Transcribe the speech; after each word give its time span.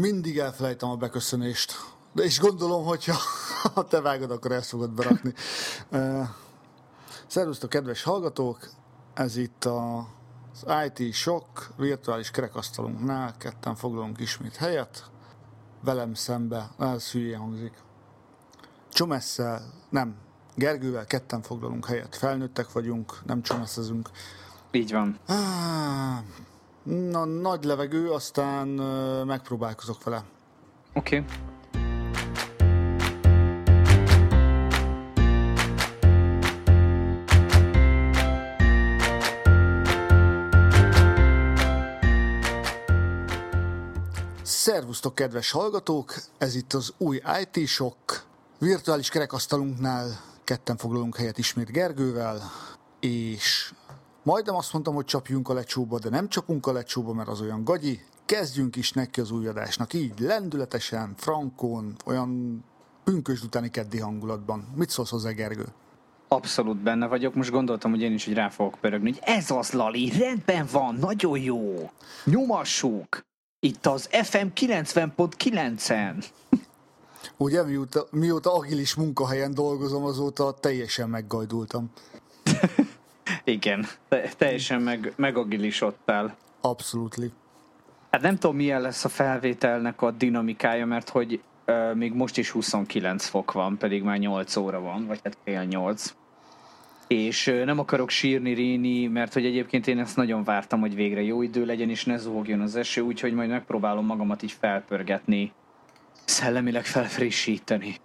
Mindig 0.00 0.38
elfelejtem 0.38 0.90
a 0.90 0.96
beköszönést. 0.96 1.72
De 2.12 2.22
és 2.22 2.40
gondolom, 2.40 2.84
hogyha 2.84 3.16
ha 3.74 3.84
te 3.84 4.00
vágod, 4.00 4.30
akkor 4.30 4.52
ezt 4.52 4.68
fogod 4.68 4.90
berakni. 4.90 5.32
Szervusztok, 7.26 7.70
kedves 7.70 8.02
hallgatók! 8.02 8.68
Ez 9.14 9.36
itt 9.36 9.64
a, 9.64 9.98
az 10.52 10.64
IT 10.94 11.14
Shock 11.14 11.70
virtuális 11.76 12.30
kerekasztalunknál. 12.30 13.36
Ketten 13.38 13.74
foglalunk 13.74 14.20
ismét 14.20 14.56
helyet. 14.56 15.10
Velem 15.84 16.14
szembe, 16.14 16.70
ez 16.78 17.10
hülyén 17.10 17.38
hangzik. 17.38 17.72
Csomesszel, 18.92 19.72
nem, 19.90 20.16
Gergővel 20.54 21.04
ketten 21.04 21.42
foglalunk 21.42 21.86
helyet. 21.86 22.16
Felnőttek 22.16 22.72
vagyunk, 22.72 23.18
nem 23.26 23.42
csomesszezünk. 23.42 24.10
Így 24.70 24.92
van. 24.92 25.18
Na, 26.82 27.24
nagy 27.24 27.64
levegő, 27.64 28.10
aztán 28.10 28.68
megpróbálkozok 29.26 30.04
vele. 30.04 30.24
Oké. 30.94 31.16
Okay. 31.16 31.28
Szervusztok, 44.42 45.14
kedves 45.14 45.50
hallgatók! 45.50 46.14
Ez 46.38 46.54
itt 46.54 46.72
az 46.72 46.92
új 46.98 47.20
IT 47.40 47.66
Shock. 47.66 48.24
Virtuális 48.58 49.08
kerekasztalunknál 49.08 50.20
ketten 50.44 50.76
foglalunk 50.76 51.16
helyet 51.16 51.38
ismét 51.38 51.72
Gergővel, 51.72 52.50
és 53.00 53.72
majdnem 54.28 54.54
azt 54.54 54.72
mondtam, 54.72 54.94
hogy 54.94 55.04
csapjunk 55.04 55.48
a 55.48 55.52
lecsóba, 55.52 55.98
de 55.98 56.08
nem 56.08 56.28
csapunk 56.28 56.66
a 56.66 56.72
lecsóba, 56.72 57.12
mert 57.12 57.28
az 57.28 57.40
olyan 57.40 57.64
gagyi. 57.64 58.00
Kezdjünk 58.24 58.76
is 58.76 58.92
neki 58.92 59.20
az 59.20 59.30
új 59.30 59.46
adásnak, 59.46 59.92
így 59.92 60.12
lendületesen, 60.18 61.14
frankon, 61.16 61.96
olyan 62.04 62.64
pünkösd 63.04 63.44
utáni 63.44 63.70
keddi 63.70 63.98
hangulatban. 63.98 64.66
Mit 64.76 64.90
szólsz 64.90 65.10
hozzá, 65.10 65.30
Gergő? 65.30 65.66
Abszolút 66.28 66.76
benne 66.76 67.06
vagyok, 67.06 67.34
most 67.34 67.50
gondoltam, 67.50 67.90
hogy 67.90 68.02
én 68.02 68.12
is 68.12 68.24
hogy 68.24 68.34
rá 68.34 68.48
fogok 68.48 68.78
pörögni, 68.80 69.10
hogy 69.10 69.20
ez 69.22 69.50
az, 69.50 69.70
Lali, 69.70 70.12
rendben 70.18 70.66
van, 70.72 70.94
nagyon 70.94 71.38
jó, 71.38 71.90
nyomassuk, 72.24 73.20
itt 73.60 73.86
az 73.86 74.08
FM 74.22 74.46
90.9-en. 74.54 76.24
Ugye, 77.36 77.62
mióta, 77.62 78.06
mióta 78.10 78.54
agilis 78.54 78.94
munkahelyen 78.94 79.54
dolgozom, 79.54 80.04
azóta 80.04 80.52
teljesen 80.52 81.08
meggajdultam. 81.08 81.90
Igen, 83.44 83.86
te, 84.08 84.28
teljesen 84.36 84.82
meg, 84.82 85.12
megagilisodtál. 85.16 86.36
Abszolút. 86.60 87.16
Hát 88.10 88.22
nem 88.22 88.36
tudom, 88.36 88.56
milyen 88.56 88.80
lesz 88.80 89.04
a 89.04 89.08
felvételnek 89.08 90.02
a 90.02 90.10
dinamikája, 90.10 90.86
mert 90.86 91.08
hogy 91.08 91.40
uh, 91.66 91.94
még 91.94 92.12
most 92.12 92.38
is 92.38 92.50
29 92.50 93.26
fok 93.26 93.52
van, 93.52 93.78
pedig 93.78 94.02
már 94.02 94.18
8 94.18 94.56
óra 94.56 94.80
van, 94.80 95.06
vagy 95.06 95.20
hát 95.24 95.36
fél 95.44 95.62
8. 95.62 96.14
És 97.06 97.46
uh, 97.46 97.64
nem 97.64 97.78
akarok 97.78 98.10
sírni, 98.10 98.52
ríni, 98.52 99.06
mert 99.06 99.32
hogy 99.32 99.44
egyébként 99.44 99.86
én 99.86 99.98
ezt 99.98 100.16
nagyon 100.16 100.44
vártam, 100.44 100.80
hogy 100.80 100.94
végre 100.94 101.22
jó 101.22 101.42
idő 101.42 101.64
legyen, 101.64 101.90
és 101.90 102.04
ne 102.04 102.16
zúgjon 102.16 102.60
az 102.60 102.76
eső, 102.76 103.00
úgyhogy 103.00 103.32
majd 103.32 103.50
megpróbálom 103.50 104.04
magamat 104.04 104.42
így 104.42 104.52
felpörgetni 104.60 105.52
szellemileg 106.28 106.84
felfrissíteni. 106.84 107.96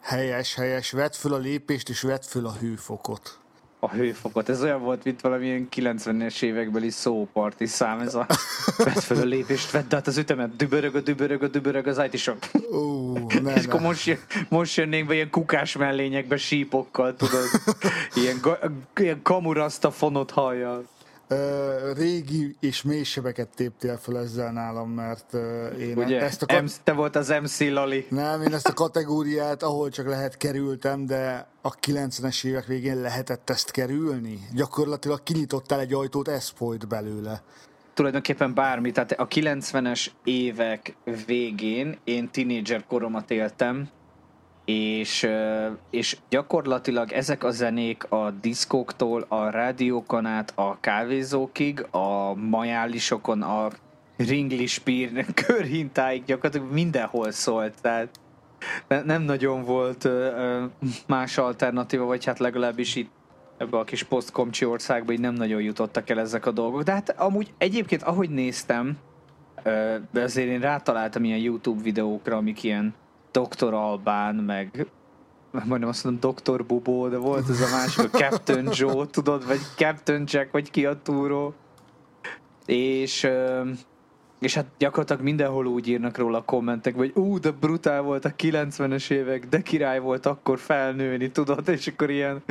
Helyes, 0.00 0.54
helyes. 0.54 0.90
Vedd 0.90 1.12
föl 1.12 1.34
a 1.34 1.38
lépést, 1.38 1.88
és 1.88 2.00
vedd 2.00 2.22
föl 2.22 2.46
a 2.46 2.52
hőfokot. 2.52 3.38
A 3.82 3.90
hőfokot. 3.90 4.48
Ez 4.48 4.62
olyan 4.62 4.82
volt, 4.82 5.04
mint 5.04 5.20
valamilyen 5.20 5.68
90-es 5.76 6.42
évekbeli 6.42 6.90
szóparti 6.90 7.66
szám. 7.66 8.00
Ez 8.00 8.14
a 8.14 8.26
vedd 8.76 9.00
föl 9.00 9.20
a 9.20 9.24
lépést, 9.24 9.70
vedd 9.70 9.94
át 9.94 10.06
az 10.06 10.16
ütemet, 10.16 10.56
dübörög 10.56 10.94
a 10.94 11.00
dübörög 11.00 11.42
a 11.42 11.48
dübörög 11.48 11.86
az 11.86 12.02
it. 12.12 12.30
Ó, 12.72 13.12
ne, 13.42 13.54
És 13.54 13.64
akkor 13.64 13.80
most, 13.80 14.06
jön, 14.06 14.18
most 14.48 14.76
jönnénk 14.76 15.08
be 15.08 15.14
ilyen 15.14 15.30
kukás 15.30 15.76
mellényekbe 15.76 16.36
sípokkal, 16.36 17.16
tudod. 17.16 17.44
Ilyen, 18.22 18.40
ilyen 18.96 19.22
kamuraszta 19.22 19.90
fonott 19.90 20.30
hajjal 20.30 20.86
régi 21.96 22.56
és 22.60 22.82
mély 22.82 23.02
sebeket 23.02 23.48
téptél 23.56 23.96
fel 23.96 24.18
ezzel 24.18 24.52
nálam, 24.52 24.90
mert 24.90 25.34
én 25.78 25.96
Ugye, 25.96 26.20
ezt 26.20 26.42
a 26.42 26.46
kat- 26.46 26.62
MC, 26.62 26.76
te 26.84 26.92
volt 26.92 27.16
az 27.16 27.28
MC 27.28 27.60
Lali. 27.60 28.06
Nem, 28.08 28.42
én 28.42 28.54
ezt 28.54 28.68
a 28.68 28.72
kategóriát, 28.72 29.62
ahol 29.62 29.88
csak 29.88 30.06
lehet 30.06 30.36
kerültem, 30.36 31.06
de 31.06 31.46
a 31.62 31.74
90-es 31.74 32.44
évek 32.44 32.66
végén 32.66 33.00
lehetett 33.00 33.50
ezt 33.50 33.70
kerülni. 33.70 34.38
Gyakorlatilag 34.54 35.22
kinyitottál 35.22 35.80
egy 35.80 35.92
ajtót, 35.92 36.28
ez 36.28 36.48
folyt 36.48 36.88
belőle 36.88 37.42
tulajdonképpen 37.94 38.54
bármi. 38.54 38.90
Tehát 38.90 39.12
a 39.12 39.28
90-es 39.28 40.06
évek 40.24 40.96
végén 41.26 41.98
én 42.04 42.28
tinédzser 42.28 42.84
koromat 42.86 43.30
éltem, 43.30 43.88
és, 44.70 45.28
és 45.90 46.16
gyakorlatilag 46.28 47.12
ezek 47.12 47.44
a 47.44 47.50
zenék 47.50 48.04
a 48.10 48.30
diszkóktól, 48.40 49.24
a 49.28 49.50
rádiókon 49.50 50.26
át, 50.26 50.52
a 50.54 50.80
kávézókig, 50.80 51.86
a 51.90 52.34
majálisokon, 52.34 53.42
a 53.42 53.68
ringlispír 54.16 55.26
körhintáig 55.46 56.24
gyakorlatilag 56.24 56.72
mindenhol 56.72 57.30
szólt, 57.30 57.74
tehát 57.80 58.08
nem 59.04 59.22
nagyon 59.22 59.64
volt 59.64 60.08
más 61.06 61.38
alternatíva, 61.38 62.04
vagy 62.04 62.24
hát 62.24 62.38
legalábbis 62.38 62.96
itt 62.96 63.10
ebbe 63.56 63.78
a 63.78 63.84
kis 63.84 64.02
posztkomcsi 64.02 64.64
országba 64.64 65.12
így 65.12 65.20
nem 65.20 65.34
nagyon 65.34 65.62
jutottak 65.62 66.10
el 66.10 66.20
ezek 66.20 66.46
a 66.46 66.50
dolgok. 66.50 66.82
De 66.82 66.92
hát 66.92 67.14
amúgy 67.18 67.52
egyébként, 67.58 68.02
ahogy 68.02 68.30
néztem, 68.30 68.98
de 70.12 70.22
azért 70.22 70.48
én 70.48 70.60
rátaláltam 70.60 71.24
ilyen 71.24 71.38
YouTube 71.38 71.82
videókra, 71.82 72.36
amik 72.36 72.62
ilyen 72.62 72.94
Dr. 73.32 73.74
Albán, 73.74 74.34
meg 74.34 74.86
majdnem 75.50 75.88
azt 75.88 76.04
mondom 76.04 76.34
Dr. 76.34 76.66
Bubó, 76.66 77.08
de 77.08 77.16
volt 77.16 77.48
ez 77.48 77.60
a 77.60 77.68
másik, 77.70 78.14
a 78.14 78.18
Captain 78.18 78.68
Joe, 78.72 79.06
tudod, 79.06 79.46
vagy 79.46 79.60
Captain 79.76 80.24
Jack, 80.26 80.52
vagy 80.52 80.70
ki 80.70 80.86
a 80.86 81.02
túró. 81.02 81.54
És 82.66 83.28
és 84.40 84.54
hát 84.54 84.66
gyakorlatilag 84.78 85.22
mindenhol 85.22 85.66
úgy 85.66 85.88
írnak 85.88 86.16
róla 86.18 86.38
a 86.38 86.44
kommentek, 86.44 86.94
hogy 86.94 87.12
ú, 87.14 87.38
de 87.38 87.50
brutál 87.50 88.02
volt 88.02 88.24
a 88.24 88.34
90-es 88.34 89.10
évek, 89.10 89.48
de 89.48 89.62
király 89.62 90.00
volt 90.00 90.26
akkor 90.26 90.58
felnőni, 90.58 91.30
tudod, 91.30 91.68
és 91.68 91.86
akkor 91.86 92.10
ilyen, 92.10 92.42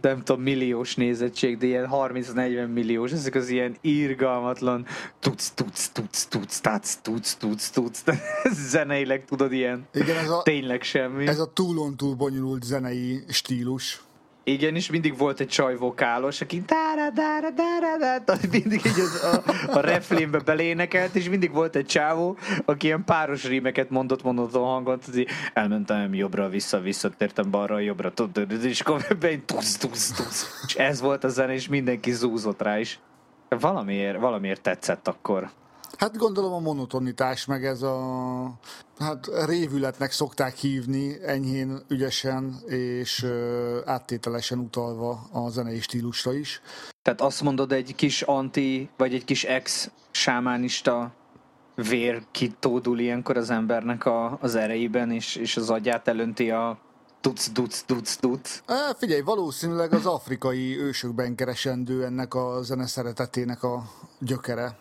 nem 0.00 0.22
tudom, 0.22 0.42
milliós 0.42 0.94
nézettség, 0.94 1.58
de 1.58 1.66
ilyen 1.66 1.88
30-40 1.92 2.72
milliós, 2.72 3.12
ezek 3.12 3.34
az 3.34 3.48
ilyen 3.48 3.76
írgalmatlan 3.80 4.86
tuc, 5.18 5.48
tuc, 5.48 5.88
tuc, 5.88 6.24
tuc, 6.24 6.60
tuc, 6.60 6.94
tuc, 7.02 7.34
tuc, 7.34 7.68
tuc, 7.68 8.02
zeneileg 8.70 9.24
tudod, 9.24 9.52
ilyen 9.52 9.86
Igen, 9.94 10.16
ez 10.16 10.30
a, 10.30 10.42
tényleg 10.42 10.82
semmi. 10.82 11.26
Ez 11.26 11.38
a 11.38 11.52
túlon 11.52 11.96
túl 11.96 12.14
bonyolult 12.14 12.62
zenei 12.62 13.24
stílus. 13.28 14.05
Igen, 14.48 14.74
és 14.74 14.90
mindig 14.90 15.16
volt 15.18 15.40
egy 15.40 15.48
csajvokálos, 15.48 16.40
aki 16.40 16.62
dára, 16.66 17.10
dára, 17.10 17.50
dára, 17.50 17.98
dára, 17.98 18.40
mindig 18.50 18.80
így 18.86 19.00
az, 19.00 19.22
a, 19.22 19.42
a 19.78 19.80
reflénbe 19.80 20.38
belénekelt, 20.38 21.14
és 21.14 21.28
mindig 21.28 21.52
volt 21.52 21.76
egy 21.76 21.86
csávó, 21.86 22.36
aki 22.64 22.86
ilyen 22.86 23.04
páros 23.04 23.44
rímeket 23.44 23.90
mondott 23.90 24.22
mondató 24.22 24.64
hangon, 24.64 24.98
hogy 25.12 25.26
elmentem 25.52 26.14
jobbra, 26.14 26.48
vissza, 26.48 26.80
visszatértem 26.80 27.50
balra, 27.50 27.78
jobbra, 27.78 28.12
tudod, 28.12 28.64
és 28.64 28.80
akkor 28.80 29.06
bein 29.20 29.44
tusz, 29.44 29.76
tusz, 29.76 30.10
tusz. 30.10 30.64
És 30.66 30.74
ez 30.74 31.00
volt 31.00 31.24
a 31.24 31.28
zene, 31.28 31.52
és 31.52 31.68
mindenki 31.68 32.12
zúzott 32.12 32.62
rá 32.62 32.78
is. 32.78 32.98
Valamiért, 33.48 34.18
valamiért 34.18 34.60
tetszett 34.60 35.08
akkor. 35.08 35.50
Hát 35.98 36.16
gondolom 36.16 36.52
a 36.52 36.58
monotonitás, 36.58 37.44
meg 37.44 37.64
ez 37.64 37.82
a 37.82 37.98
hát 38.98 39.28
révületnek 39.46 40.12
szokták 40.12 40.56
hívni, 40.56 41.16
enyhén, 41.22 41.78
ügyesen 41.88 42.56
és 42.66 43.26
áttételesen 43.84 44.58
utalva 44.58 45.28
a 45.32 45.48
zenei 45.48 45.80
stílusra 45.80 46.34
is. 46.34 46.60
Tehát 47.02 47.20
azt 47.20 47.42
mondod, 47.42 47.72
egy 47.72 47.94
kis 47.94 48.22
anti, 48.22 48.90
vagy 48.96 49.14
egy 49.14 49.24
kis 49.24 49.44
ex-sámánista 49.44 51.12
vér 51.74 52.22
kitódul 52.30 52.98
ilyenkor 52.98 53.36
az 53.36 53.50
embernek 53.50 54.04
a, 54.04 54.38
az 54.40 54.54
erejében, 54.54 55.10
és, 55.10 55.36
és 55.36 55.56
az 55.56 55.70
agyát 55.70 56.08
elönti 56.08 56.50
a 56.50 56.78
tuc, 57.20 57.48
tuc, 57.52 57.82
tuc, 57.82 58.16
tuc. 58.16 58.62
E, 58.66 58.94
figyelj, 58.98 59.20
valószínűleg 59.20 59.92
az 59.92 60.06
afrikai 60.06 60.78
ősökben 60.78 61.34
keresendő 61.34 62.04
ennek 62.04 62.34
a 62.34 62.62
zene 62.62 62.86
szeretetének 62.86 63.62
a 63.62 63.82
gyökere. 64.18 64.78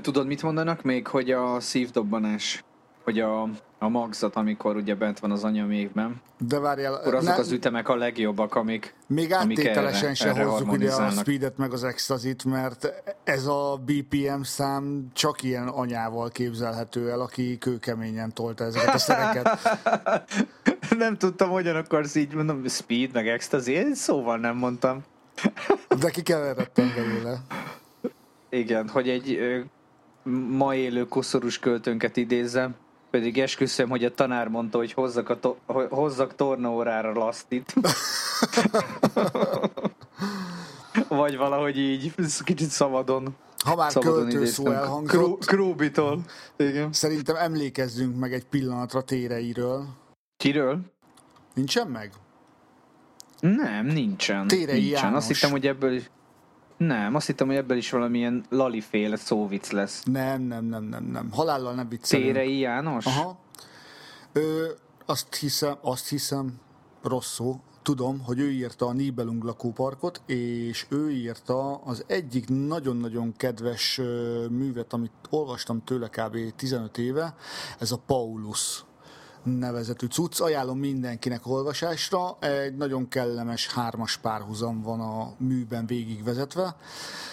Tudod, 0.00 0.26
mit 0.26 0.42
mondanak 0.42 0.82
még, 0.82 1.06
hogy 1.06 1.30
a 1.30 1.60
szívdobbanás, 1.60 2.64
hogy 3.04 3.20
a, 3.20 3.42
a 3.78 3.88
magzat, 3.88 4.36
amikor 4.36 4.76
ugye 4.76 4.94
bent 4.94 5.18
van 5.18 5.30
az 5.30 5.44
anyamékben, 5.44 6.20
de 6.38 6.58
várjál, 6.58 6.94
akkor 6.94 7.14
azok 7.14 7.34
ne, 7.34 7.40
az 7.40 7.50
ütemek 7.50 7.88
a 7.88 7.96
legjobbak, 7.96 8.54
amik 8.54 8.94
Még 9.06 9.32
áttételesen 9.32 10.14
se 10.14 10.44
hozzuk 10.44 10.72
ugye 10.72 10.92
a 10.92 11.10
speedet 11.10 11.56
meg 11.56 11.72
az 11.72 11.84
extazit, 11.84 12.44
mert 12.44 12.92
ez 13.24 13.46
a 13.46 13.80
BPM 13.84 14.42
szám 14.42 15.06
csak 15.12 15.42
ilyen 15.42 15.68
anyával 15.68 16.30
képzelhető 16.30 17.10
el, 17.10 17.20
aki 17.20 17.58
kőkeményen 17.58 18.32
tolta 18.34 18.64
ezeket 18.64 18.94
a 18.94 18.98
szereket. 18.98 19.58
nem 20.98 21.16
tudtam, 21.16 21.50
hogyan 21.50 21.76
akarsz 21.76 22.14
így 22.14 22.34
mondom, 22.34 22.68
speed 22.68 23.12
meg 23.12 23.28
ecstasy, 23.28 23.72
én 23.72 23.94
szóval 23.94 24.38
nem 24.38 24.56
mondtam. 24.56 25.04
De 26.00 26.10
kikeveredtem 26.10 26.92
belőle. 26.96 27.40
Igen, 28.50 28.88
hogy 28.88 29.08
egy 29.08 29.38
ma 30.48 30.74
élő 30.74 31.04
koszorús 31.08 31.58
költőnket 31.58 32.16
idézem, 32.16 32.74
pedig 33.10 33.38
esküszöm, 33.38 33.88
hogy 33.88 34.04
a 34.04 34.14
tanár 34.14 34.48
mondta, 34.48 34.78
hogy 34.78 34.92
hozzak, 34.92 35.28
a 35.28 35.38
to- 35.40 35.58
hozzak 35.90 36.34
tornaórára 36.34 37.12
lasztit. 37.12 37.74
Vagy 41.08 41.36
valahogy 41.36 41.78
így, 41.78 42.14
kicsit 42.44 42.68
szabadon. 42.68 43.36
Ha 43.64 43.76
már 43.76 43.90
szabadon 43.90 44.28
költő 44.28 44.44
szó 44.44 44.70
elhangzott, 44.70 45.44
Krúbitól. 45.44 46.20
Igen. 46.56 46.92
szerintem 46.92 47.36
emlékezzünk 47.36 48.18
meg 48.18 48.32
egy 48.32 48.44
pillanatra 48.44 49.02
téreiről. 49.02 49.86
Kiről? 50.36 50.80
Nincsen 51.54 51.86
meg? 51.86 52.12
Nem, 53.40 53.86
nincsen. 53.86 54.46
Térei 54.46 54.80
nincsen. 54.80 55.02
János. 55.02 55.16
Azt 55.16 55.28
hittem, 55.28 55.50
hogy 55.50 55.66
ebből 55.66 55.92
is... 55.92 56.10
Nem, 56.86 57.14
azt 57.14 57.26
hittem, 57.26 57.46
hogy 57.46 57.56
ebből 57.56 57.76
is 57.76 57.90
valamilyen 57.90 58.44
laliféle 58.48 59.16
szóvic 59.16 59.70
lesz. 59.70 60.02
Nem, 60.04 60.42
nem, 60.42 60.64
nem, 60.64 60.84
nem, 60.84 61.04
nem. 61.04 61.30
Halállal 61.30 61.74
nem 61.74 61.88
viccelünk. 61.88 62.32
Térei 62.32 62.58
János? 62.58 63.06
Aha. 63.06 63.38
Ö, 64.32 64.66
azt 65.06 65.34
hiszem, 65.34 65.76
azt 65.80 66.08
hiszem, 66.08 66.60
rossz 67.02 67.32
szó, 67.34 67.60
tudom, 67.82 68.20
hogy 68.20 68.38
ő 68.38 68.50
írta 68.50 68.86
a 68.86 68.92
Nibelung 68.92 69.44
lakóparkot, 69.44 70.22
és 70.26 70.86
ő 70.88 71.10
írta 71.10 71.76
az 71.76 72.04
egyik 72.06 72.48
nagyon-nagyon 72.48 73.32
kedves 73.36 74.00
művet, 74.50 74.92
amit 74.92 75.12
olvastam 75.30 75.84
tőle 75.84 76.08
kb. 76.08 76.36
15 76.56 76.98
éve, 76.98 77.34
ez 77.78 77.92
a 77.92 77.98
Paulus 78.06 78.84
nevezetű 79.42 80.06
cucc. 80.06 80.40
Ajánlom 80.40 80.78
mindenkinek 80.78 81.46
olvasásra. 81.46 82.36
Egy 82.40 82.76
nagyon 82.76 83.08
kellemes 83.08 83.74
hármas 83.74 84.16
párhuzam 84.16 84.82
van 84.82 85.00
a 85.00 85.34
műben 85.38 85.86
végigvezetve. 85.86 86.76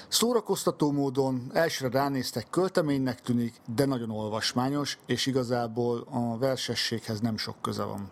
Szórakoztató 0.07 0.91
módon 0.91 1.49
elsőre 1.53 1.99
ránéztek, 1.99 2.49
költeménynek 2.49 3.21
tűnik, 3.21 3.53
de 3.75 3.85
nagyon 3.85 4.11
olvasmányos, 4.11 4.97
és 5.05 5.25
igazából 5.25 6.07
a 6.11 6.37
versességhez 6.37 7.19
nem 7.19 7.37
sok 7.37 7.55
köze 7.61 7.83
van. 7.83 8.09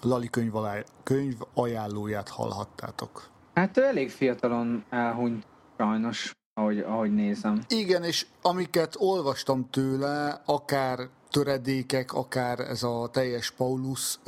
Lali 0.00 0.30
könyv, 0.30 0.56
alá, 0.56 0.82
könyv 1.02 1.34
ajánlóját 1.54 2.28
hallhattátok. 2.28 3.28
Hát 3.54 3.76
ő 3.76 3.82
elég 3.82 4.10
fiatalon 4.10 4.84
elhunyt, 4.90 5.46
sajnos, 5.78 6.32
ahogy, 6.54 6.78
ahogy 6.78 7.14
nézem. 7.14 7.60
Igen, 7.68 8.04
és 8.04 8.26
amiket 8.42 8.94
olvastam 8.98 9.70
tőle, 9.70 10.42
akár 10.44 11.08
töredékek, 11.32 12.12
akár 12.12 12.60
ez 12.60 12.82
a 12.82 13.08
teljes 13.12 13.50
Paulus, 13.50 14.18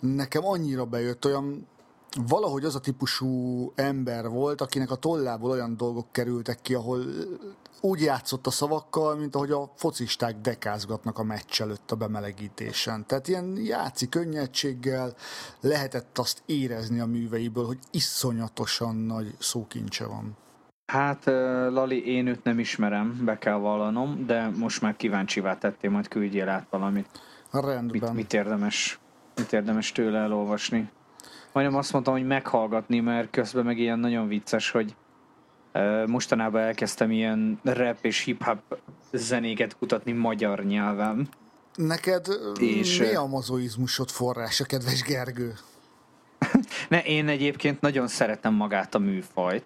nekem 0.00 0.44
annyira 0.44 0.84
bejött, 0.84 1.24
olyan 1.24 1.66
valahogy 2.26 2.64
az 2.64 2.74
a 2.74 2.80
típusú 2.80 3.72
ember 3.74 4.28
volt, 4.28 4.60
akinek 4.60 4.90
a 4.90 4.96
tollából 4.96 5.50
olyan 5.50 5.76
dolgok 5.76 6.06
kerültek 6.12 6.62
ki, 6.62 6.74
ahol 6.74 7.04
úgy 7.80 8.00
játszott 8.00 8.46
a 8.46 8.50
szavakkal, 8.50 9.16
mint 9.16 9.34
ahogy 9.34 9.50
a 9.50 9.72
focisták 9.74 10.40
dekázgatnak 10.40 11.18
a 11.18 11.22
meccs 11.22 11.60
előtt 11.60 11.90
a 11.90 11.96
bemelegítésen. 11.96 13.06
Tehát 13.06 13.28
ilyen 13.28 13.56
játszi 13.56 14.08
könnyedséggel 14.08 15.14
lehetett 15.60 16.18
azt 16.18 16.42
érezni 16.46 17.00
a 17.00 17.06
műveiből, 17.06 17.66
hogy 17.66 17.78
iszonyatosan 17.90 18.96
nagy 18.96 19.36
szókincse 19.38 20.06
van. 20.06 20.36
Hát, 20.92 21.24
Lali, 21.70 22.06
én 22.06 22.26
őt 22.26 22.44
nem 22.44 22.58
ismerem, 22.58 23.20
be 23.24 23.38
kell 23.38 23.54
vallanom, 23.54 24.26
de 24.26 24.50
most 24.56 24.80
már 24.80 24.96
kíváncsivá 24.96 25.58
tettél, 25.58 25.90
majd 25.90 26.08
küldjél 26.08 26.48
át 26.48 26.66
valamit. 26.70 27.08
Rendben. 27.52 28.00
Mit, 28.02 28.12
mit, 28.12 28.32
érdemes, 28.32 28.98
mit 29.36 29.52
érdemes 29.52 29.92
tőle 29.92 30.18
elolvasni. 30.18 30.90
Majdnem 31.52 31.76
azt 31.76 31.92
mondtam, 31.92 32.14
hogy 32.14 32.26
meghallgatni, 32.26 33.00
mert 33.00 33.30
közben 33.30 33.64
meg 33.64 33.78
ilyen 33.78 33.98
nagyon 33.98 34.28
vicces, 34.28 34.70
hogy 34.70 34.94
mostanában 36.06 36.60
elkezdtem 36.60 37.10
ilyen 37.10 37.60
rap 37.62 37.98
és 38.00 38.20
hip-hop 38.20 38.78
zenéket 39.12 39.76
kutatni 39.76 40.12
magyar 40.12 40.64
nyelven. 40.64 41.28
Neked 41.74 42.26
És, 42.60 42.98
mi 42.98 43.14
a 43.14 43.26
mozoizmusod 43.26 44.10
forrása, 44.10 44.64
kedves 44.64 45.02
Gergő? 45.02 45.54
Ne, 46.88 47.02
én 47.02 47.28
egyébként 47.28 47.80
nagyon 47.80 48.06
szeretem 48.06 48.54
magát 48.54 48.94
a 48.94 48.98
műfajt, 48.98 49.64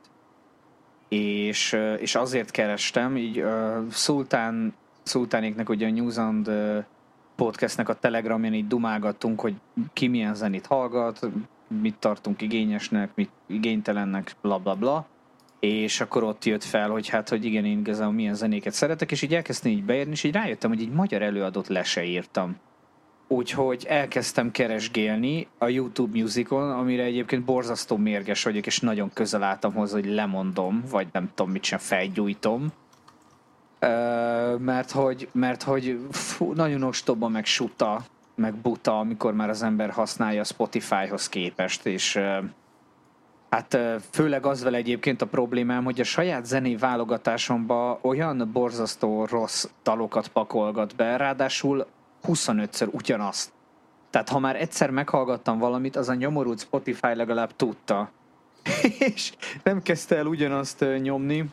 és, 1.12 1.78
és 1.98 2.14
azért 2.14 2.50
kerestem, 2.50 3.16
így 3.16 3.40
uh, 3.40 3.88
Szultán, 3.90 4.74
Szultánéknek 5.02 5.68
ugye 5.68 5.86
a 5.86 5.90
News 5.90 6.16
and 6.16 6.48
ö, 6.48 6.78
podcastnek 7.36 7.88
a 7.88 7.94
telegramján 7.94 8.54
így 8.54 8.66
dumálgattunk, 8.66 9.40
hogy 9.40 9.54
ki 9.92 10.06
milyen 10.06 10.34
zenét 10.34 10.66
hallgat, 10.66 11.28
mit 11.80 11.94
tartunk 11.98 12.42
igényesnek, 12.42 13.10
mit 13.14 13.30
igénytelennek, 13.46 14.34
bla 14.40 14.58
bla 14.58 14.74
bla. 14.74 15.06
És 15.60 16.00
akkor 16.00 16.22
ott 16.22 16.44
jött 16.44 16.64
fel, 16.64 16.88
hogy 16.88 17.08
hát, 17.08 17.28
hogy 17.28 17.44
igen, 17.44 17.64
én 17.64 17.78
igazából 17.78 18.14
milyen 18.14 18.34
zenéket 18.34 18.72
szeretek, 18.72 19.10
és 19.10 19.22
így 19.22 19.34
elkezdtem 19.34 19.70
így 19.70 19.84
beírni, 19.84 20.12
és 20.12 20.24
így 20.24 20.32
rájöttem, 20.32 20.70
hogy 20.70 20.80
így 20.80 20.92
magyar 20.92 21.22
előadót 21.22 21.68
le 21.68 21.82
se 21.82 22.04
írtam. 22.04 22.56
Úgyhogy 23.32 23.84
elkezdtem 23.88 24.50
keresgélni 24.50 25.46
a 25.58 25.68
YouTube 25.68 26.20
Musicon, 26.20 26.70
amire 26.70 27.02
egyébként 27.02 27.44
borzasztó 27.44 27.96
mérges 27.96 28.42
vagyok, 28.42 28.66
és 28.66 28.80
nagyon 28.80 29.10
közel 29.14 29.42
álltam 29.42 29.72
hozzá, 29.72 29.94
hogy 29.94 30.06
lemondom, 30.06 30.82
vagy 30.90 31.06
nem 31.12 31.30
tudom 31.34 31.52
mit 31.52 31.64
sem 31.64 31.78
felgyújtom. 31.78 32.72
Ö, 33.78 34.56
mert 34.58 34.90
hogy, 34.90 35.28
mert 35.32 35.62
hogy 35.62 35.98
fú, 36.10 36.52
nagyon 36.52 36.82
ostoba, 36.82 37.28
meg 37.28 37.44
suta, 37.44 38.04
meg 38.34 38.54
buta, 38.54 38.98
amikor 38.98 39.34
már 39.34 39.48
az 39.48 39.62
ember 39.62 39.90
használja 39.90 40.40
a 40.40 40.44
Spotify-hoz 40.44 41.28
képest, 41.28 41.86
és 41.86 42.14
ö, 42.14 42.38
Hát 43.50 43.74
ö, 43.74 43.96
főleg 44.10 44.46
az 44.46 44.62
vele 44.62 44.76
egyébként 44.76 45.22
a 45.22 45.26
problémám, 45.26 45.84
hogy 45.84 46.00
a 46.00 46.04
saját 46.04 46.46
zené 46.46 46.74
válogatásomba 46.74 47.98
olyan 48.02 48.50
borzasztó 48.52 49.24
rossz 49.24 49.68
dalokat 49.82 50.28
pakolgat 50.28 50.96
be, 50.96 51.16
ráadásul 51.16 51.86
25-ször 52.26 52.88
ugyanazt. 52.90 53.52
Tehát 54.10 54.28
ha 54.28 54.38
már 54.38 54.56
egyszer 54.56 54.90
meghallgattam 54.90 55.58
valamit, 55.58 55.96
az 55.96 56.08
a 56.08 56.14
nyomorult 56.14 56.60
Spotify 56.60 57.14
legalább 57.14 57.56
tudta. 57.56 58.10
És 59.14 59.32
nem 59.62 59.82
kezdte 59.82 60.16
el 60.16 60.26
ugyanazt 60.26 60.84
nyomni. 61.00 61.44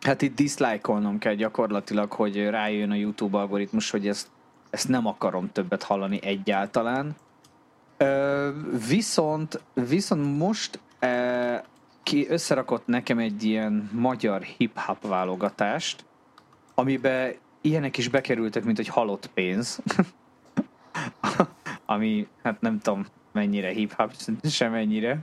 Hát 0.00 0.22
itt 0.22 0.34
dislike-olnom 0.34 1.18
kell 1.18 1.34
gyakorlatilag, 1.34 2.12
hogy 2.12 2.48
rájön 2.48 2.90
a 2.90 2.94
YouTube 2.94 3.38
algoritmus, 3.38 3.90
hogy 3.90 4.08
ezt, 4.08 4.28
ezt 4.70 4.88
nem 4.88 5.06
akarom 5.06 5.52
többet 5.52 5.82
hallani 5.82 6.20
egyáltalán. 6.22 7.16
Viszont, 8.88 9.60
viszont 9.74 10.38
most 10.38 10.80
ki 12.02 12.26
összerakott 12.28 12.86
nekem 12.86 13.18
egy 13.18 13.44
ilyen 13.44 13.90
magyar 13.92 14.42
hip-hop 14.42 15.06
válogatást, 15.06 16.04
amiben 16.74 17.34
ilyenek 17.60 17.98
is 17.98 18.08
bekerültek, 18.08 18.64
mint 18.64 18.78
egy 18.78 18.88
halott 18.88 19.30
pénz. 19.34 19.80
Ami, 21.86 22.26
hát 22.42 22.60
nem 22.60 22.78
tudom 22.78 23.06
mennyire 23.32 23.68
hip-hop, 23.68 24.12
sem 24.44 24.74
ennyire. 24.74 25.18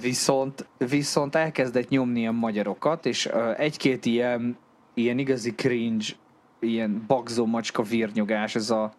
Viszont, 0.00 0.66
viszont 0.78 1.34
elkezdett 1.34 1.88
nyomni 1.88 2.26
a 2.26 2.32
magyarokat, 2.32 3.06
és 3.06 3.26
egy-két 3.56 4.06
ilyen, 4.06 4.56
ilyen 4.94 5.18
igazi 5.18 5.54
cringe, 5.54 6.04
ilyen 6.60 7.04
bagzó 7.06 7.46
macska 7.46 7.82
virnyogás, 7.82 8.54
ez 8.54 8.70
a 8.70 8.92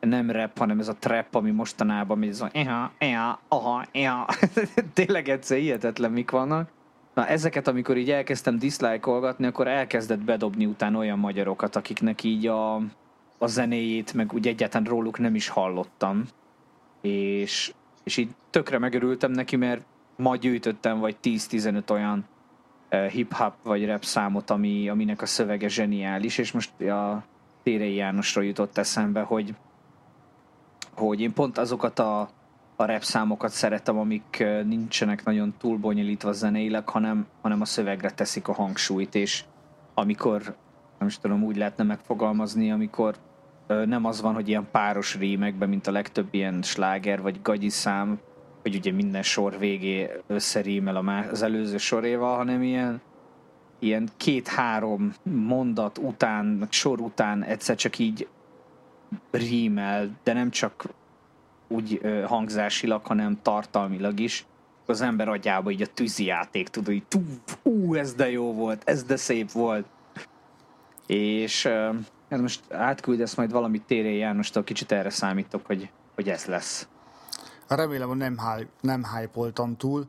nem 0.00 0.30
rap, 0.30 0.58
hanem 0.58 0.78
ez 0.78 0.88
a 0.88 0.96
trap, 0.98 1.34
ami 1.34 1.50
mostanában 1.50 2.18
megy, 2.18 2.28
ez 2.28 2.40
a 2.40 2.50
eha, 2.52 2.92
eha, 2.98 3.40
aha, 3.48 3.86
eha. 3.92 4.26
Tényleg 4.94 5.28
egyszer 5.28 5.58
hihetetlen 5.58 6.12
mik 6.12 6.30
vannak. 6.30 6.70
Na 7.14 7.26
ezeket, 7.26 7.68
amikor 7.68 7.96
így 7.96 8.10
elkezdtem 8.10 8.58
dislike-olgatni, 8.58 9.46
akkor 9.46 9.68
elkezdett 9.68 10.18
bedobni 10.18 10.66
utána 10.66 10.98
olyan 10.98 11.18
magyarokat, 11.18 11.76
akiknek 11.76 12.22
így 12.22 12.46
a, 12.46 12.74
a 13.38 13.46
zenéjét, 13.46 14.12
meg 14.12 14.32
úgy 14.32 14.46
egyáltalán 14.48 14.86
róluk 14.86 15.18
nem 15.18 15.34
is 15.34 15.48
hallottam. 15.48 16.24
És, 17.00 17.72
és 18.04 18.16
így 18.16 18.30
tökre 18.50 18.78
megörültem 18.78 19.30
neki, 19.30 19.56
mert 19.56 19.84
ma 20.16 20.36
gyűjtöttem 20.36 20.98
vagy 20.98 21.16
10-15 21.22 21.90
olyan 21.90 22.24
eh, 22.88 23.10
hip-hop 23.10 23.54
vagy 23.62 23.86
rap 23.86 24.04
számot, 24.04 24.50
ami, 24.50 24.88
aminek 24.88 25.22
a 25.22 25.26
szövege 25.26 25.68
zseniális, 25.68 26.38
és 26.38 26.52
most 26.52 26.80
a 26.80 27.24
Térei 27.62 27.94
Jánosról 27.94 28.44
jutott 28.44 28.78
eszembe, 28.78 29.20
hogy, 29.20 29.54
hogy 30.96 31.20
én 31.20 31.32
pont 31.32 31.58
azokat 31.58 31.98
a, 31.98 32.28
a 32.76 32.84
rap 32.84 33.02
számokat 33.02 33.50
szeretem, 33.50 33.98
amik 33.98 34.44
nincsenek 34.64 35.24
nagyon 35.24 35.54
túl 35.58 35.78
bonyolítva 35.78 36.32
zeneileg, 36.32 36.88
hanem, 36.88 37.26
hanem 37.42 37.60
a 37.60 37.64
szövegre 37.64 38.10
teszik 38.10 38.48
a 38.48 38.52
hangsúlyt, 38.52 39.14
és 39.14 39.44
amikor, 39.94 40.56
nem 40.98 41.08
is 41.08 41.18
tudom, 41.18 41.42
úgy 41.42 41.56
lehetne 41.56 41.84
megfogalmazni, 41.84 42.70
amikor 42.70 43.14
nem 43.66 44.04
az 44.04 44.20
van, 44.20 44.34
hogy 44.34 44.48
ilyen 44.48 44.68
páros 44.70 45.16
rímekben, 45.16 45.68
mint 45.68 45.86
a 45.86 45.92
legtöbb 45.92 46.28
ilyen 46.30 46.62
sláger 46.62 47.22
vagy 47.22 47.42
gagyi 47.42 47.68
szám, 47.68 48.18
hogy 48.62 48.74
ugye 48.74 48.92
minden 48.92 49.22
sor 49.22 49.58
végé 49.58 50.10
összerímel 50.26 51.26
az 51.30 51.42
előző 51.42 51.76
soréval, 51.76 52.36
hanem 52.36 52.62
ilyen, 52.62 53.00
ilyen 53.78 54.08
két-három 54.16 55.14
mondat 55.22 55.98
után, 55.98 56.66
sor 56.70 57.00
után 57.00 57.42
egyszer 57.42 57.76
csak 57.76 57.98
így 57.98 58.28
rímel, 59.30 60.10
de 60.22 60.32
nem 60.32 60.50
csak 60.50 60.84
úgy 61.68 61.98
ö, 62.02 62.22
hangzásilag, 62.22 63.06
hanem 63.06 63.38
tartalmilag 63.42 64.20
is. 64.20 64.46
Az 64.86 65.00
ember 65.00 65.28
agyába 65.28 65.70
így 65.70 65.82
a 65.82 65.86
tűzi 65.86 66.24
játék, 66.24 66.68
tudod, 66.68 66.88
hogy 66.88 67.04
tú, 67.08 67.22
ú, 67.62 67.94
ez 67.94 68.14
de 68.14 68.30
jó 68.30 68.52
volt, 68.52 68.82
ez 68.84 69.04
de 69.04 69.16
szép 69.16 69.50
volt. 69.50 69.86
És 71.06 71.66
hát 72.30 72.40
most 72.40 72.72
átküldesz 72.72 73.34
majd 73.34 73.50
valamit 73.50 73.82
Téré 73.82 74.16
Jánostól, 74.16 74.64
kicsit 74.64 74.92
erre 74.92 75.10
számítok, 75.10 75.66
hogy, 75.66 75.90
hogy 76.14 76.28
ez 76.28 76.44
lesz. 76.44 76.88
Remélem, 77.68 78.08
hogy 78.08 78.16
nem, 78.16 78.38
hype, 78.38 78.70
nem 78.80 79.04
hype 79.14 79.52
túl. 79.76 80.06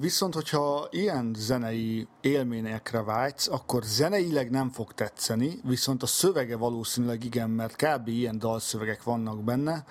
Viszont, 0.00 0.34
hogyha 0.34 0.88
ilyen 0.90 1.34
zenei 1.38 2.08
élményekre 2.20 3.02
vágysz, 3.02 3.48
akkor 3.48 3.82
zeneileg 3.82 4.50
nem 4.50 4.70
fog 4.70 4.92
tetszeni, 4.92 5.60
viszont 5.64 6.02
a 6.02 6.06
szövege 6.06 6.56
valószínűleg 6.56 7.24
igen, 7.24 7.50
mert 7.50 7.76
kb. 7.76 8.08
ilyen 8.08 8.38
dalszövegek 8.38 9.02
vannak 9.02 9.44
benne. 9.44 9.84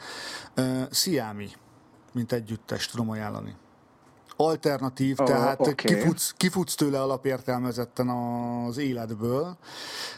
Sziámi, 0.89 1.49
mint 2.11 2.31
együttes 2.31 2.88
tudom 2.88 3.09
ajánlani. 3.09 3.55
Alternatív, 4.35 5.19
oh, 5.19 5.25
tehát 5.27 5.59
okay. 5.59 5.73
kifutsz, 5.73 6.33
kifutsz 6.38 6.75
tőle 6.75 7.01
alapértelmezetten 7.01 8.09
az 8.09 8.77
életből, 8.77 9.57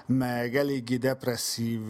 meg 0.05 0.55
eléggé 0.55 0.98
depresszív 0.98 1.81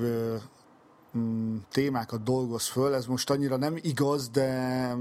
témákat 1.72 2.24
dolgoz 2.24 2.68
föl. 2.68 2.94
Ez 2.94 3.06
most 3.06 3.30
annyira 3.30 3.58
nem 3.58 3.76
igaz, 3.82 4.30
de 4.30 4.96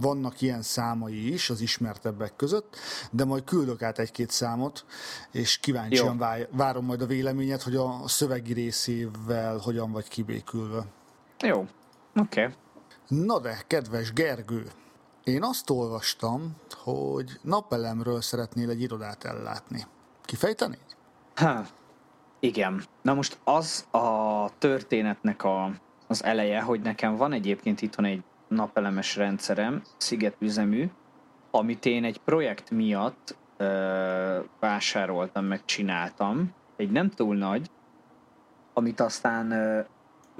vannak 0.00 0.40
ilyen 0.40 0.62
számai 0.62 1.32
is 1.32 1.50
az 1.50 1.60
ismertebbek 1.60 2.36
között, 2.36 2.76
de 3.10 3.24
majd 3.24 3.44
küldök 3.44 3.82
át 3.82 3.98
egy-két 3.98 4.30
számot, 4.30 4.84
és 5.30 5.58
kíváncsian 5.58 6.18
Jó. 6.18 6.44
várom 6.50 6.84
majd 6.84 7.02
a 7.02 7.06
véleményet, 7.06 7.62
hogy 7.62 7.76
a 7.76 8.02
szövegi 8.06 8.52
részével 8.52 9.58
hogyan 9.58 9.92
vagy 9.92 10.08
kibékülve. 10.08 10.86
Jó, 11.40 11.66
oké. 12.14 12.40
Okay. 12.42 12.54
Na 13.08 13.40
de, 13.40 13.62
kedves 13.66 14.12
Gergő, 14.12 14.66
én 15.24 15.42
azt 15.42 15.70
olvastam, 15.70 16.56
hogy 16.70 17.38
napelemről 17.42 18.20
szeretnél 18.20 18.70
egy 18.70 18.80
irodát 18.80 19.24
ellátni. 19.24 19.86
Kifejtenéd? 20.24 20.96
Hát, 21.34 21.74
igen. 22.44 22.82
Na 23.02 23.14
most 23.14 23.38
az 23.44 23.86
a 23.90 24.48
történetnek 24.58 25.44
a, 25.44 25.70
az 26.06 26.24
eleje, 26.24 26.60
hogy 26.60 26.80
nekem 26.80 27.16
van 27.16 27.32
egyébként 27.32 27.82
itthon 27.82 28.04
egy 28.04 28.22
napelemes 28.48 29.16
rendszerem, 29.16 29.82
szigetüzemű, 29.96 30.90
amit 31.50 31.86
én 31.86 32.04
egy 32.04 32.18
projekt 32.18 32.70
miatt 32.70 33.36
ö, 33.56 34.38
vásároltam, 34.60 35.44
meg 35.44 35.64
csináltam. 35.64 36.54
Egy 36.76 36.90
nem 36.90 37.10
túl 37.10 37.36
nagy, 37.36 37.70
amit 38.72 39.00
aztán 39.00 39.50
ö, 39.50 39.80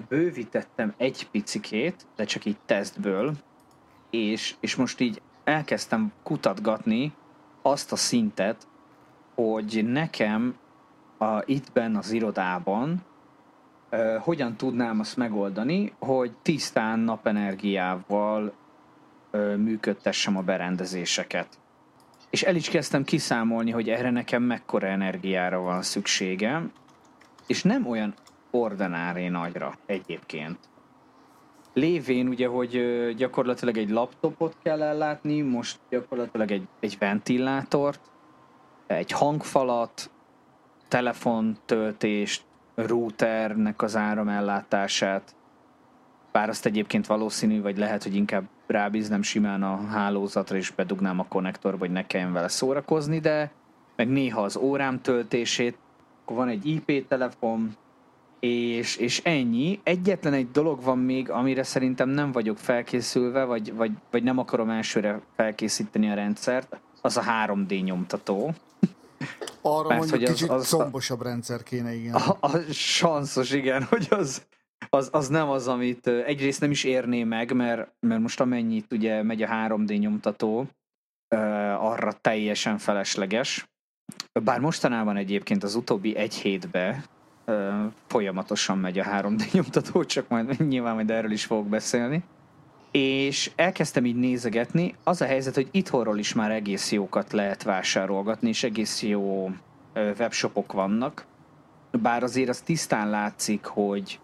bővítettem 0.08 0.94
egy 0.96 1.28
picikét, 1.30 2.06
de 2.16 2.24
csak 2.24 2.44
így 2.44 2.58
tesztből, 2.66 3.34
és, 4.10 4.54
és 4.60 4.76
most 4.76 5.00
így 5.00 5.22
elkezdtem 5.44 6.12
kutatgatni 6.22 7.12
azt 7.62 7.92
a 7.92 7.96
szintet, 7.96 8.66
hogy 9.34 9.84
nekem 9.86 10.56
a, 11.18 11.42
itt 11.44 11.72
benne 11.72 11.98
az 11.98 12.10
irodában, 12.10 13.02
uh, 13.90 14.16
hogyan 14.16 14.56
tudnám 14.56 15.00
azt 15.00 15.16
megoldani, 15.16 15.92
hogy 15.98 16.32
tisztán 16.42 16.98
napenergiával 16.98 18.52
uh, 19.32 19.56
működtessem 19.56 20.36
a 20.36 20.42
berendezéseket. 20.42 21.48
És 22.30 22.42
el 22.42 22.56
is 22.56 22.68
kezdtem 22.68 23.04
kiszámolni, 23.04 23.70
hogy 23.70 23.88
erre 23.88 24.10
nekem 24.10 24.42
mekkora 24.42 24.86
energiára 24.86 25.60
van 25.60 25.82
szükségem, 25.82 26.72
és 27.46 27.62
nem 27.62 27.86
olyan 27.86 28.14
ordinári 28.50 29.28
nagyra 29.28 29.74
egyébként. 29.86 30.58
Lévén 31.72 32.28
ugye, 32.28 32.46
hogy 32.46 32.80
gyakorlatilag 33.16 33.76
egy 33.76 33.90
laptopot 33.90 34.56
kell 34.62 34.82
ellátni, 34.82 35.40
most 35.40 35.78
gyakorlatilag 35.90 36.50
egy, 36.50 36.68
egy 36.80 36.96
ventilátort, 36.98 38.00
egy 38.86 39.10
hangfalat, 39.10 40.10
telefontöltést, 40.94 42.42
routernek 42.74 43.82
az 43.82 43.96
áramellátását, 43.96 45.34
bár 46.32 46.48
azt 46.48 46.66
egyébként 46.66 47.06
valószínű, 47.06 47.62
vagy 47.62 47.78
lehet, 47.78 48.02
hogy 48.02 48.14
inkább 48.14 48.44
rábíznem 48.66 49.22
simán 49.22 49.62
a 49.62 49.86
hálózatra, 49.86 50.56
és 50.56 50.70
bedugnám 50.70 51.18
a 51.18 51.26
konnektorba, 51.28 51.78
hogy 51.78 51.90
ne 51.90 52.06
kelljen 52.06 52.32
vele 52.32 52.48
szórakozni, 52.48 53.18
de 53.18 53.50
meg 53.96 54.08
néha 54.08 54.42
az 54.42 54.56
órám 54.56 55.00
töltését, 55.00 55.78
akkor 56.22 56.36
van 56.36 56.48
egy 56.48 56.66
IP 56.66 57.08
telefon, 57.08 57.76
és, 58.40 58.96
és 58.96 59.20
ennyi. 59.24 59.80
Egyetlen 59.82 60.32
egy 60.32 60.50
dolog 60.50 60.82
van 60.82 60.98
még, 60.98 61.30
amire 61.30 61.62
szerintem 61.62 62.08
nem 62.08 62.32
vagyok 62.32 62.58
felkészülve, 62.58 63.44
vagy, 63.44 63.74
vagy, 63.74 63.92
vagy 64.10 64.22
nem 64.22 64.38
akarom 64.38 64.70
elsőre 64.70 65.20
felkészíteni 65.36 66.10
a 66.10 66.14
rendszert, 66.14 66.80
az 67.00 67.16
a 67.16 67.22
3D 67.46 67.84
nyomtató. 67.84 68.54
Arra 69.62 69.88
Mert, 69.88 70.00
mondjuk 70.00 70.20
hogy 70.20 70.30
kicsit 70.30 70.50
az, 70.50 70.66
szombosabb 70.66 71.22
rendszer 71.22 71.62
kéne, 71.62 71.94
igen. 71.94 72.14
A, 72.14 72.36
a 72.40 72.58
sanszos, 72.72 73.50
igen, 73.50 73.82
hogy 73.90 74.06
az, 74.10 74.46
az, 74.88 75.08
az 75.12 75.28
nem 75.28 75.48
az, 75.48 75.68
amit 75.68 76.06
egyrészt 76.06 76.60
nem 76.60 76.70
is 76.70 76.84
érné 76.84 77.24
meg, 77.24 77.52
mert, 77.52 77.92
mert 78.00 78.20
most 78.20 78.40
amennyit 78.40 78.92
ugye 78.92 79.22
megy 79.22 79.42
a 79.42 79.48
3D 79.48 79.98
nyomtató, 79.98 80.68
arra 81.78 82.12
teljesen 82.12 82.78
felesleges. 82.78 83.68
Bár 84.42 84.60
mostanában 84.60 85.16
egyébként 85.16 85.62
az 85.62 85.74
utóbbi 85.74 86.16
egy 86.16 86.34
hétbe 86.34 87.04
folyamatosan 88.06 88.78
megy 88.78 88.98
a 88.98 89.04
3D 89.04 89.52
nyomtató, 89.52 90.04
csak 90.04 90.28
majd 90.28 90.66
nyilván 90.68 90.94
majd 90.94 91.10
erről 91.10 91.32
is 91.32 91.44
fogok 91.44 91.68
beszélni 91.68 92.24
és 92.96 93.50
elkezdtem 93.56 94.04
így 94.04 94.16
nézegetni. 94.16 94.94
Az 95.04 95.20
a 95.20 95.24
helyzet, 95.24 95.54
hogy 95.54 95.68
itthonról 95.70 96.18
is 96.18 96.32
már 96.32 96.50
egész 96.50 96.92
jókat 96.92 97.32
lehet 97.32 97.62
vásárolgatni, 97.62 98.48
és 98.48 98.62
egész 98.62 99.02
jó 99.02 99.50
webshopok 99.94 100.72
vannak. 100.72 101.24
Bár 102.02 102.22
azért 102.22 102.48
az 102.48 102.60
tisztán 102.60 103.10
látszik, 103.10 103.64
hogy 103.64 104.20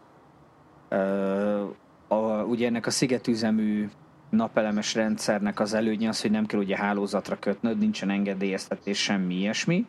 a, 2.08 2.14
ugye 2.44 2.66
ennek 2.66 2.86
a 2.86 2.90
szigetüzemű 2.90 3.88
napelemes 4.28 4.94
rendszernek 4.94 5.60
az 5.60 5.74
előnye 5.74 6.08
az, 6.08 6.20
hogy 6.20 6.30
nem 6.30 6.46
kell 6.46 6.60
ugye 6.60 6.76
hálózatra 6.76 7.38
kötnöd, 7.38 7.78
nincsen 7.78 8.10
engedélyeztetés, 8.10 9.02
semmi 9.02 9.34
ilyesmi. 9.34 9.86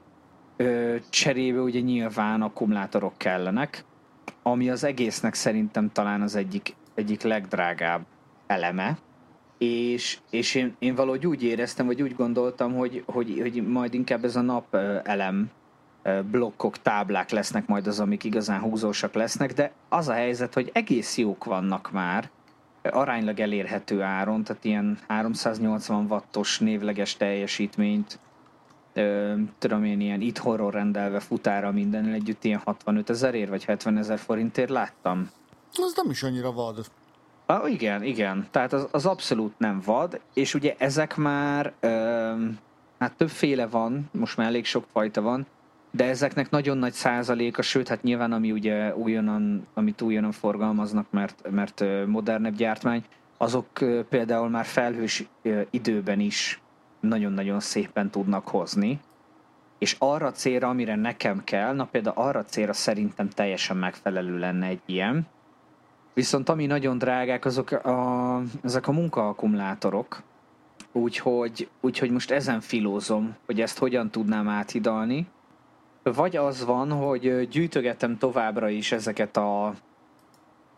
Ö, 0.58 0.96
cserébe 1.10 1.60
ugye 1.60 1.80
nyilván 1.80 2.42
akkumulátorok 2.42 3.18
kellenek, 3.18 3.84
ami 4.42 4.70
az 4.70 4.84
egésznek 4.84 5.34
szerintem 5.34 5.92
talán 5.92 6.22
az 6.22 6.36
egyik, 6.36 6.76
egyik 6.96 7.22
legdrágább 7.22 8.06
eleme, 8.52 8.98
és, 9.58 10.20
és 10.30 10.56
én, 10.56 10.76
én 10.80 10.96
valahogy 10.96 11.28
úgy 11.28 11.44
éreztem, 11.44 11.86
vagy 11.86 12.02
úgy 12.02 12.16
gondoltam, 12.16 12.74
hogy, 12.74 13.04
hogy, 13.06 13.40
hogy 13.42 13.68
majd 13.68 13.94
inkább 13.94 14.24
ez 14.24 14.36
a 14.36 14.42
nap 14.42 14.76
elem 15.04 15.52
blokkok, 16.32 16.78
táblák 16.78 17.30
lesznek 17.30 17.68
majd 17.68 17.88
az, 17.88 18.00
amik 18.00 18.24
igazán 18.24 18.60
húzósak 18.60 19.14
lesznek, 19.14 19.54
de 19.54 19.72
az 19.90 20.08
a 20.08 20.14
helyzet, 20.14 20.54
hogy 20.54 20.70
egész 20.74 21.18
jók 21.18 21.44
vannak 21.44 21.92
már, 21.92 22.30
aránylag 22.84 23.40
elérhető 23.40 24.02
áron, 24.02 24.44
tehát 24.44 24.66
ilyen 24.66 25.00
380 25.08 26.06
wattos 26.10 26.60
névleges 26.60 27.18
teljesítményt, 27.18 28.20
tudom 29.58 29.84
én, 29.84 30.00
ilyen 30.00 30.22
itthonról 30.22 30.72
rendelve 30.72 31.20
futára 31.20 31.72
minden 31.72 32.14
együtt 32.14 32.44
ilyen 32.44 32.62
65 32.64 33.10
ezerért 33.10 33.50
vagy 33.50 33.66
70 33.66 33.98
ezer 33.98 34.20
forintért 34.20 34.70
láttam. 34.70 35.30
Az 35.74 35.94
nem 35.96 36.10
is 36.10 36.24
annyira 36.24 36.52
vad. 36.52 36.86
Ah, 37.52 37.72
igen, 37.72 38.04
igen. 38.04 38.48
Tehát 38.52 38.74
az, 38.74 38.88
az 38.92 39.06
abszolút 39.06 39.54
nem 39.58 39.82
vad, 39.86 40.20
és 40.34 40.54
ugye 40.54 40.76
ezek 40.78 41.16
már, 41.16 41.74
ö, 41.80 41.90
hát 43.00 43.14
többféle 43.18 43.68
van, 43.68 44.10
most 44.12 44.38
már 44.38 44.48
elég 44.48 44.66
sok 44.66 44.86
fajta 44.92 45.22
van, 45.22 45.46
de 45.92 46.06
ezeknek 46.06 46.50
nagyon 46.50 46.78
nagy 46.78 46.94
százaléka, 46.94 47.62
sőt, 47.62 47.88
hát 47.88 48.04
nyilván 48.04 48.32
ami 48.32 48.52
ugye 48.52 48.96
újonnan, 48.96 49.68
amit 49.74 50.02
újonnan 50.02 50.32
forgalmaznak, 50.32 51.06
mert, 51.10 51.50
mert 51.50 51.84
modernebb 52.06 52.56
gyártmány, 52.56 53.04
azok 53.38 53.68
például 54.10 54.50
már 54.50 54.66
felhős 54.66 55.24
időben 55.70 56.20
is 56.20 56.62
nagyon-nagyon 57.00 57.60
szépen 57.60 58.10
tudnak 58.10 58.48
hozni, 58.48 59.00
és 59.78 59.96
arra 60.00 60.32
célra, 60.32 60.70
amire 60.70 60.96
nekem 60.96 61.44
kell, 61.44 61.74
na 61.74 61.86
például 61.86 62.16
arra 62.18 62.46
célra 62.46 62.74
szerintem 62.74 63.30
teljesen 63.30 63.78
megfelelő 63.78 64.40
lenne 64.40 64.66
egy 64.66 64.82
ilyen, 64.86 65.28
Viszont 66.14 66.50
ami 66.50 66.66
nagyon 66.66 66.98
drágák, 66.98 67.46
azok 67.46 67.72
a, 67.72 68.42
ezek 68.64 68.88
a 68.88 68.92
munkaakkumulátorok, 68.92 70.22
úgyhogy, 70.92 71.70
úgyhogy 71.82 72.12
most 72.12 72.32
ezen 72.32 72.62
filózom, 72.62 73.36
hogy 73.46 73.62
ezt 73.62 73.78
hogyan 73.78 74.10
tudnám 74.10 74.48
áthidalni. 74.50 75.28
Vagy 76.04 76.36
az 76.36 76.66
van, 76.66 76.92
hogy 76.92 77.48
gyűjtögetem 77.48 78.18
továbbra 78.18 78.70
is 78.70 78.92
ezeket 78.92 79.38
a 79.38 79.74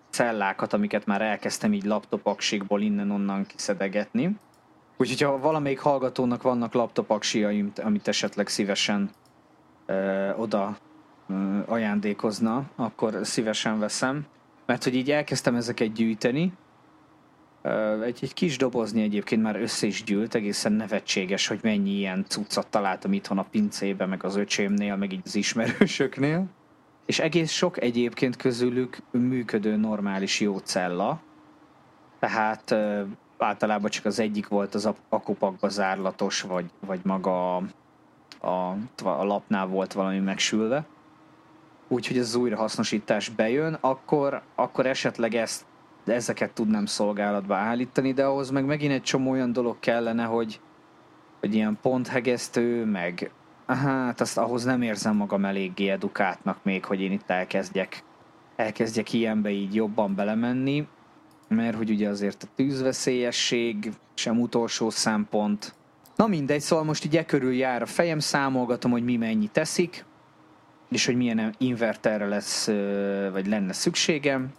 cellákat, 0.09 0.73
amiket 0.73 1.05
már 1.05 1.21
elkezdtem 1.21 1.73
így 1.73 1.83
laptopaksikból 1.83 2.81
innen-onnan 2.81 3.45
kiszedegetni. 3.45 4.37
Úgyhogy 4.97 5.21
ha 5.21 5.39
valamelyik 5.39 5.79
hallgatónak 5.79 6.41
vannak 6.41 6.73
laptopaksiaim, 6.73 7.71
amit 7.83 8.07
esetleg 8.07 8.47
szívesen 8.47 9.09
ö, 9.85 10.31
oda 10.33 10.77
ö, 11.29 11.59
ajándékozna, 11.65 12.63
akkor 12.75 13.19
szívesen 13.21 13.79
veszem 13.79 14.25
mert 14.65 14.83
hogy 14.83 14.95
így 14.95 15.11
elkezdtem 15.11 15.55
ezeket 15.55 15.93
gyűjteni, 15.93 16.53
egy, 18.03 18.17
egy 18.21 18.33
kis 18.33 18.57
dobozni 18.57 19.01
egyébként 19.01 19.41
már 19.41 19.55
össze 19.55 19.87
is 19.87 20.03
gyűlt, 20.03 20.35
egészen 20.35 20.71
nevetséges, 20.71 21.47
hogy 21.47 21.59
mennyi 21.61 21.89
ilyen 21.89 22.25
cuccot 22.27 22.67
találtam 22.67 23.13
itthon 23.13 23.37
a 23.37 23.45
pincébe, 23.51 24.05
meg 24.05 24.23
az 24.23 24.35
öcsémnél, 24.35 24.95
meg 24.95 25.13
így 25.13 25.21
az 25.25 25.35
ismerősöknél. 25.35 26.45
és 27.05 27.19
egész 27.19 27.51
sok 27.51 27.81
egyébként 27.81 28.35
közülük 28.35 28.97
működő 29.11 29.75
normális 29.75 30.39
jó 30.39 30.57
cella, 30.57 31.21
tehát 32.19 32.75
általában 33.37 33.89
csak 33.89 34.05
az 34.05 34.19
egyik 34.19 34.47
volt 34.47 34.75
az 34.75 34.89
akupakba 35.09 35.69
zárlatos, 35.69 36.41
vagy, 36.41 36.65
vagy 36.79 36.99
maga 37.03 37.55
a, 37.55 37.63
a, 38.39 38.77
a 39.03 39.23
lapnál 39.23 39.67
volt 39.67 39.93
valami 39.93 40.19
megsülve. 40.19 40.85
Úgyhogy 41.93 42.17
ez 42.17 42.27
az 42.27 42.35
újrahasznosítás 42.35 43.29
bejön, 43.29 43.77
akkor, 43.81 44.41
akkor 44.55 44.85
esetleg 44.85 45.35
ezt, 45.35 45.65
ezeket 46.05 46.51
tudnám 46.51 46.85
szolgálatba 46.85 47.55
állítani, 47.55 48.13
de 48.13 48.25
ahhoz 48.25 48.49
meg 48.49 48.65
megint 48.65 48.91
egy 48.93 49.01
csomó 49.01 49.31
olyan 49.31 49.53
dolog 49.53 49.79
kellene, 49.79 50.23
hogy, 50.23 50.59
hogy 51.39 51.53
ilyen 51.53 51.77
ponthegesztő, 51.81 52.85
meg 52.85 53.31
hát 53.65 54.21
azt 54.21 54.37
ahhoz 54.37 54.63
nem 54.63 54.81
érzem 54.81 55.15
magam 55.15 55.45
eléggé 55.45 55.87
edukátnak 55.89 56.63
még, 56.63 56.85
hogy 56.85 57.01
én 57.01 57.11
itt 57.11 57.29
elkezdjek, 57.29 58.03
elkezdjek 58.55 59.13
ilyenbe 59.13 59.49
így 59.49 59.75
jobban 59.75 60.15
belemenni, 60.15 60.87
mert 61.47 61.77
hogy 61.77 61.89
ugye 61.89 62.09
azért 62.09 62.43
a 62.43 62.51
tűzveszélyesség 62.55 63.91
sem 64.13 64.41
utolsó 64.41 64.89
szempont. 64.89 65.75
Na 66.15 66.27
mindegy, 66.27 66.61
szóval 66.61 66.85
most 66.85 67.05
így 67.05 67.17
e 67.17 67.25
körül 67.25 67.53
jár 67.53 67.81
a 67.81 67.85
fejem, 67.85 68.19
számolgatom, 68.19 68.91
hogy 68.91 69.03
mi 69.03 69.17
mennyi 69.17 69.47
teszik, 69.47 70.05
és 70.93 71.05
hogy 71.05 71.15
milyen 71.15 71.55
inverterre 71.57 72.25
lesz, 72.25 72.67
vagy 73.31 73.47
lenne 73.47 73.73
szükségem. 73.73 74.51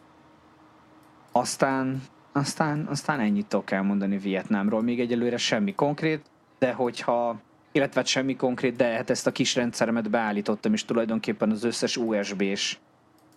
Aztán, 1.33 2.03
aztán, 2.33 2.87
aztán 2.91 3.21
ennyit 3.21 3.47
tudok 3.47 3.71
elmondani 3.71 4.19
Vietnámról. 4.19 4.83
Még 4.83 5.01
egyelőre 5.01 5.37
semmi 5.37 5.75
konkrét, 5.75 6.23
de 6.59 6.73
hogyha 6.73 7.41
illetve 7.75 8.01
hát 8.01 8.09
semmi 8.09 8.37
konkrét, 8.37 8.77
de 8.77 8.85
hát 8.85 9.11
ezt 9.11 9.27
a 9.27 9.33
kis 9.33 9.55
rendszeremet 9.55 10.11
beállítottam, 10.11 10.73
és 10.73 10.85
tulajdonképpen 10.85 11.51
az 11.51 11.65
összes 11.65 11.97
USB-s, 11.97 12.79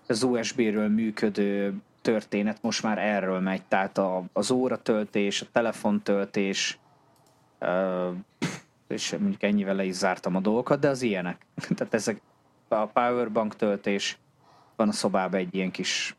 az 0.08 0.24
USB-ről 0.24 0.88
működő 0.88 1.74
történet 2.01 2.62
most 2.62 2.84
már 2.84 2.98
erről 2.98 3.39
megy, 3.39 3.62
tehát 3.68 3.98
a, 3.98 4.24
az 4.34 4.51
óratöltés, 4.51 5.42
a 5.42 5.46
telefontöltés, 5.51 6.80
és 8.88 9.12
mondjuk 9.12 9.44
ennyivel 9.44 9.75
le 9.75 9.84
is 9.84 9.94
zártam 9.94 10.36
a 10.36 10.39
dolgokat, 10.39 10.80
de 10.80 10.89
az 10.89 11.01
ilyenek. 11.01 11.46
tehát 11.77 11.94
ezek 11.94 12.22
a 12.75 12.86
powerbank 12.86 13.55
töltés, 13.55 14.17
van 14.75 14.88
a 14.88 14.91
szobában 14.91 15.39
egy 15.39 15.55
ilyen 15.55 15.71
kis 15.71 16.15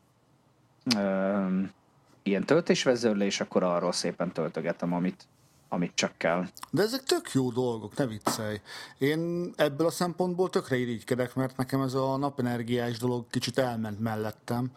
ilyen 2.23 2.45
töltésvezérlés, 2.45 3.39
akkor 3.39 3.63
arról 3.63 3.91
szépen 3.91 4.31
töltögetem, 4.31 4.93
amit, 4.93 5.27
amit 5.69 5.95
csak 5.95 6.11
kell. 6.17 6.45
De 6.71 6.81
ezek 6.81 7.03
tök 7.03 7.31
jó 7.33 7.51
dolgok, 7.51 7.95
ne 7.95 8.07
viccelj. 8.07 8.61
Én 8.97 9.51
ebből 9.55 9.87
a 9.87 9.91
szempontból 9.91 10.49
tökre 10.49 10.75
irigykedek, 10.75 11.35
mert 11.35 11.57
nekem 11.57 11.81
ez 11.81 11.93
a 11.93 12.17
napenergiás 12.17 12.97
dolog 12.97 13.25
kicsit 13.29 13.57
elment 13.57 13.99
mellettem. 13.99 14.71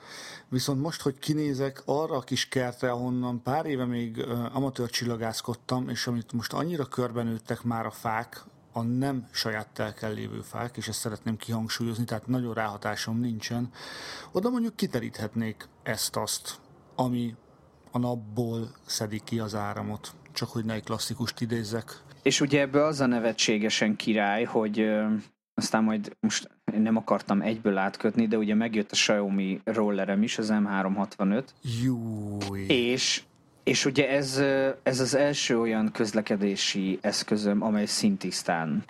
Viszont 0.48 0.80
most, 0.80 1.02
hogy 1.02 1.18
kinézek 1.18 1.82
arra 1.84 2.16
a 2.16 2.20
kis 2.20 2.48
kertre, 2.48 2.90
ahonnan 2.90 3.42
pár 3.42 3.66
éve 3.66 3.84
még 3.84 4.26
amatőr 4.52 4.90
csillagászkodtam, 4.90 5.88
és 5.88 6.06
amit 6.06 6.32
most 6.32 6.52
annyira 6.52 6.84
körben 6.84 7.26
nőttek 7.26 7.62
már 7.62 7.86
a 7.86 7.90
fák, 7.90 8.44
a 8.72 8.82
nem 8.82 9.26
saját 9.30 9.68
telkel 9.68 10.12
lévő 10.12 10.40
fák, 10.40 10.76
és 10.76 10.88
ezt 10.88 10.98
szeretném 10.98 11.36
kihangsúlyozni, 11.36 12.04
tehát 12.04 12.26
nagyon 12.26 12.54
ráhatásom 12.54 13.20
nincsen, 13.20 13.70
oda 14.32 14.50
mondjuk 14.50 14.76
kiteríthetnék 14.76 15.68
ezt-azt, 15.82 16.60
ami 16.94 17.34
a 17.90 17.98
napból 17.98 18.70
szedi 18.86 19.20
ki 19.24 19.38
az 19.38 19.54
áramot 19.54 20.14
csak 20.32 20.48
hogy 20.48 20.64
ne 20.64 20.74
egy 20.74 20.84
klasszikust 20.84 21.40
idézzek. 21.40 22.02
És 22.22 22.40
ugye 22.40 22.60
ebből 22.60 22.84
az 22.84 23.00
a 23.00 23.06
nevetségesen 23.06 23.96
király, 23.96 24.44
hogy 24.44 24.80
ö, 24.80 25.06
aztán 25.54 25.84
majd 25.84 26.16
most 26.20 26.50
én 26.72 26.80
nem 26.80 26.96
akartam 26.96 27.42
egyből 27.42 27.76
átkötni, 27.76 28.26
de 28.26 28.36
ugye 28.36 28.54
megjött 28.54 28.90
a 28.90 28.94
Xiaomi 28.94 29.60
rollerem 29.64 30.22
is, 30.22 30.38
az 30.38 30.52
M365. 30.52 31.44
Júj. 31.82 32.66
És 32.66 33.22
és 33.64 33.84
ugye 33.84 34.08
ez, 34.08 34.42
ez 34.82 35.00
az 35.00 35.14
első 35.14 35.60
olyan 35.60 35.90
közlekedési 35.92 36.98
eszközöm, 37.00 37.62
amely 37.62 37.86
szintisztán 37.86 38.84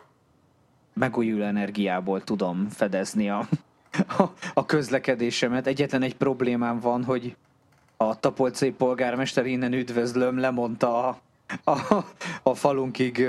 megújuló 0.93 1.45
energiából 1.45 2.25
tudom 2.25 2.69
fedezni 2.69 3.31
a, 3.31 3.49
a, 4.19 4.23
a 4.55 4.67
közlekedésemet. 4.67 5.67
Egyetlen 5.67 6.03
egy 6.03 6.17
problémám 6.17 6.81
van, 6.81 7.05
hogy 7.05 7.37
a 7.97 8.21
Tapolcai 8.21 8.71
polgármester 8.71 9.47
innen 9.47 9.73
üdvözlöm, 9.73 10.39
lemondta 10.39 11.09
a, 11.09 11.21
a, 11.65 12.05
a 12.43 12.55
falunkig 12.55 13.29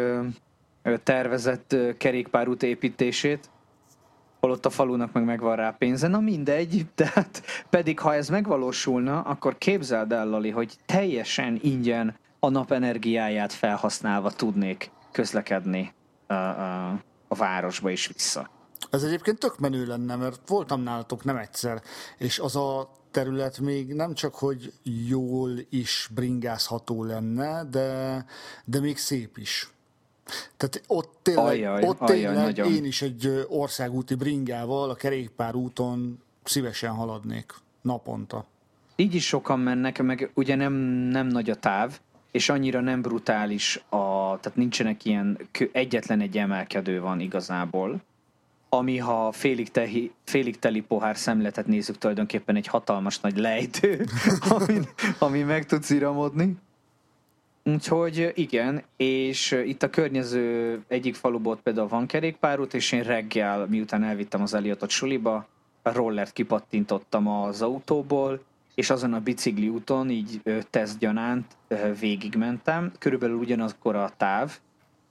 tervezett 1.04 1.76
kerékpárút 1.98 2.64
építését, 2.64 3.50
holott 4.44 4.66
a 4.66 4.70
falunak 4.70 5.12
meg 5.12 5.24
megvan 5.24 5.56
rá 5.56 5.70
pénze. 5.72 6.08
Na 6.08 6.20
mindegy, 6.20 6.86
tehát 6.96 7.44
pedig 7.70 8.00
ha 8.00 8.14
ez 8.14 8.30
megvalósulna, 8.30 9.22
akkor 9.22 9.58
képzeld 9.58 10.12
el, 10.12 10.28
Lali, 10.28 10.50
hogy 10.50 10.78
teljesen 10.86 11.60
ingyen 11.62 12.16
a 12.40 12.50
napenergiáját 12.50 13.54
felhasználva 13.54 14.32
tudnék 14.32 14.92
közlekedni 15.12 15.94
a, 16.28 16.34
a, 16.34 16.90
a 17.28 17.36
városba 17.36 17.90
és 17.90 18.08
vissza. 18.08 18.50
Ez 18.90 19.04
egyébként 19.04 19.40
tök 19.40 19.60
menő 19.60 19.86
lenne, 19.86 20.16
mert 20.16 20.50
voltam 20.50 20.82
nálatok 20.82 21.24
nem 21.24 21.38
egyszer, 21.38 21.82
és 22.18 22.40
az 22.40 22.56
a 22.56 22.90
terület 23.12 23.60
még 23.60 23.94
nem 23.94 24.14
csak, 24.14 24.36
hogy 24.36 24.74
jól 25.08 25.52
is 25.70 26.10
bringázható 26.14 27.04
lenne, 27.04 27.64
de, 27.64 28.26
de 28.66 28.80
még 28.80 28.98
szép 28.98 29.38
is. 29.38 29.73
Tehát 30.58 30.82
ott 30.88 31.18
tényleg, 31.22 31.46
ajaj, 31.46 31.84
ott 31.84 32.00
tényleg 32.00 32.60
ajaj, 32.60 32.74
én 32.74 32.86
is 32.86 33.02
egy 33.02 33.46
országúti 33.48 34.16
bringával 34.16 34.90
a 34.90 34.96
kerékpár 34.96 35.56
úton 35.56 36.20
szívesen 36.44 36.92
haladnék 36.92 37.54
naponta. 37.82 38.46
Így 38.96 39.16
is 39.16 39.26
sokan 39.26 39.60
mennek, 39.60 40.02
meg 40.02 40.32
ugye 40.34 40.56
nem, 40.56 40.74
nem 41.12 41.28
nagy 41.28 41.50
a 41.50 41.56
táv, 41.56 42.00
és 42.32 42.50
annyira 42.50 42.80
nem 42.80 43.02
brutális, 43.02 43.76
a, 43.90 44.38
tehát 44.40 44.56
nincsenek 44.56 45.06
ilyen, 45.06 45.38
egyetlen 45.72 46.22
egy 46.22 46.38
emelkedő 46.38 47.02
van 47.02 47.20
igazából, 47.20 48.02
ami 48.70 48.98
ha 48.98 49.32
félig, 49.32 49.72
tehi, 49.72 50.12
félig 50.24 50.60
teli 50.60 50.82
pohár 50.82 51.18
szemletet 51.18 51.68
nézzük, 51.68 51.98
tulajdonképpen 51.98 52.56
egy 52.56 52.68
hatalmas 52.68 53.20
nagy 53.20 53.38
lejtő, 53.38 54.06
ami, 54.58 54.80
ami 55.20 55.42
meg 55.42 55.66
tudsz 55.66 55.90
iramodni. 55.90 56.58
Úgyhogy 57.64 58.32
igen, 58.36 58.84
és 58.98 59.52
itt 59.52 59.84
a 59.84 59.90
környező 59.90 60.80
egyik 60.88 61.16
faluból 61.16 61.58
például 61.58 61.88
van 61.88 62.06
kerékpárút, 62.06 62.74
és 62.74 62.92
én 62.92 63.04
reggel, 63.04 63.66
miután 63.68 64.04
elvittem 64.04 64.42
az 64.42 64.54
Eliotot 64.54 64.90
suliba, 64.90 65.48
a 65.82 65.92
rollert 65.92 66.34
kipattintottam 66.34 67.28
az 67.28 67.62
autóból, 67.62 68.44
és 68.76 68.90
azon 68.90 69.14
a 69.14 69.20
bicikli 69.20 69.70
úton 69.70 70.10
így 70.10 70.42
tesztgyanánt 70.70 71.56
végigmentem. 72.00 72.92
Körülbelül 73.00 73.36
ugyanakkor 73.36 73.96
a 73.96 74.12
táv, 74.18 74.58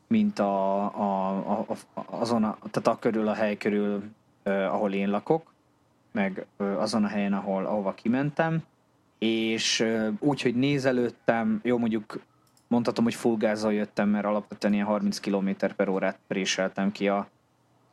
mint 0.06 0.38
a, 0.38 0.82
a, 0.84 1.38
a, 1.48 1.76
azon 1.94 2.44
a, 2.44 2.58
tehát 2.70 2.98
a 2.98 2.98
körül 2.98 3.28
a 3.28 3.34
hely 3.34 3.56
körül, 3.56 4.02
ahol 4.42 4.92
én 4.92 5.10
lakok, 5.10 5.52
meg 6.12 6.46
azon 6.56 7.04
a 7.04 7.08
helyen, 7.08 7.32
ahol, 7.32 7.66
ahova 7.66 7.94
kimentem, 7.94 8.62
és 9.18 9.84
úgy, 10.18 10.42
hogy 10.42 10.54
nézelődtem, 10.54 11.60
jó 11.62 11.78
mondjuk 11.78 12.20
mondhatom, 12.72 13.04
hogy 13.04 13.14
full 13.14 13.36
gázzal 13.36 13.72
jöttem, 13.72 14.08
mert 14.08 14.24
alapvetően 14.24 14.74
ilyen 14.74 14.86
30 14.86 15.18
km 15.18 15.50
per 15.76 15.88
órát 15.88 16.18
préseltem 16.26 16.92
ki 16.92 17.08
a, 17.08 17.28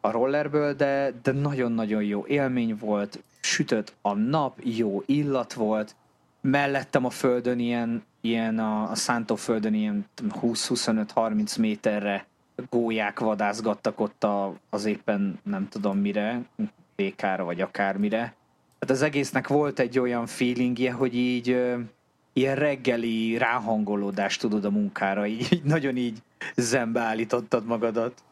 a 0.02 0.12
rollerből, 0.12 0.74
de, 0.74 1.14
de 1.24 1.32
nagyon-nagyon 1.32 2.04
jó 2.04 2.26
élmény 2.26 2.78
volt, 2.80 3.24
sütött 3.42 3.94
a 4.02 4.14
nap, 4.14 4.60
jó 4.64 5.04
illat 5.06 5.54
volt, 5.54 5.96
mellettem 6.42 7.06
a 7.06 7.10
földön 7.10 7.60
ilyen, 7.60 8.04
ilyen 8.22 8.60
a, 8.60 8.90
a 8.90 8.96
szántóföldön 8.96 9.74
ilyen 9.74 10.06
20-25-30 10.42 11.60
méterre 11.60 12.26
gólyák 12.70 13.20
vadászgattak 13.20 14.00
ott 14.00 14.24
a, 14.24 14.54
az 14.70 14.86
éppen 14.86 15.40
nem 15.44 15.68
tudom 15.70 15.98
mire, 15.98 16.42
békára 16.96 17.44
vagy 17.44 17.62
akármire. 17.62 18.34
Hát 18.80 18.90
az 18.90 19.02
egésznek 19.02 19.48
volt 19.48 19.80
egy 19.80 20.00
olyan 20.00 20.26
feelingje, 20.26 20.92
hogy 20.92 21.16
így 21.16 21.58
ilyen 22.34 22.56
reggeli 22.56 23.38
ráhangolódást 23.38 24.40
tudod 24.40 24.66
a 24.66 24.70
munkára, 24.70 25.26
így, 25.26 25.54
így 25.54 25.64
nagyon 25.64 25.98
így 25.98 26.18
zembe 26.56 27.00
állítottad 27.00 27.66
magadat. 27.66 28.24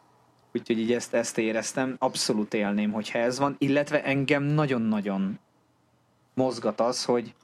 Úgyhogy 0.54 0.78
így 0.78 0.92
ezt, 0.92 1.14
ezt 1.14 1.38
éreztem, 1.38 1.96
abszolút 1.98 2.54
élném, 2.54 2.92
hogyha 2.92 3.18
ez 3.18 3.38
van, 3.38 3.56
illetve 3.58 4.04
engem 4.04 4.42
nagyon-nagyon 4.42 5.38
mozgat 6.34 6.80
az, 6.80 7.04
hogy, 7.04 7.34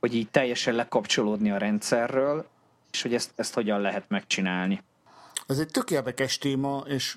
hogy 0.00 0.14
így 0.14 0.30
teljesen 0.30 0.74
lekapcsolódni 0.74 1.50
a 1.50 1.58
rendszerről, 1.58 2.46
és 2.92 3.02
hogy 3.02 3.14
ezt, 3.14 3.32
ezt 3.34 3.54
hogyan 3.54 3.80
lehet 3.80 4.04
megcsinálni. 4.08 4.82
Ez 5.46 5.58
egy 5.58 5.68
tök 5.68 5.90
érdekes 5.90 6.38
téma, 6.38 6.82
és 6.86 7.16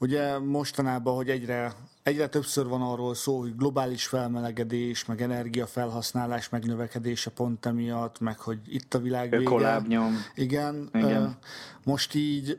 ugye 0.00 0.38
mostanában, 0.38 1.14
hogy 1.14 1.30
egyre, 1.30 1.72
egyre 2.04 2.28
többször 2.28 2.66
van 2.66 2.82
arról 2.82 3.14
szó, 3.14 3.38
hogy 3.38 3.56
globális 3.56 4.06
felmelegedés, 4.06 5.04
meg 5.04 5.22
energiafelhasználás 5.22 6.48
megnövekedése 6.48 7.30
pont 7.30 7.66
emiatt, 7.66 8.20
meg 8.20 8.38
hogy 8.38 8.58
itt 8.66 8.94
a 8.94 8.98
világ 8.98 9.30
vége. 9.30 9.42
Ökolábnyom. 9.42 10.14
Igen. 10.34 10.88
Igen. 10.92 11.38
Most 11.84 12.14
így 12.14 12.58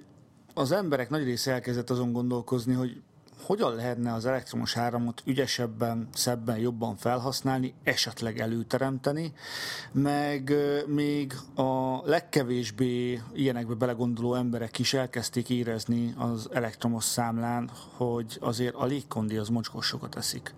az 0.54 0.72
emberek 0.72 1.10
nagy 1.10 1.24
része 1.24 1.52
elkezdett 1.52 1.90
azon 1.90 2.12
gondolkozni, 2.12 2.74
hogy 2.74 3.02
hogyan 3.46 3.76
lehetne 3.76 4.14
az 4.14 4.26
elektromos 4.26 4.78
áramot 4.78 5.22
ügyesebben, 5.26 6.08
szebben, 6.14 6.58
jobban 6.58 6.96
felhasználni, 6.96 7.74
esetleg 7.84 8.40
előteremteni, 8.40 9.34
meg 9.92 10.54
még 10.88 11.34
a 11.56 12.02
legkevésbé 12.04 13.22
ilyenekbe 13.34 13.74
belegondoló 13.74 14.36
emberek 14.36 14.80
is 14.80 14.94
elkezdték 14.94 15.50
érezni 15.50 16.14
az 16.18 16.50
elektromos 16.54 17.04
számlán, 17.04 17.70
hogy 17.98 18.38
azért 18.42 18.76
a 18.76 18.86
légkondi 18.86 19.38
az 19.38 19.50
mocskos 19.50 19.86
sokat 19.86 20.16
eszik. 20.16 20.54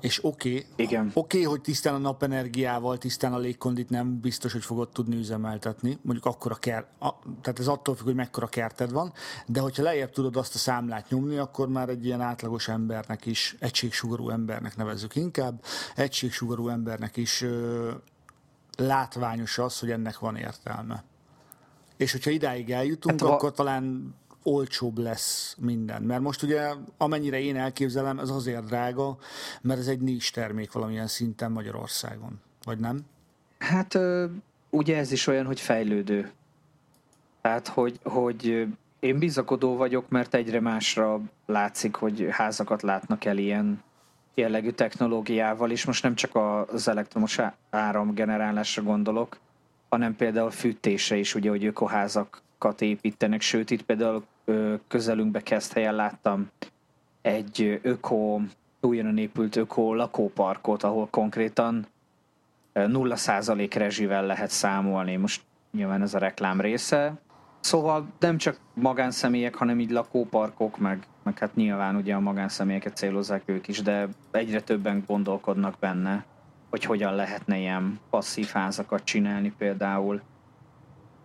És 0.00 0.24
oké, 0.24 0.66
okay, 0.72 0.96
oké, 0.96 1.10
okay, 1.14 1.42
hogy 1.42 1.60
tisztán 1.60 1.94
a 1.94 1.98
napenergiával, 1.98 2.98
tisztán 2.98 3.32
a 3.32 3.38
légkondit 3.38 3.90
nem 3.90 4.20
biztos, 4.20 4.52
hogy 4.52 4.64
fogod 4.64 4.88
tudni 4.88 5.16
üzemeltetni. 5.16 5.98
Mondjuk 6.02 6.26
akkor 6.26 6.52
a 6.52 6.54
kert, 6.54 6.86
a, 7.00 7.14
tehát 7.42 7.58
ez 7.58 7.66
attól 7.66 7.94
függ, 7.94 8.04
hogy 8.04 8.14
mekkora 8.14 8.46
kerted 8.46 8.92
van, 8.92 9.12
de 9.46 9.60
hogyha 9.60 9.82
lejjebb 9.82 10.10
tudod 10.10 10.36
azt 10.36 10.54
a 10.54 10.58
számlát 10.58 11.08
nyomni, 11.08 11.36
akkor 11.36 11.68
már 11.68 11.88
egy 11.88 12.04
ilyen 12.04 12.20
átlagos 12.20 12.68
embernek 12.68 13.26
is, 13.26 13.56
egységsugarú 13.58 14.28
embernek 14.28 14.76
nevezzük 14.76 15.16
inkább, 15.16 15.64
egységsugarú 15.96 16.68
embernek 16.68 17.16
is 17.16 17.42
ö, 17.42 17.90
látványos 18.76 19.58
az, 19.58 19.78
hogy 19.78 19.90
ennek 19.90 20.18
van 20.18 20.36
értelme. 20.36 21.04
És 21.96 22.12
hogyha 22.12 22.30
idáig 22.30 22.70
eljutunk, 22.70 23.20
hát, 23.20 23.30
akkor 23.30 23.52
talán 23.52 24.14
olcsóbb 24.42 24.98
lesz 24.98 25.56
minden. 25.58 26.02
Mert 26.02 26.20
most 26.20 26.42
ugye, 26.42 26.70
amennyire 26.96 27.40
én 27.40 27.56
elképzelem, 27.56 28.18
ez 28.18 28.30
azért 28.30 28.64
drága, 28.64 29.18
mert 29.60 29.80
ez 29.80 29.86
egy 29.86 30.00
nincs 30.00 30.32
termék 30.32 30.72
valamilyen 30.72 31.06
szinten 31.06 31.52
Magyarországon. 31.52 32.40
Vagy 32.64 32.78
nem? 32.78 33.00
Hát 33.58 33.98
ugye 34.70 34.96
ez 34.96 35.12
is 35.12 35.26
olyan, 35.26 35.46
hogy 35.46 35.60
fejlődő. 35.60 36.30
Tehát, 37.42 37.68
hogy, 37.68 37.98
hogy 38.02 38.66
én 39.00 39.18
bizakodó 39.18 39.76
vagyok, 39.76 40.08
mert 40.08 40.34
egyre 40.34 40.60
másra 40.60 41.20
látszik, 41.46 41.94
hogy 41.94 42.26
házakat 42.30 42.82
látnak 42.82 43.24
el 43.24 43.38
ilyen 43.38 43.82
jellegű 44.34 44.70
technológiával, 44.70 45.70
és 45.70 45.84
most 45.84 46.02
nem 46.02 46.14
csak 46.14 46.36
az 46.66 46.88
elektromos 46.88 47.40
áramgenerálásra 47.70 48.82
gondolok, 48.82 49.38
hanem 49.88 50.16
például 50.16 50.50
fűtésre 50.50 51.16
is, 51.16 51.34
ugye, 51.34 51.50
hogy 51.50 51.72
ökoházakat 52.58 52.80
építenek, 52.80 53.40
sőt 53.40 53.70
itt 53.70 53.82
például 53.82 54.24
közelünkbe 54.88 55.40
kezd 55.40 55.72
helyen 55.72 55.94
láttam 55.94 56.50
egy 57.22 57.80
öko, 57.82 58.40
újonnan 58.80 59.18
épült 59.18 59.56
öko 59.56 59.94
lakóparkot, 59.94 60.82
ahol 60.82 61.08
konkrétan 61.10 61.86
0% 62.74 63.70
rezsivel 63.74 64.26
lehet 64.26 64.50
számolni. 64.50 65.16
Most 65.16 65.42
nyilván 65.72 66.02
ez 66.02 66.14
a 66.14 66.18
reklám 66.18 66.60
része. 66.60 67.12
Szóval 67.60 68.06
nem 68.18 68.36
csak 68.36 68.58
magánszemélyek, 68.74 69.54
hanem 69.54 69.80
így 69.80 69.90
lakóparkok, 69.90 70.78
meg, 70.78 71.06
meg 71.22 71.38
hát 71.38 71.54
nyilván 71.54 71.96
ugye 71.96 72.14
a 72.14 72.20
magánszemélyeket 72.20 72.96
célozzák 72.96 73.42
ők 73.44 73.68
is, 73.68 73.82
de 73.82 74.08
egyre 74.30 74.60
többen 74.60 75.04
gondolkodnak 75.06 75.74
benne, 75.80 76.24
hogy 76.70 76.84
hogyan 76.84 77.14
lehetne 77.14 77.58
ilyen 77.58 78.00
passzív 78.10 78.48
házakat 78.48 79.04
csinálni 79.04 79.52
például. 79.58 80.20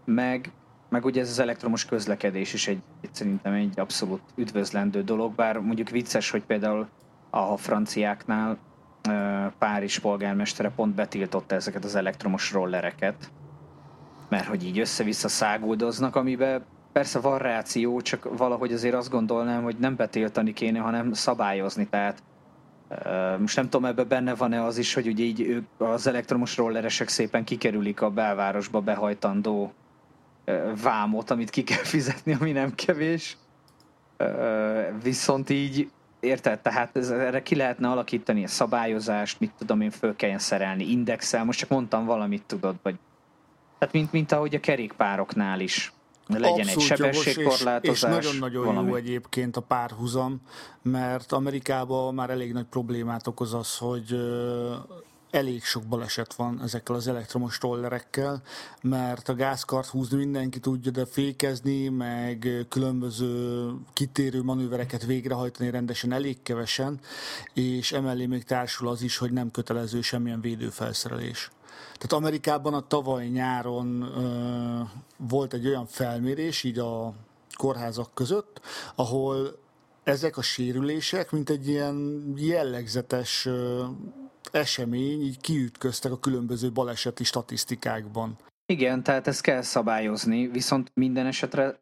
Meg 0.05 0.51
meg 0.93 1.05
ugye 1.05 1.21
ez 1.21 1.29
az 1.29 1.39
elektromos 1.39 1.85
közlekedés 1.85 2.53
is 2.53 2.67
egy, 2.67 2.81
szerintem 3.11 3.53
egy 3.53 3.79
abszolút 3.79 4.21
üdvözlendő 4.35 5.03
dolog, 5.03 5.35
bár 5.35 5.57
mondjuk 5.57 5.89
vicces, 5.89 6.29
hogy 6.29 6.43
például 6.43 6.87
a 7.29 7.57
franciáknál 7.57 8.57
Párizs 9.57 9.99
polgármestere 9.99 10.69
pont 10.69 10.95
betiltotta 10.95 11.55
ezeket 11.55 11.83
az 11.83 11.95
elektromos 11.95 12.51
rollereket, 12.51 13.31
mert 14.29 14.45
hogy 14.45 14.65
így 14.65 14.79
össze-vissza 14.79 15.27
száguldoznak, 15.27 16.15
amiben 16.15 16.65
persze 16.91 17.19
van 17.19 17.37
reáció, 17.37 18.01
csak 18.01 18.37
valahogy 18.37 18.73
azért 18.73 18.95
azt 18.95 19.09
gondolnám, 19.09 19.63
hogy 19.63 19.75
nem 19.79 19.95
betiltani 19.95 20.53
kéne, 20.53 20.79
hanem 20.79 21.13
szabályozni, 21.13 21.87
tehát 21.87 22.23
most 23.39 23.55
nem 23.55 23.69
tudom, 23.69 23.85
ebben 23.85 24.07
benne 24.07 24.35
van-e 24.35 24.63
az 24.63 24.77
is, 24.77 24.93
hogy 24.93 25.07
ugye 25.07 25.23
így 25.23 25.41
ők, 25.41 25.67
az 25.77 26.07
elektromos 26.07 26.57
rolleresek 26.57 27.07
szépen 27.07 27.43
kikerülik 27.43 28.01
a 28.01 28.09
belvárosba 28.09 28.81
behajtandó 28.81 29.73
vámot, 30.83 31.31
amit 31.31 31.49
ki 31.49 31.63
kell 31.63 31.83
fizetni, 31.83 32.33
ami 32.39 32.51
nem 32.51 32.75
kevés. 32.75 33.37
Viszont 35.03 35.49
így, 35.49 35.91
érted? 36.19 36.59
Tehát 36.59 36.97
ez, 36.97 37.09
erre 37.09 37.41
ki 37.41 37.55
lehetne 37.55 37.89
alakítani 37.89 38.43
a 38.43 38.47
szabályozást, 38.47 39.39
mit 39.39 39.51
tudom 39.57 39.81
én, 39.81 39.91
föl 39.91 40.15
kelljen 40.15 40.39
szerelni 40.39 40.83
indexel, 40.91 41.43
most 41.43 41.59
csak 41.59 41.69
mondtam 41.69 42.05
valamit, 42.05 42.43
tudod, 42.43 42.75
vagy 42.81 42.95
tehát 43.77 43.93
mint, 43.93 44.11
mint 44.11 44.31
ahogy 44.31 44.55
a 44.55 44.59
kerékpároknál 44.59 45.59
is. 45.59 45.93
Legyen 46.27 46.49
Abszolút 46.49 46.69
egy 46.69 46.81
sebességkorlátozás. 46.81 47.81
És, 47.83 47.91
és 47.91 48.31
nagyon-nagyon 48.31 48.65
valami. 48.65 48.89
jó 48.89 48.95
egyébként 48.95 49.57
a 49.57 49.61
párhuzam, 49.61 50.41
mert 50.81 51.31
Amerikában 51.31 52.13
már 52.13 52.29
elég 52.29 52.53
nagy 52.53 52.65
problémát 52.65 53.27
okoz 53.27 53.53
az, 53.53 53.77
hogy 53.77 54.15
elég 55.33 55.63
sok 55.63 55.83
baleset 55.83 56.33
van 56.33 56.61
ezekkel 56.61 56.95
az 56.95 57.07
elektromos 57.07 57.57
rollerekkel, 57.61 58.41
mert 58.81 59.29
a 59.29 59.35
gázkart 59.35 59.87
húzni 59.87 60.17
mindenki 60.17 60.59
tudja, 60.59 60.91
de 60.91 61.05
fékezni, 61.05 61.89
meg 61.89 62.65
különböző 62.69 63.69
kitérő 63.93 64.43
manővereket 64.43 65.05
végrehajtani 65.05 65.69
rendesen 65.69 66.11
elég 66.11 66.41
kevesen, 66.41 66.99
és 67.53 67.91
emellé 67.91 68.25
még 68.25 68.43
társul 68.43 68.87
az 68.87 69.01
is, 69.01 69.17
hogy 69.17 69.31
nem 69.31 69.51
kötelező 69.51 70.01
semmilyen 70.01 70.41
védőfelszerelés. 70.41 71.51
Tehát 71.93 72.13
Amerikában 72.13 72.73
a 72.73 72.87
tavaly 72.87 73.27
nyáron 73.27 74.01
ö, 74.01 74.79
volt 75.17 75.53
egy 75.53 75.67
olyan 75.67 75.85
felmérés, 75.85 76.63
így 76.63 76.79
a 76.79 77.13
kórházak 77.57 78.13
között, 78.13 78.61
ahol 78.95 79.57
ezek 80.03 80.37
a 80.37 80.41
sérülések, 80.41 81.31
mint 81.31 81.49
egy 81.49 81.67
ilyen 81.67 82.23
jellegzetes 82.35 83.47
esemény 84.53 85.21
így 85.21 85.39
kiütköztek 85.41 86.11
a 86.11 86.19
különböző 86.19 86.71
baleseti 86.71 87.23
statisztikákban. 87.23 88.37
Igen, 88.65 89.03
tehát 89.03 89.27
ezt 89.27 89.41
kell 89.41 89.61
szabályozni, 89.61 90.47
viszont 90.47 90.91
minden 90.93 91.25
esetre 91.25 91.81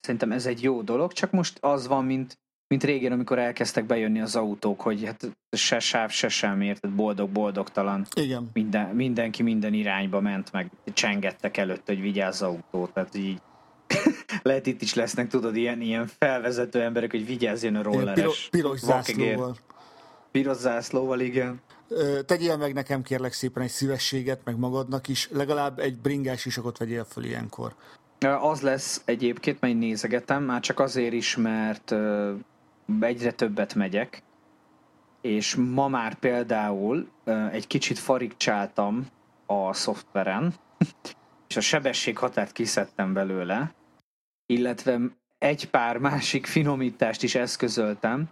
szerintem 0.00 0.32
ez 0.32 0.46
egy 0.46 0.62
jó 0.62 0.82
dolog, 0.82 1.12
csak 1.12 1.30
most 1.30 1.58
az 1.60 1.86
van, 1.86 2.04
mint, 2.04 2.38
mint 2.68 2.84
régen, 2.84 3.12
amikor 3.12 3.38
elkezdtek 3.38 3.86
bejönni 3.86 4.20
az 4.20 4.36
autók, 4.36 4.80
hogy 4.80 5.04
hát 5.04 5.36
se 5.50 5.78
sáv, 5.78 6.10
se 6.10 6.28
sem 6.28 6.60
érted, 6.60 6.90
boldog-boldogtalan. 6.90 8.06
Igen. 8.14 8.50
Minden, 8.52 8.94
mindenki 8.94 9.42
minden 9.42 9.74
irányba 9.74 10.20
ment, 10.20 10.52
meg 10.52 10.70
csengettek 10.92 11.56
előtt, 11.56 11.86
hogy 11.86 12.00
vigyázz 12.00 12.42
az 12.42 12.48
autó, 12.48 12.86
tehát 12.86 13.14
így 13.14 13.40
lehet 14.42 14.66
itt 14.66 14.82
is 14.82 14.94
lesznek, 14.94 15.28
tudod, 15.28 15.56
ilyen, 15.56 15.80
ilyen 15.80 16.06
felvezető 16.18 16.82
emberek, 16.82 17.10
hogy 17.10 17.26
vigyázzon 17.26 17.76
a 17.76 17.82
rolleres. 17.82 18.14
Piros, 18.14 18.48
piros 18.48 18.78
zászlóval. 18.78 19.56
Piros 20.30 20.56
zászlóval, 20.56 21.20
igen. 21.20 21.60
Tegyél 22.26 22.56
meg 22.56 22.74
nekem 22.74 23.02
kérlek 23.02 23.32
szépen 23.32 23.62
egy 23.62 23.70
szívességet, 23.70 24.40
meg 24.44 24.58
magadnak 24.58 25.08
is, 25.08 25.28
legalább 25.32 25.78
egy 25.78 25.98
bringás 25.98 26.46
isakot 26.46 26.78
vegyél 26.78 27.04
föl 27.04 27.24
ilyenkor. 27.24 27.74
Az 28.40 28.60
lesz 28.60 29.02
egyébként, 29.04 29.60
mert 29.60 29.74
nézegetem, 29.74 30.42
már 30.42 30.60
csak 30.60 30.80
azért 30.80 31.12
is, 31.12 31.36
mert 31.36 31.94
egyre 33.00 33.32
többet 33.32 33.74
megyek, 33.74 34.22
és 35.20 35.54
ma 35.54 35.88
már 35.88 36.14
például 36.14 37.08
egy 37.50 37.66
kicsit 37.66 37.98
farigcsáltam 37.98 39.06
a 39.46 39.72
szoftveren, 39.72 40.54
és 41.48 41.56
a 41.56 41.60
sebességhatárt 41.60 42.52
kiszedtem 42.52 43.12
belőle, 43.12 43.74
illetve 44.46 45.00
egy 45.38 45.70
pár 45.70 45.96
másik 45.96 46.46
finomítást 46.46 47.22
is 47.22 47.34
eszközöltem, 47.34 48.28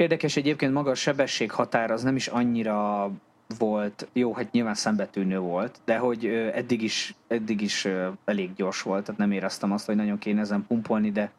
Érdekes 0.00 0.36
egyébként 0.36 0.72
maga 0.72 0.90
a 0.90 0.94
sebességhatár 0.94 1.90
az 1.90 2.02
nem 2.02 2.16
is 2.16 2.26
annyira 2.26 3.10
volt, 3.58 4.08
jó, 4.12 4.34
hát 4.34 4.52
nyilván 4.52 4.74
szembetűnő 4.74 5.38
volt, 5.38 5.80
de 5.84 5.96
hogy 5.96 6.26
eddig 6.54 6.82
is, 6.82 7.14
eddig 7.28 7.60
is 7.60 7.88
elég 8.24 8.54
gyors 8.54 8.82
volt, 8.82 9.04
tehát 9.04 9.20
nem 9.20 9.32
éreztem 9.32 9.72
azt, 9.72 9.86
hogy 9.86 9.96
nagyon 9.96 10.18
kéne 10.18 10.40
ezen 10.40 10.64
pumpolni, 10.68 11.10
de 11.10 11.30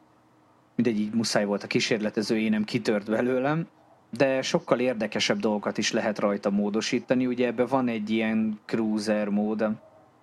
mindegy, 0.75 0.99
így 0.99 1.13
muszáj 1.13 1.45
volt 1.45 1.63
a 1.63 1.67
kísérletező 1.67 2.37
énem 2.37 2.63
kitört 2.63 3.09
belőlem, 3.09 3.67
de 4.09 4.41
sokkal 4.41 4.79
érdekesebb 4.79 5.39
dolgokat 5.39 5.77
is 5.77 5.91
lehet 5.91 6.19
rajta 6.19 6.49
módosítani, 6.49 7.25
ugye 7.25 7.47
ebben 7.47 7.67
van 7.67 7.87
egy 7.87 8.09
ilyen 8.09 8.59
cruiser 8.65 9.29
mód, 9.29 9.69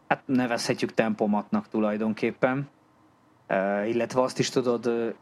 hát 0.09 0.23
nevezhetjük 0.25 0.95
tempomatnak 0.95 1.69
tulajdonképpen, 1.69 2.69
illetve 3.87 4.23
azt 4.23 4.39
is 4.39 4.49
tudod 4.49 5.15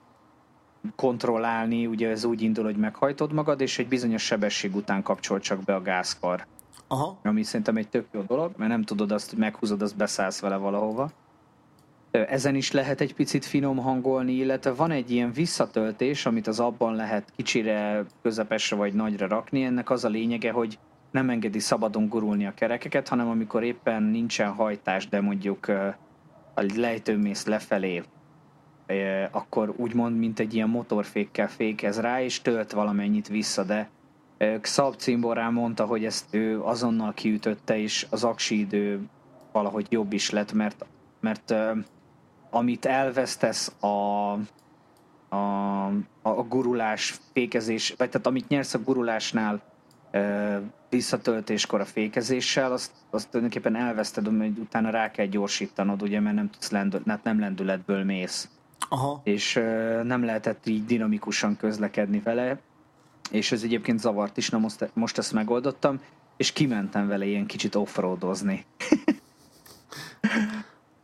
kontrollálni, 0.97 1.87
ugye 1.87 2.09
ez 2.09 2.25
úgy 2.25 2.43
indul, 2.43 2.65
hogy 2.65 2.77
meghajtod 2.77 3.33
magad, 3.33 3.61
és 3.61 3.79
egy 3.79 3.89
bizonyos 3.89 4.23
sebesség 4.23 4.77
után 4.77 5.03
kapcsol 5.03 5.41
csak 5.41 5.63
be 5.63 5.75
a 5.75 5.83
gázkar. 5.83 6.47
Aha. 6.89 7.19
Ami 7.23 7.43
szerintem 7.43 7.77
egy 7.77 7.89
tök 7.89 8.07
jó 8.13 8.21
dolog, 8.21 8.53
mert 8.57 8.71
nem 8.71 8.83
tudod 8.83 9.13
azt, 9.13 9.31
hogy 9.31 9.39
meghúzod, 9.39 9.83
azt 9.83 9.97
beszállsz 9.97 10.41
vele 10.41 10.57
valahova. 10.57 11.11
Ezen 12.11 12.55
is 12.55 12.73
lehet 12.73 13.01
egy 13.01 13.15
picit 13.15 13.45
finom 13.45 13.77
hangolni, 13.77 14.33
illetve 14.33 14.73
van 14.73 14.91
egy 14.91 15.11
ilyen 15.11 15.33
visszatöltés, 15.33 16.27
amit 16.27 16.47
az 16.47 16.61
abban 16.61 16.95
lehet 16.95 17.33
kicsire, 17.37 18.05
közepesre 18.23 18.77
vagy 18.77 18.95
nagyra 18.95 19.27
rakni. 19.27 19.63
Ennek 19.65 19.91
az 19.91 20.05
a 20.05 20.09
lényege, 20.09 20.53
hogy 20.53 20.79
nem 21.11 21.31
engedi 21.31 21.59
szabadon 21.59 22.09
gurulni 22.09 22.47
a 22.47 22.55
kerekeket, 22.55 23.09
hanem 23.09 23.29
amikor 23.29 23.63
éppen 23.63 24.03
nincsen 24.03 24.53
hajtás, 24.53 25.09
de 25.09 25.21
mondjuk 25.21 25.69
a 26.55 26.65
lejtőmész 26.77 27.47
lefelé, 27.47 28.03
akkor 29.31 29.75
úgymond, 29.77 30.19
mint 30.19 30.39
egy 30.39 30.55
ilyen 30.55 30.69
motorfékkel 30.69 31.49
fékez 31.49 32.01
rá, 32.01 32.23
és 32.23 32.43
tölt 32.43 32.73
valamennyit 32.73 33.29
vissza, 33.29 33.63
de 33.63 33.89
Xab 34.61 34.97
Cimborán 34.97 35.53
mondta, 35.53 35.85
hogy 35.85 36.05
ezt 36.05 36.35
ő 36.35 36.63
azonnal 36.63 37.13
kiütötte, 37.13 37.79
és 37.79 38.07
az 38.11 38.25
aksi 38.25 38.59
idő 38.59 39.01
valahogy 39.53 39.87
jobb 39.91 40.13
is 40.13 40.31
lett, 40.31 40.53
mert, 40.53 40.85
mert 41.21 41.55
amit 42.51 42.85
elvesztesz 42.85 43.75
a, 43.81 43.87
a, 45.37 45.87
a 46.23 46.43
gurulás, 46.49 47.15
fékezés, 47.33 47.95
vagy 47.97 48.11
tehát 48.11 48.27
amit 48.27 48.49
nyersz 48.49 48.75
a 48.75 48.79
gurulásnál 48.79 49.63
visszatöltéskor 50.89 51.81
a 51.81 51.85
fékezéssel, 51.85 52.73
azt, 52.73 52.93
azt 53.11 53.29
tulajdonképpen 53.31 53.77
elveszted, 53.77 54.27
hogy 54.27 54.59
utána 54.59 54.91
rá 54.91 55.11
kell 55.11 55.27
gyorsítanod, 55.27 56.03
ugye, 56.03 56.21
mert 56.21 56.37
nem 56.37 56.51
tudsz 56.51 56.71
lendül, 56.71 57.03
hát 57.07 57.25
nem 57.25 57.41
lendületből 57.41 58.05
mész. 58.05 58.49
Aha. 58.89 59.21
És 59.25 59.55
nem 60.03 60.25
lehetett 60.25 60.67
így 60.67 60.85
dinamikusan 60.85 61.57
közlekedni 61.57 62.21
vele, 62.21 62.61
és 63.31 63.53
ez 63.53 63.63
egyébként 63.63 63.99
zavart 63.99 64.37
is, 64.37 64.51
na 64.51 64.59
most, 64.59 64.91
most 64.93 65.19
ezt 65.19 65.33
megoldottam, 65.33 66.01
és 66.37 66.53
kimentem 66.53 67.07
vele 67.09 67.25
ilyen 67.25 67.47
kicsit 67.47 67.75
offroadozni. 67.75 68.67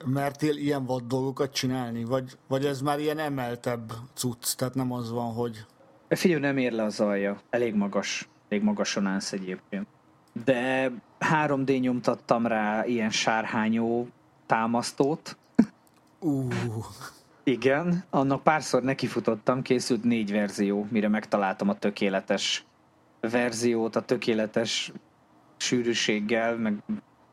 Mertél 0.05 0.57
ilyen 0.57 0.85
vad 0.85 1.03
dolgokat 1.07 1.53
csinálni? 1.53 2.05
Vagy, 2.05 2.39
vagy 2.49 2.65
ez 2.65 2.81
már 2.81 2.99
ilyen 3.01 3.19
emeltebb 3.19 3.93
cucc, 4.15 4.57
tehát 4.57 4.75
nem 4.75 4.93
az 4.93 5.11
van, 5.11 5.33
hogy... 5.33 5.67
Figyelj, 6.09 6.41
nem 6.41 6.57
ér 6.57 6.73
le 6.73 6.83
az 6.83 7.01
alja. 7.01 7.41
Elég 7.51 7.75
magas. 7.75 8.29
Elég 8.49 8.65
magason 8.65 9.07
állsz 9.07 9.33
egyébként. 9.33 9.87
De 10.45 10.93
3D 11.21 11.81
nyomtattam 11.81 12.47
rá 12.47 12.85
ilyen 12.85 13.11
sárhányó 13.11 14.09
támasztót. 14.47 15.37
Uh. 16.21 16.55
Igen, 17.45 18.05
annak 18.11 18.43
párszor 18.43 18.83
nekifutottam, 18.83 19.63
készült 19.63 20.05
négy 20.05 20.33
verzió, 20.33 20.87
mire 20.91 21.09
megtaláltam 21.09 21.69
a 21.69 21.79
tökéletes 21.79 22.65
verziót, 23.21 23.97
a 23.97 24.01
tökéletes 24.01 24.93
sűrűséggel, 25.57 26.57
meg 26.57 26.75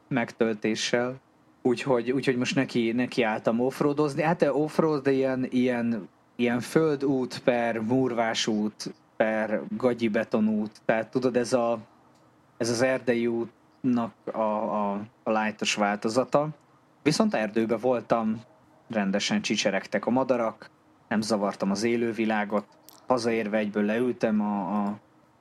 megtöltéssel. 0.08 1.16
Úgyhogy, 1.62 2.12
úgyhogy 2.12 2.38
most 2.38 2.56
neki, 2.56 2.92
neki 2.92 3.22
álltam 3.22 3.60
offroadozni. 3.60 4.22
Hát 4.22 4.42
offroad, 4.42 5.04
de 5.04 5.12
ilyen, 5.12 5.48
ilyen, 5.50 6.10
ilyen 6.36 6.60
földút 6.60 7.40
per 7.40 7.80
murvásút 7.80 8.94
per 9.18 9.62
gagyi 9.78 10.08
betonút. 10.08 10.82
Tehát 10.86 11.12
tudod, 11.12 11.36
ez, 11.36 11.54
a, 11.54 11.80
ez 12.58 12.70
az 12.70 12.82
erdei 12.82 13.28
útnak 13.28 14.14
a, 14.32 14.40
a, 14.40 14.92
a 15.24 15.32
lightos 15.32 15.76
változata. 15.76 16.50
Viszont 17.04 17.34
erdőben 17.34 17.80
voltam, 17.80 18.42
rendesen 18.90 19.42
csicseregtek 19.42 20.06
a 20.06 20.10
madarak, 20.10 20.70
nem 21.08 21.22
zavartam 21.22 21.72
az 21.72 21.84
élővilágot. 21.84 22.66
Hazaérve 23.08 23.58
egyből 23.58 23.84
leültem 23.84 24.42
a, 24.42 24.84
a, 24.84 25.00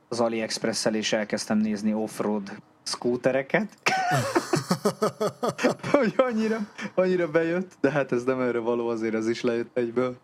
az 0.09 0.21
AliExpress-el 0.21 0.95
és 0.95 1.13
elkezdtem 1.13 1.59
nézni 1.59 1.95
offroad 1.95 2.53
skútereket. 2.83 3.79
hogy 5.93 6.15
annyira, 6.17 6.59
annyira 6.95 7.31
bejött, 7.31 7.73
de 7.81 7.91
hát 7.91 8.13
ez 8.13 8.25
nem 8.25 8.41
erre 8.41 8.59
való, 8.59 8.89
azért 8.89 9.15
az 9.15 9.29
is 9.29 9.43
lejött 9.43 9.77
egyből. 9.77 10.17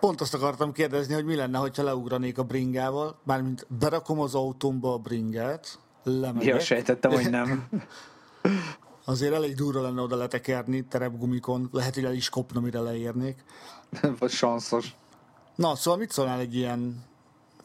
Pont 0.00 0.20
azt 0.20 0.34
akartam 0.34 0.72
kérdezni, 0.72 1.14
hogy 1.14 1.24
mi 1.24 1.34
lenne, 1.34 1.58
ha 1.58 1.82
leugranék 1.82 2.38
a 2.38 2.42
bringával, 2.42 3.18
mármint 3.24 3.66
berakom 3.78 4.20
az 4.20 4.34
autómba 4.34 4.92
a 4.92 4.98
bringát, 4.98 5.78
lemegyek. 6.02 6.54
Ja, 6.54 6.60
sejtettem, 6.60 7.10
hogy 7.10 7.30
nem. 7.30 7.68
Azért 9.08 9.34
elég 9.34 9.54
durva 9.54 9.82
lenne 9.82 10.00
oda 10.00 10.16
letekerni 10.16 10.84
terepgumikon, 10.84 11.68
lehet, 11.72 11.94
hogy 11.94 12.04
el 12.04 12.14
is 12.14 12.28
kopna, 12.28 12.60
mire 12.60 12.80
leérnék. 12.80 13.44
Vagy 14.18 14.30
sanszos. 14.30 14.94
Na, 15.54 15.74
szóval 15.74 15.98
mit 15.98 16.10
szólnál 16.10 16.38
egy 16.38 16.54
ilyen 16.54 17.04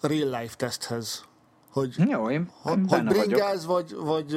real 0.01 0.39
life 0.39 0.55
teszthez? 0.55 1.25
Hogy, 1.71 1.95
Jó, 2.09 2.29
én 2.29 2.49
hogy, 2.61 2.79
hogy 2.87 3.03
bringáz, 3.03 3.65
vagy, 3.65 3.95
vagy 3.95 4.31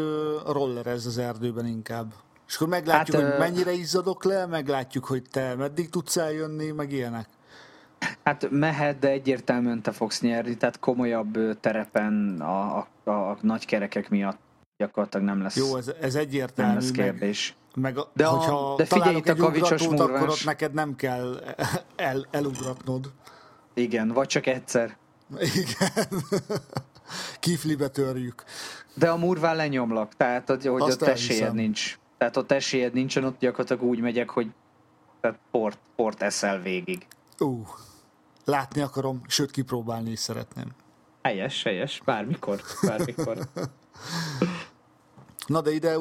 rollerez 0.46 1.06
az 1.06 1.18
erdőben 1.18 1.66
inkább? 1.66 2.12
És 2.48 2.54
akkor 2.54 2.68
meglátjuk, 2.68 3.20
hát, 3.20 3.30
hogy 3.30 3.38
mennyire 3.38 3.72
izzadok 3.72 4.24
le, 4.24 4.46
meglátjuk, 4.46 5.04
hogy 5.04 5.22
te 5.30 5.54
meddig 5.54 5.88
tudsz 5.88 6.16
eljönni, 6.16 6.70
meg 6.70 6.92
ilyenek. 6.92 7.28
Hát 8.24 8.50
mehet, 8.50 8.98
de 8.98 9.08
egyértelműen 9.08 9.82
te 9.82 9.92
fogsz 9.92 10.20
nyerni, 10.20 10.56
tehát 10.56 10.78
komolyabb 10.78 11.60
terepen 11.60 12.40
a, 12.40 12.76
a, 12.76 13.10
a 13.10 13.38
nagy 13.40 13.64
kerekek 13.64 14.08
miatt 14.10 14.44
gyakorlatilag 14.76 15.26
nem 15.26 15.42
lesz 15.42 15.56
Jó, 15.56 15.76
ez, 15.76 15.92
ez 16.00 16.14
egyértelmű. 16.14 16.72
Nem 16.72 16.80
lesz 16.80 16.90
kérdés. 16.90 17.56
Meg, 17.74 17.94
meg 17.94 17.98
a, 17.98 18.10
de, 18.14 18.24
hogyha 18.24 18.74
de 18.76 18.84
figyelj 18.84 19.16
itt 19.16 19.28
a 19.28 19.34
kavicsos 19.34 19.86
akkor 19.86 20.28
ott 20.28 20.44
neked 20.44 20.72
nem 20.72 20.96
kell 20.96 21.40
el, 21.96 22.26
elugratnod. 22.30 23.12
Igen, 23.74 24.08
vagy 24.08 24.26
csak 24.26 24.46
egyszer. 24.46 24.96
Igen. 25.38 26.22
Kiflibe 27.40 27.88
törjük. 27.88 28.44
De 28.94 29.10
a 29.10 29.16
murván 29.16 29.56
lenyomlak, 29.56 30.16
tehát 30.16 30.48
hogy 30.48 30.66
Azt 30.66 31.02
ott 31.02 31.08
esélyed 31.08 31.54
nincs. 31.54 31.98
Tehát 32.18 32.36
ott 32.36 32.52
esélyed 32.52 32.92
nincsen, 32.92 33.24
ott 33.24 33.38
gyakorlatilag 33.38 33.82
úgy 33.82 34.00
megyek, 34.00 34.30
hogy 34.30 34.50
tehát 35.20 35.38
port, 35.50 35.78
port 35.96 36.22
eszel 36.22 36.60
végig. 36.60 37.06
Ú, 37.38 37.46
uh, 37.46 37.68
látni 38.44 38.80
akarom, 38.80 39.20
sőt 39.26 39.50
kipróbálni 39.50 40.10
is 40.10 40.18
szeretném. 40.18 40.68
Helyes, 41.22 41.62
helyes, 41.62 42.02
bármikor, 42.04 42.60
bármikor. 42.82 43.38
Na 45.46 45.60
de 45.60 45.70
ide 45.70 45.96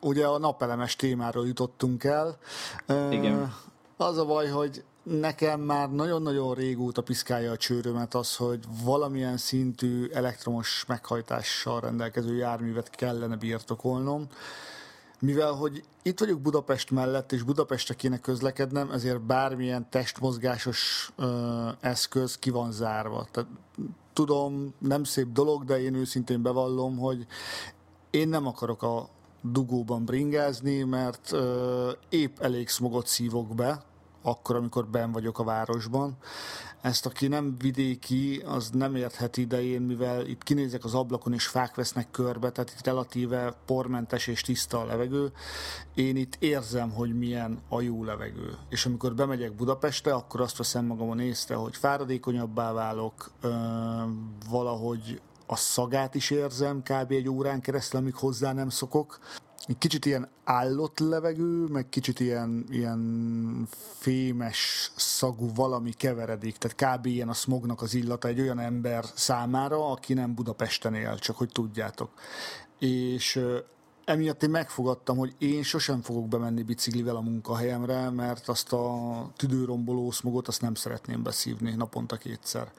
ugye 0.00 0.26
a 0.26 0.38
napelemes 0.38 0.96
témáról 0.96 1.46
jutottunk 1.46 2.04
el. 2.04 2.38
Igen. 3.10 3.54
Az 3.96 4.18
a 4.18 4.24
baj, 4.24 4.48
hogy 4.48 4.84
nekem 5.02 5.60
már 5.60 5.90
nagyon-nagyon 5.90 6.54
régóta 6.54 7.02
piszkálja 7.02 7.50
a 7.50 7.56
csőrömet 7.56 8.14
az, 8.14 8.36
hogy 8.36 8.64
valamilyen 8.84 9.36
szintű 9.36 10.08
elektromos 10.12 10.84
meghajtással 10.86 11.80
rendelkező 11.80 12.36
járművet 12.36 12.90
kellene 12.90 13.36
birtokolnom, 13.36 14.26
mivel 15.18 15.52
hogy 15.52 15.82
itt 16.02 16.20
vagyok 16.20 16.40
Budapest 16.40 16.90
mellett, 16.90 17.32
és 17.32 17.42
Budapestre 17.42 17.94
kéne 17.94 18.18
közlekednem, 18.18 18.90
ezért 18.90 19.20
bármilyen 19.20 19.86
testmozgásos 19.90 21.10
ö, 21.16 21.68
eszköz 21.80 22.38
ki 22.38 22.50
van 22.50 22.72
zárva. 22.72 23.26
Tehát, 23.30 23.48
tudom, 24.12 24.74
nem 24.78 25.04
szép 25.04 25.32
dolog, 25.32 25.64
de 25.64 25.82
én 25.82 25.94
őszintén 25.94 26.42
bevallom, 26.42 26.98
hogy 26.98 27.26
én 28.10 28.28
nem 28.28 28.46
akarok 28.46 28.82
a 28.82 29.08
dugóban 29.42 30.04
bringázni, 30.04 30.82
mert 30.82 31.32
ö, 31.32 31.90
épp 32.08 32.38
elég 32.38 32.68
smogot 32.68 33.06
szívok 33.06 33.54
be, 33.54 33.82
akkor, 34.22 34.56
amikor 34.56 34.86
ben 34.86 35.12
vagyok 35.12 35.38
a 35.38 35.44
városban. 35.44 36.16
Ezt, 36.80 37.06
aki 37.06 37.28
nem 37.28 37.56
vidéki, 37.58 38.42
az 38.46 38.70
nem 38.70 38.96
érthet 38.96 39.36
idején, 39.36 39.82
mivel 39.82 40.26
itt 40.26 40.42
kinézek 40.42 40.84
az 40.84 40.94
ablakon, 40.94 41.32
és 41.32 41.46
fák 41.46 41.74
vesznek 41.74 42.10
körbe, 42.10 42.50
tehát 42.50 42.70
itt 42.70 42.84
relatíve 42.84 43.54
pormentes 43.66 44.26
és 44.26 44.40
tiszta 44.40 44.80
a 44.80 44.84
levegő. 44.84 45.32
Én 45.94 46.16
itt 46.16 46.36
érzem, 46.38 46.90
hogy 46.90 47.18
milyen 47.18 47.60
a 47.68 47.80
jó 47.80 48.04
levegő. 48.04 48.56
És 48.68 48.86
amikor 48.86 49.14
bemegyek 49.14 49.52
Budapestre, 49.52 50.12
akkor 50.12 50.40
azt 50.40 50.56
veszem 50.56 50.84
magamon 50.84 51.20
észre, 51.20 51.54
hogy 51.54 51.76
fáradékonyabbá 51.76 52.72
válok, 52.72 53.30
valahogy 54.50 55.20
a 55.50 55.56
szagát 55.56 56.14
is 56.14 56.30
érzem 56.30 56.82
kb. 56.82 57.10
egy 57.10 57.28
órán 57.28 57.60
keresztül, 57.60 58.00
amíg 58.00 58.14
hozzá 58.14 58.52
nem 58.52 58.68
szokok. 58.68 59.18
Kicsit 59.78 60.06
ilyen 60.06 60.28
állott 60.44 60.98
levegő, 60.98 61.66
meg 61.66 61.88
kicsit 61.88 62.20
ilyen, 62.20 62.64
ilyen 62.68 63.68
fémes 63.98 64.92
szagú 64.96 65.54
valami 65.54 65.92
keveredik, 65.92 66.56
tehát 66.56 66.98
kb. 66.98 67.06
ilyen 67.06 67.28
a 67.28 67.32
smognak 67.32 67.82
az 67.82 67.94
illata 67.94 68.28
egy 68.28 68.40
olyan 68.40 68.58
ember 68.58 69.04
számára, 69.14 69.90
aki 69.90 70.14
nem 70.14 70.34
Budapesten 70.34 70.94
él, 70.94 71.18
csak 71.18 71.36
hogy 71.36 71.48
tudjátok. 71.48 72.10
És 72.78 73.40
emiatt 74.04 74.42
én 74.42 74.50
megfogadtam, 74.50 75.16
hogy 75.16 75.34
én 75.38 75.62
sosem 75.62 76.02
fogok 76.02 76.28
bemenni 76.28 76.62
biciklivel 76.62 77.16
a 77.16 77.20
munkahelyemre, 77.20 78.10
mert 78.10 78.48
azt 78.48 78.72
a 78.72 79.30
tüdőromboló 79.36 80.10
szmogot 80.10 80.48
azt 80.48 80.60
nem 80.60 80.74
szeretném 80.74 81.22
beszívni 81.22 81.74
naponta 81.74 82.16
kétszer. 82.16 82.72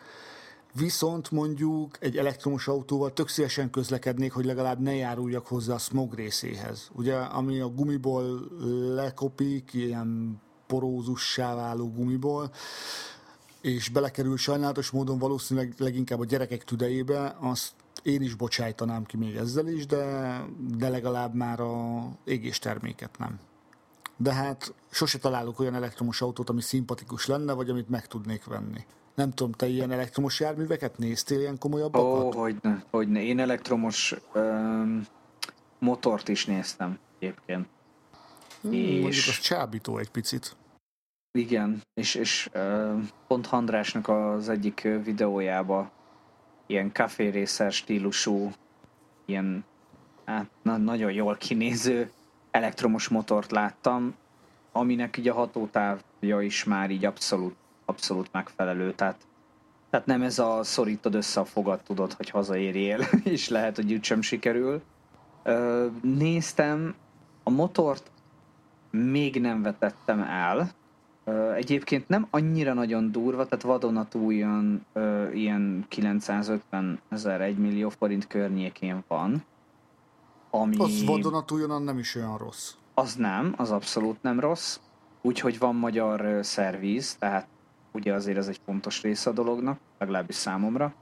Viszont 0.73 1.31
mondjuk 1.31 1.97
egy 1.99 2.17
elektromos 2.17 2.67
autóval 2.67 3.13
tök 3.13 3.27
szívesen 3.27 3.69
közlekednék, 3.69 4.31
hogy 4.31 4.45
legalább 4.45 4.79
ne 4.79 4.95
járuljak 4.95 5.47
hozzá 5.47 5.73
a 5.73 5.77
smog 5.77 6.13
részéhez. 6.13 6.89
Ugye, 6.93 7.15
ami 7.15 7.59
a 7.59 7.67
gumiból 7.67 8.47
lekopik, 8.95 9.73
ilyen 9.73 10.41
porózussá 10.67 11.55
váló 11.55 11.91
gumiból, 11.91 12.51
és 13.61 13.89
belekerül 13.89 14.37
sajnálatos 14.37 14.89
módon 14.89 15.17
valószínűleg 15.17 15.73
leginkább 15.77 16.19
a 16.19 16.25
gyerekek 16.25 16.63
tüdejébe, 16.63 17.35
azt 17.39 17.71
én 18.03 18.21
is 18.21 18.33
bocsájtanám 18.33 19.05
ki 19.05 19.17
még 19.17 19.35
ezzel 19.35 19.67
is, 19.67 19.85
de, 19.85 20.35
de 20.77 20.89
legalább 20.89 21.33
már 21.33 21.59
a 21.59 22.03
égésterméket 22.23 23.17
nem. 23.17 23.39
De 24.17 24.33
hát 24.33 24.73
sose 24.89 25.17
találok 25.17 25.59
olyan 25.59 25.75
elektromos 25.75 26.21
autót, 26.21 26.49
ami 26.49 26.61
szimpatikus 26.61 27.25
lenne, 27.25 27.53
vagy 27.53 27.69
amit 27.69 27.89
meg 27.89 28.07
tudnék 28.07 28.45
venni. 28.45 28.85
Nem 29.15 29.31
tudom, 29.31 29.51
te 29.51 29.67
ilyen 29.67 29.91
elektromos 29.91 30.39
járműveket 30.39 30.97
néztél, 30.97 31.39
ilyen 31.39 31.57
komolyabbakat? 31.57 32.35
Ó, 32.35 32.39
hogyne, 32.39 32.83
hogyne. 32.89 33.21
Én 33.21 33.39
elektromos 33.39 34.15
um, 34.33 35.05
motort 35.79 36.27
is 36.27 36.45
néztem 36.45 36.99
egyébként. 37.19 37.67
Hmm, 38.61 38.73
és... 38.73 39.01
Mondjuk 39.01 39.27
az 39.27 39.39
csábító 39.39 39.97
egy 39.97 40.09
picit. 40.09 40.55
Igen, 41.31 41.81
és, 41.93 42.15
és 42.15 42.49
pont 43.27 43.45
Handrásnak 43.45 44.07
az 44.07 44.49
egyik 44.49 44.87
videójába 45.03 45.91
ilyen 46.65 46.91
kaférészer 46.91 47.71
stílusú, 47.71 48.51
ilyen 49.25 49.65
hát, 50.25 50.49
na, 50.61 50.77
nagyon 50.77 51.11
jól 51.11 51.37
kinéző 51.37 52.11
elektromos 52.51 53.07
motort 53.07 53.51
láttam, 53.51 54.15
aminek 54.71 55.17
így 55.17 55.27
a 55.27 55.33
hatótávja 55.33 56.41
is 56.41 56.63
már 56.63 56.89
így 56.89 57.05
abszolút, 57.05 57.55
abszolút 57.85 58.29
megfelelő, 58.31 58.93
tehát, 58.93 59.17
tehát 59.89 60.05
nem 60.05 60.21
ez 60.21 60.39
a 60.39 60.63
szorítod 60.63 61.15
össze 61.15 61.39
a 61.39 61.45
fogad, 61.45 61.81
tudod, 61.83 62.13
hogy 62.13 62.29
hazaérjél, 62.29 62.99
és 63.23 63.49
lehet, 63.49 63.75
hogy 63.75 63.93
úgysem 63.93 64.21
sikerül. 64.21 64.81
Néztem, 66.01 66.95
a 67.43 67.49
motort 67.49 68.11
még 68.89 69.41
nem 69.41 69.61
vetettem 69.61 70.21
el, 70.21 70.71
Egyébként 71.55 72.07
nem 72.07 72.27
annyira 72.29 72.73
nagyon 72.73 73.11
durva, 73.11 73.45
tehát 73.45 73.63
vadonatújan 73.63 74.85
ilyen 75.33 75.85
950 75.87 76.99
ezer, 77.09 77.41
1 77.41 77.57
millió 77.57 77.89
forint 77.89 78.27
környékén 78.27 79.03
van. 79.07 79.43
Ami... 80.49 80.75
Az 80.77 81.05
vadonatújon 81.05 81.83
nem 81.83 81.97
is 81.97 82.15
olyan 82.15 82.37
rossz. 82.37 82.73
Az 82.93 83.15
nem, 83.15 83.53
az 83.57 83.71
abszolút 83.71 84.21
nem 84.21 84.39
rossz. 84.39 84.79
Úgyhogy 85.21 85.59
van 85.59 85.75
magyar 85.75 86.45
szerviz, 86.45 87.15
tehát 87.15 87.47
ugye 87.91 88.13
azért 88.13 88.37
ez 88.37 88.47
egy 88.47 88.59
fontos 88.65 89.01
része 89.01 89.29
a 89.29 89.33
dolognak, 89.33 89.79
legalábbis 89.97 90.35
számomra. 90.35 90.93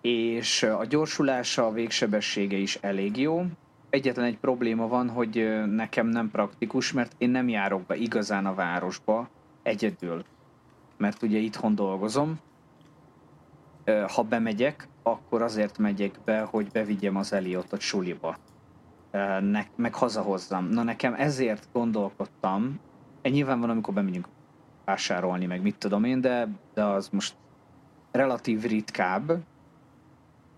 És 0.00 0.62
a 0.62 0.84
gyorsulása, 0.84 1.66
a 1.66 1.72
végsebessége 1.72 2.56
is 2.56 2.78
elég 2.80 3.16
jó. 3.16 3.44
Egyetlen 3.90 4.24
egy 4.24 4.38
probléma 4.38 4.88
van, 4.88 5.08
hogy 5.08 5.64
nekem 5.66 6.06
nem 6.06 6.30
praktikus, 6.30 6.92
mert 6.92 7.14
én 7.18 7.30
nem 7.30 7.48
járok 7.48 7.82
be 7.82 7.96
igazán 7.96 8.46
a 8.46 8.54
városba, 8.54 9.28
egyedül, 9.62 10.24
mert 10.96 11.22
ugye 11.22 11.38
itthon 11.38 11.74
dolgozom. 11.74 12.38
Ha 14.14 14.22
bemegyek, 14.22 14.88
akkor 15.02 15.42
azért 15.42 15.78
megyek 15.78 16.14
be, 16.24 16.40
hogy 16.40 16.70
bevigyem 16.72 17.16
az 17.16 17.32
Eliotot 17.32 17.80
suliba, 17.80 18.36
ne, 19.40 19.64
meg 19.76 19.94
hazahozzam. 19.94 20.68
Na 20.68 20.82
nekem 20.82 21.14
ezért 21.14 21.68
gondolkodtam, 21.72 22.80
nyilván 23.22 23.60
van, 23.60 23.70
amikor 23.70 23.94
bemegyünk 23.94 24.28
vásárolni, 24.84 25.46
meg 25.46 25.62
mit 25.62 25.76
tudom 25.78 26.04
én, 26.04 26.20
de, 26.20 26.48
de 26.74 26.84
az 26.84 27.08
most 27.08 27.34
relatív 28.10 28.62
ritkább, 28.62 29.32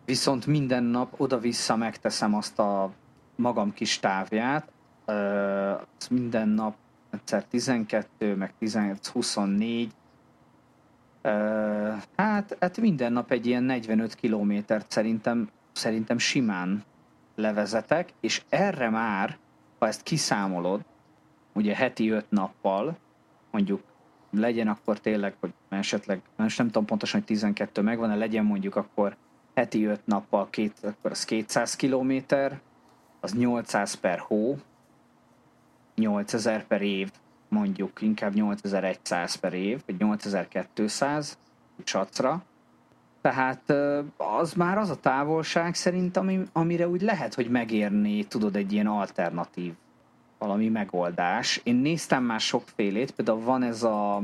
viszont 0.04 0.46
minden 0.46 0.84
nap 0.84 1.20
oda-vissza 1.20 1.76
megteszem 1.76 2.34
azt 2.34 2.58
a 2.58 2.92
magam 3.36 3.72
kis 3.72 3.98
távját, 3.98 4.72
azt 5.98 6.10
minden 6.10 6.48
nap 6.48 6.74
egyszer 7.10 7.44
12, 7.44 8.34
meg 8.34 8.52
15, 8.58 9.06
24. 9.06 9.92
Hát, 12.16 12.56
hát 12.60 12.80
minden 12.80 13.12
nap 13.12 13.30
egy 13.30 13.46
ilyen 13.46 13.62
45 13.62 14.14
kilométert 14.14 14.90
szerintem, 14.90 15.50
szerintem 15.72 16.18
simán 16.18 16.84
levezetek, 17.34 18.12
és 18.20 18.42
erre 18.48 18.90
már, 18.90 19.38
ha 19.78 19.86
ezt 19.86 20.02
kiszámolod, 20.02 20.80
ugye 21.52 21.74
heti 21.74 22.10
5 22.10 22.30
nappal, 22.30 22.96
mondjuk 23.50 23.82
legyen 24.38 24.68
akkor 24.68 25.00
tényleg, 25.00 25.34
hogy 25.40 25.52
esetleg, 25.68 26.20
most 26.36 26.58
nem 26.58 26.66
tudom 26.66 26.84
pontosan, 26.84 27.18
hogy 27.18 27.28
12 27.28 27.82
megvan, 27.82 28.08
de 28.08 28.14
legyen 28.14 28.44
mondjuk 28.44 28.76
akkor 28.76 29.16
heti 29.54 29.84
5 29.84 30.00
nappal, 30.04 30.50
két, 30.50 30.72
akkor 30.82 31.10
az 31.10 31.24
200 31.24 31.76
kilométer, 31.76 32.60
az 33.20 33.34
800 33.34 33.94
per 33.94 34.18
hó, 34.18 34.58
8000 35.94 36.66
per 36.66 36.82
év, 36.82 37.10
mondjuk 37.48 38.02
inkább 38.02 38.34
8100 38.34 39.34
per 39.34 39.52
év, 39.52 39.82
vagy 39.86 39.96
8200 39.98 41.38
csacra. 41.84 42.42
Tehát 43.20 43.72
az 44.16 44.52
már 44.52 44.78
az 44.78 44.90
a 44.90 45.00
távolság 45.00 45.74
szerint, 45.74 46.16
ami, 46.16 46.42
amire 46.52 46.88
úgy 46.88 47.02
lehet, 47.02 47.34
hogy 47.34 47.50
megérni, 47.50 48.24
tudod, 48.24 48.56
egy 48.56 48.72
ilyen 48.72 48.86
alternatív 48.86 49.72
valami 50.38 50.68
megoldás. 50.68 51.60
Én 51.64 51.74
néztem 51.74 52.24
már 52.24 52.40
sokfélét, 52.40 53.10
például 53.10 53.40
van 53.40 53.62
ez 53.62 53.82
a 53.82 54.22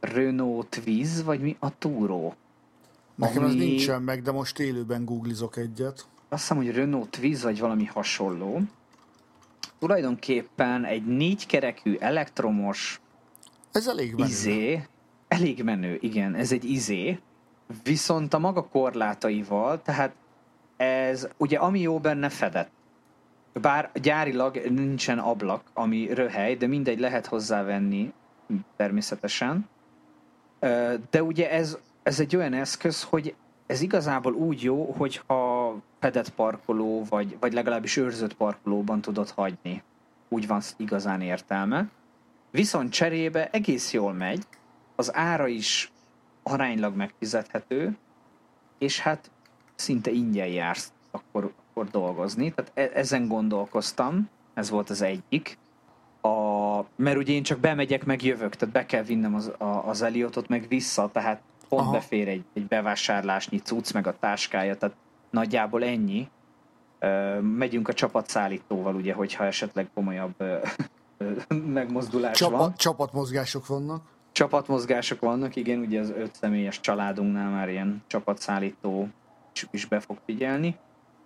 Renault 0.00 0.68
Twiz, 0.68 1.24
vagy 1.24 1.40
mi? 1.40 1.56
A 1.58 1.78
Turo. 1.78 2.32
Nekem 3.14 3.42
ami... 3.42 3.52
az 3.52 3.54
nincsen 3.54 4.02
meg, 4.02 4.22
de 4.22 4.32
most 4.32 4.58
élőben 4.58 5.04
googlizok 5.04 5.56
egyet. 5.56 6.06
Azt 6.28 6.40
hiszem, 6.40 6.56
hogy 6.56 6.70
Renault 6.70 7.08
Twiz, 7.08 7.42
vagy 7.42 7.60
valami 7.60 7.84
hasonló 7.84 8.60
tulajdonképpen 9.78 10.84
egy 10.84 11.06
négy 11.06 11.46
kerekű 11.46 11.96
elektromos 11.98 13.00
ez 13.72 13.86
elég 13.86 14.14
menő. 14.14 14.28
izé, 14.28 14.86
elég 15.28 15.62
menő, 15.62 15.98
igen, 16.00 16.34
ez 16.34 16.52
egy 16.52 16.64
izé, 16.64 17.18
viszont 17.82 18.34
a 18.34 18.38
maga 18.38 18.62
korlátaival, 18.62 19.82
tehát 19.82 20.14
ez 20.76 21.28
ugye 21.36 21.58
ami 21.58 21.80
jó 21.80 21.98
benne 21.98 22.28
fedett. 22.28 22.70
Bár 23.60 23.90
gyárilag 23.94 24.56
nincsen 24.56 25.18
ablak, 25.18 25.62
ami 25.72 26.14
röhely, 26.14 26.54
de 26.54 26.66
mindegy 26.66 26.98
lehet 26.98 27.26
hozzávenni 27.26 28.12
természetesen. 28.76 29.68
De 31.10 31.22
ugye 31.22 31.50
ez, 31.50 31.78
ez 32.02 32.20
egy 32.20 32.36
olyan 32.36 32.52
eszköz, 32.52 33.02
hogy 33.02 33.34
ez 33.66 33.80
igazából 33.80 34.32
úgy 34.32 34.62
jó, 34.62 34.92
hogyha 34.92 35.76
fedett 35.98 36.28
parkoló, 36.28 37.04
vagy, 37.08 37.36
vagy 37.40 37.52
legalábbis 37.52 37.96
őrzött 37.96 38.34
parkolóban 38.34 39.00
tudod 39.00 39.30
hagyni. 39.30 39.82
Úgy 40.28 40.46
van 40.46 40.60
igazán 40.76 41.20
értelme. 41.20 41.88
Viszont 42.50 42.92
cserébe 42.92 43.50
egész 43.50 43.92
jól 43.92 44.12
megy, 44.12 44.46
az 44.96 45.14
ára 45.14 45.46
is 45.46 45.92
aránylag 46.42 46.96
megfizethető, 46.96 47.96
és 48.78 49.00
hát 49.00 49.30
szinte 49.74 50.10
ingyen 50.10 50.46
jársz 50.46 50.92
akkor, 51.10 51.52
akkor 51.74 51.90
dolgozni. 51.90 52.52
Tehát 52.52 52.72
e- 52.74 52.98
ezen 52.98 53.28
gondolkoztam, 53.28 54.28
ez 54.54 54.70
volt 54.70 54.90
az 54.90 55.02
egyik. 55.02 55.58
A, 56.20 56.28
mert 56.96 57.16
ugye 57.16 57.32
én 57.32 57.42
csak 57.42 57.58
bemegyek, 57.58 58.04
meg 58.04 58.22
jövök, 58.22 58.54
tehát 58.54 58.74
be 58.74 58.86
kell 58.86 59.02
vinnem 59.02 59.34
az, 59.34 59.52
a, 59.58 59.88
az 59.88 60.02
Eliotot 60.02 60.48
meg 60.48 60.66
vissza, 60.68 61.10
tehát 61.12 61.40
pont 61.68 61.82
Aha. 61.82 61.92
befér 61.92 62.28
egy, 62.28 62.44
egy 62.52 62.66
bevásárlásnyi 62.66 63.58
cucc, 63.58 63.92
meg 63.92 64.06
a 64.06 64.18
táskája, 64.18 64.76
tehát 64.76 64.96
nagyjából 65.30 65.84
ennyi. 65.84 66.28
Megyünk 67.40 67.88
a 67.88 67.92
csapatszállítóval, 67.92 68.94
ugye, 68.94 69.12
hogyha 69.12 69.44
esetleg 69.44 69.88
komolyabb 69.94 70.34
megmozdulás 71.78 72.36
Csapa, 72.36 72.56
van. 72.56 72.74
Csapatmozgások 72.76 73.66
vannak. 73.66 74.02
Csapatmozgások 74.32 75.20
vannak, 75.20 75.56
igen, 75.56 75.78
ugye 75.78 76.00
az 76.00 76.10
öt 76.10 76.34
személyes 76.34 76.80
családunknál 76.80 77.50
már 77.50 77.68
ilyen 77.68 78.02
csapatszállító 78.06 79.08
is, 79.54 79.66
is 79.70 79.86
be 79.86 80.00
fog 80.00 80.18
figyelni. 80.24 80.76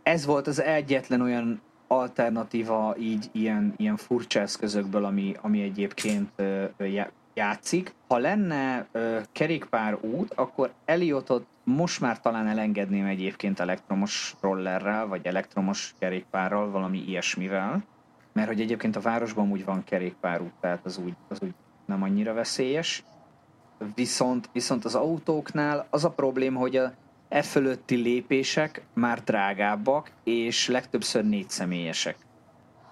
Ez 0.09 0.27
volt 0.27 0.47
az 0.47 0.63
egyetlen 0.63 1.21
olyan 1.21 1.61
alternatíva 1.87 2.95
így 2.99 3.29
ilyen, 3.33 3.75
ilyen 3.77 3.97
furcsa 3.97 4.41
eszközökből, 4.41 5.05
ami, 5.05 5.35
ami 5.41 5.63
egyébként 5.63 6.43
játszik. 7.35 7.95
Ha 8.07 8.19
lenne 8.19 8.87
kerékpár 9.33 9.99
út, 10.01 10.33
akkor 10.35 10.73
Eliotot 10.85 11.47
most 11.65 12.01
már 12.01 12.21
talán 12.21 12.47
elengedném 12.47 13.07
egyébként 13.07 13.61
elektromos 13.61 14.37
rollerrel, 14.41 15.07
vagy 15.07 15.27
elektromos 15.27 15.95
kerékpárral, 15.99 16.71
valami 16.71 17.05
ilyesmivel. 17.07 17.83
Mert 18.33 18.49
hogy 18.49 18.61
egyébként 18.61 18.97
a 18.97 19.01
városban 19.01 19.51
úgy 19.51 19.65
van 19.65 19.85
kerékpárút, 19.85 20.53
tehát 20.61 20.85
az 20.85 20.99
úgy, 20.99 21.15
az 21.29 21.39
úgy 21.43 21.55
nem 21.87 22.03
annyira 22.03 22.33
veszélyes. 22.33 23.05
Viszont, 23.95 24.49
viszont 24.53 24.85
az 24.85 24.95
autóknál 24.95 25.87
az 25.91 26.05
a 26.05 26.11
probléma, 26.11 26.59
hogy 26.59 26.77
a 26.77 26.93
e 27.29 27.43
fölötti 27.43 27.95
lépések 27.95 28.83
már 28.95 29.23
drágábbak, 29.23 30.11
és 30.25 30.69
legtöbbször 30.69 31.25
négy 31.25 31.51
személyesek. 31.51 32.17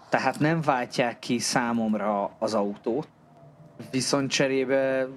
Tehát 0.09 0.39
nem 0.39 0.61
váltják 0.61 1.19
ki 1.19 1.39
számomra 1.39 2.37
az 2.39 2.55
autót, 2.55 3.09
Viszont 3.91 4.31
cserébe, 4.31 5.09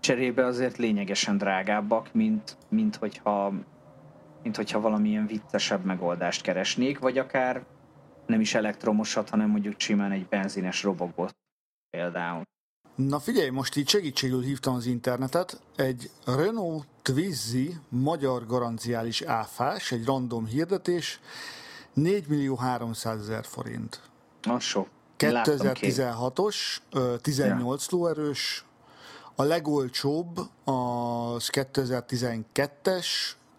cserébe 0.00 0.44
azért 0.44 0.76
lényegesen 0.76 1.38
drágábbak, 1.38 2.12
mint, 2.12 2.56
mint, 2.68 2.96
hogyha, 2.96 3.52
mint 4.42 4.56
hogyha 4.56 4.80
valamilyen 4.80 5.26
viccesebb 5.26 5.84
megoldást 5.84 6.42
keresnék, 6.42 6.98
vagy 6.98 7.18
akár 7.18 7.64
nem 8.26 8.40
is 8.40 8.54
elektromosat, 8.54 9.28
hanem 9.28 9.50
mondjuk 9.50 9.80
simán 9.80 10.12
egy 10.12 10.26
benzines 10.26 10.82
robogot 10.82 11.36
például. 11.90 12.42
Na 12.94 13.18
figyelj, 13.18 13.50
most 13.50 13.76
így 13.76 13.88
segítségül 13.88 14.42
hívtam 14.42 14.74
az 14.74 14.86
internetet. 14.86 15.60
Egy 15.76 16.10
Renault 16.26 16.86
Twizy 17.04 17.76
magyar 17.88 18.46
garanciális 18.46 19.22
áfás, 19.22 19.92
egy 19.92 20.04
random 20.04 20.46
hirdetés, 20.46 21.20
4 21.92 22.26
millió 22.26 22.54
300 22.56 23.20
ezer 23.20 23.44
forint. 23.44 24.00
Az 24.42 24.62
sok. 24.62 24.88
2016-os, 25.18 26.56
18 27.20 27.86
ja. 27.90 27.96
lóerős, 27.96 28.64
a 29.34 29.42
legolcsóbb 29.42 30.38
az 30.64 31.50
2012-es, 31.52 33.06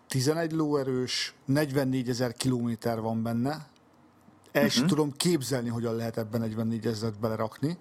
11 0.08 0.52
lóerős, 0.52 1.34
44 1.46 2.10
ezer 2.10 2.34
kilométer 2.34 3.02
van 3.02 3.24
benne, 3.24 3.50
el 3.50 4.64
uh-huh. 4.64 4.70
sem 4.70 4.88
tudom 4.88 5.12
képzelni, 5.12 5.70
hogyan 5.70 5.96
lehet 5.96 6.18
ebben 6.18 6.40
44 6.40 6.86
ezeret 6.86 7.20
belerakni, 7.20 7.78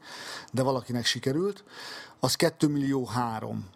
de 0.53 0.63
valakinek 0.63 1.05
sikerült. 1.05 1.65
Az 2.21 2.35
2 2.35 2.69
millió 2.69 3.05
3. 3.05 3.69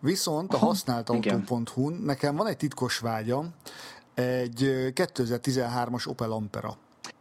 Viszont 0.00 0.54
a 0.54 0.58
használt 0.58 1.08
autó.hu-n 1.08 1.92
nekem 1.92 2.36
van 2.36 2.46
egy 2.46 2.56
titkos 2.56 2.98
vágyam, 2.98 3.54
egy 4.14 4.90
2013-as 4.94 6.08
Opel 6.08 6.32
Ampera. 6.32 6.76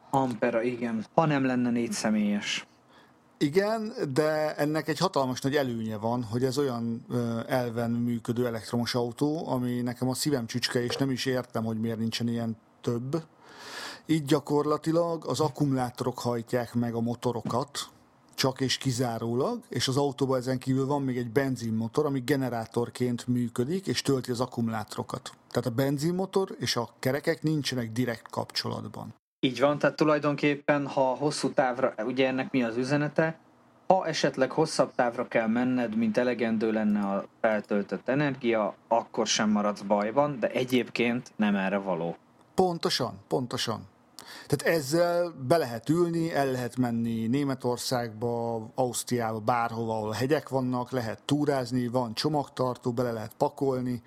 Ampera, 0.10 0.62
igen. 0.62 1.06
Ha 1.14 1.26
nem 1.26 1.46
lenne 1.46 1.70
négy 1.70 1.92
személyes. 1.92 2.68
Igen, 3.38 3.94
de 4.14 4.56
ennek 4.56 4.88
egy 4.88 4.98
hatalmas 4.98 5.42
nagy 5.42 5.56
előnye 5.56 5.98
van, 5.98 6.24
hogy 6.24 6.44
ez 6.44 6.58
olyan 6.58 7.06
elven 7.48 7.92
működő 7.92 8.46
elektromos 8.46 8.96
autó, 8.96 9.48
ami 9.48 9.82
nekem 9.82 10.10
a 10.10 10.14
szívem 10.14 10.46
csücske, 10.46 10.84
és 10.84 10.96
nem 10.96 11.12
is 11.12 11.26
értem, 11.26 11.64
hogy 11.64 11.80
miért 11.80 12.00
nincsen 12.00 12.28
ilyen 12.28 12.58
több. 12.82 13.24
Így 14.06 14.26
gyakorlatilag 14.26 15.26
az 15.26 15.40
akkumulátorok 15.40 16.20
hajtják 16.20 16.74
meg 16.74 16.94
a 16.94 17.02
motorokat, 17.02 17.90
csak 18.38 18.62
és 18.62 18.78
kizárólag, 18.78 19.60
és 19.70 19.88
az 19.88 19.98
autóban 19.98 20.38
ezen 20.38 20.60
kívül 20.60 20.86
van 20.86 21.02
még 21.02 21.18
egy 21.18 21.30
benzinmotor, 21.30 22.06
ami 22.06 22.20
generátorként 22.20 23.28
működik, 23.28 23.88
és 23.88 24.02
tölti 24.02 24.32
az 24.32 24.40
akkumulátorokat. 24.40 25.32
Tehát 25.50 25.66
a 25.66 25.76
benzinmotor 25.76 26.56
és 26.60 26.76
a 26.76 26.90
kerekek 27.00 27.42
nincsenek 27.44 27.92
direkt 27.92 28.30
kapcsolatban. 28.30 29.14
Így 29.40 29.60
van, 29.60 29.80
tehát 29.80 29.96
tulajdonképpen, 29.96 30.88
ha 30.88 31.02
hosszú 31.02 31.54
távra, 31.54 31.94
ugye 32.06 32.28
ennek 32.28 32.52
mi 32.52 32.64
az 32.64 32.78
üzenete, 32.78 33.40
ha 33.88 34.08
esetleg 34.08 34.52
hosszabb 34.52 34.92
távra 34.96 35.28
kell 35.28 35.48
menned, 35.48 35.96
mint 35.96 36.18
elegendő 36.18 36.72
lenne 36.72 37.00
a 37.00 37.26
feltöltött 37.42 38.08
energia, 38.08 38.76
akkor 38.88 39.28
sem 39.28 39.50
maradsz 39.50 39.82
bajban, 39.82 40.40
de 40.40 40.48
egyébként 40.48 41.32
nem 41.36 41.56
erre 41.56 41.78
való. 41.78 42.18
Pontosan, 42.54 43.14
pontosan. 43.28 43.88
Tehát 44.48 44.78
ezzel 44.78 45.34
be 45.48 45.58
lehet 45.58 45.90
ülni, 45.90 46.34
el 46.34 46.52
lehet 46.52 46.78
menni 46.78 47.28
Németországba, 47.28 48.56
Ausztriába, 48.76 49.40
bárhova, 49.40 49.96
ahol 49.96 50.12
hegyek 50.12 50.50
vannak, 50.50 50.92
lehet 50.92 51.22
túrázni, 51.26 51.88
van 51.88 52.14
csomagtartó, 52.14 52.92
bele 52.92 53.12
lehet 53.12 53.34
pakolni. 53.38 54.02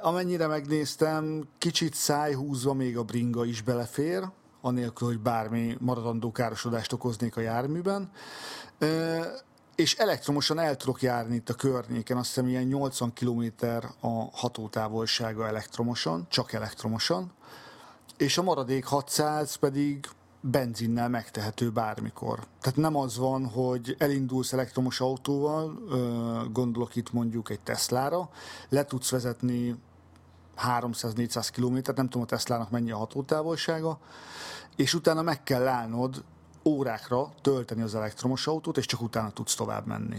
Amennyire 0.00 0.46
megnéztem, 0.46 1.48
kicsit 1.58 1.94
szájhúzva 1.94 2.72
még 2.72 2.96
a 2.96 3.02
bringa 3.02 3.44
is 3.44 3.62
belefér, 3.62 4.28
anélkül, 4.60 5.06
hogy 5.06 5.20
bármi 5.20 5.76
maradandó 5.80 6.32
károsodást 6.32 6.92
okoznék 6.92 7.36
a 7.36 7.40
járműben. 7.40 8.10
És 9.74 9.94
elektromosan 9.94 10.58
el 10.58 10.76
tudok 10.76 11.02
járni 11.02 11.34
itt 11.34 11.48
a 11.48 11.54
környéken, 11.54 12.16
azt 12.16 12.26
hiszem 12.26 12.48
ilyen 12.48 12.64
80 12.64 13.12
km 13.12 13.44
a 14.00 14.28
hatótávolsága 14.32 15.46
elektromosan, 15.46 16.26
csak 16.28 16.52
elektromosan 16.52 17.32
és 18.18 18.38
a 18.38 18.42
maradék 18.42 18.84
600 18.84 19.54
pedig 19.54 20.08
benzinnel 20.40 21.08
megtehető 21.08 21.70
bármikor. 21.70 22.38
Tehát 22.60 22.78
nem 22.78 22.96
az 22.96 23.18
van, 23.18 23.46
hogy 23.46 23.96
elindulsz 23.98 24.52
elektromos 24.52 25.00
autóval, 25.00 25.78
gondolok 26.52 26.96
itt 26.96 27.12
mondjuk 27.12 27.50
egy 27.50 27.60
Teslára, 27.60 28.28
le 28.68 28.84
tudsz 28.84 29.10
vezetni 29.10 29.76
300-400 30.56 31.48
kilométert, 31.52 31.96
nem 31.96 32.08
tudom 32.08 32.22
a 32.22 32.26
Teslának 32.26 32.70
mennyi 32.70 32.90
a 32.90 32.96
hatótávolsága, 32.96 33.98
és 34.76 34.94
utána 34.94 35.22
meg 35.22 35.42
kell 35.42 35.66
állnod 35.66 36.24
órákra 36.64 37.32
tölteni 37.40 37.82
az 37.82 37.94
elektromos 37.94 38.46
autót, 38.46 38.76
és 38.76 38.86
csak 38.86 39.00
utána 39.00 39.30
tudsz 39.30 39.54
tovább 39.54 39.86
menni. 39.86 40.18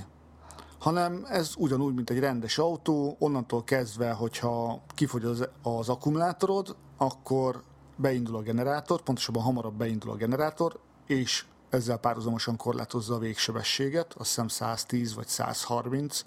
Hanem 0.79 1.25
ez 1.29 1.53
ugyanúgy, 1.57 1.93
mint 1.93 2.09
egy 2.09 2.19
rendes 2.19 2.57
autó, 2.57 3.15
onnantól 3.19 3.63
kezdve, 3.63 4.11
hogyha 4.11 4.81
kifogy 4.95 5.23
az, 5.23 5.49
az 5.61 5.89
akkumulátorod, 5.89 6.75
akkor 6.97 7.63
beindul 7.99 8.35
a 8.35 8.41
generátor, 8.41 9.01
pontosabban 9.01 9.43
hamarabb 9.43 9.73
beindul 9.73 10.11
a 10.11 10.15
generátor, 10.15 10.79
és 11.07 11.45
ezzel 11.69 11.97
párhuzamosan 11.97 12.57
korlátozza 12.57 13.15
a 13.15 13.19
végsebességet, 13.19 14.13
azt 14.13 14.27
hiszem 14.27 14.47
110 14.47 15.13
vagy 15.13 15.27
130, 15.27 16.23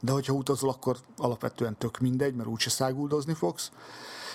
de 0.00 0.12
hogyha 0.12 0.32
utazol, 0.32 0.70
akkor 0.70 0.96
alapvetően 1.16 1.76
tök 1.78 1.98
mindegy, 1.98 2.34
mert 2.34 2.48
úgyse 2.48 2.70
száguldozni 2.70 3.34
fogsz. 3.34 3.70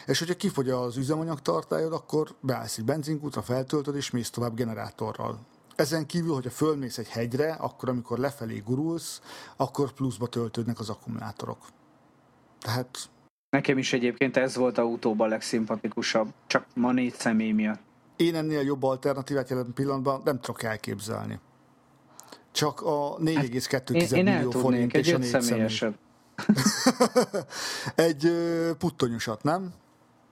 És 0.05 0.19
hogyha 0.19 0.35
kifogy 0.35 0.69
az 0.69 0.97
üzemanyag 0.97 1.41
tartályod, 1.41 1.93
akkor 1.93 2.35
beállsz 2.39 2.77
egy 2.77 2.85
benzinkútra, 2.85 3.41
feltöltöd, 3.41 3.95
és 3.95 4.09
mész 4.09 4.29
tovább 4.29 4.55
generátorral. 4.55 5.39
Ezen 5.75 6.05
kívül, 6.05 6.33
hogyha 6.33 6.49
fölmész 6.49 6.97
egy 6.97 7.07
hegyre, 7.07 7.53
akkor 7.53 7.89
amikor 7.89 8.17
lefelé 8.17 8.57
gurulsz, 8.57 9.21
akkor 9.55 9.91
pluszba 9.91 10.27
töltődnek 10.27 10.79
az 10.79 10.89
akkumulátorok. 10.89 11.57
Tehát 12.59 13.09
Nekem 13.49 13.77
is 13.77 13.93
egyébként 13.93 14.37
ez 14.37 14.55
volt 14.55 14.77
autóban 14.77 15.27
a 15.27 15.29
legszimpatikusabb, 15.29 16.27
csak 16.47 16.65
ma 16.75 16.91
négy 16.91 17.13
személy 17.13 17.51
miatt. 17.51 17.79
Én 18.15 18.35
ennél 18.35 18.61
jobb 18.61 18.83
alternatívát 18.83 19.49
jelen 19.49 19.73
pillanatban 19.73 20.21
nem 20.25 20.39
tudok 20.39 20.63
elképzelni. 20.63 21.39
Csak 22.51 22.81
a 22.81 23.15
4,2 23.17 23.71
hát 23.71 23.89
én, 23.89 24.27
én 24.27 24.33
millió 24.33 24.51
forint 24.51 24.93
egy 24.93 25.07
és 25.07 25.13
a 25.13 25.17
négy 25.17 25.41
személyeset. 25.41 25.93
egy 27.95 28.31
puttonyosat, 28.77 29.43
nem? 29.43 29.73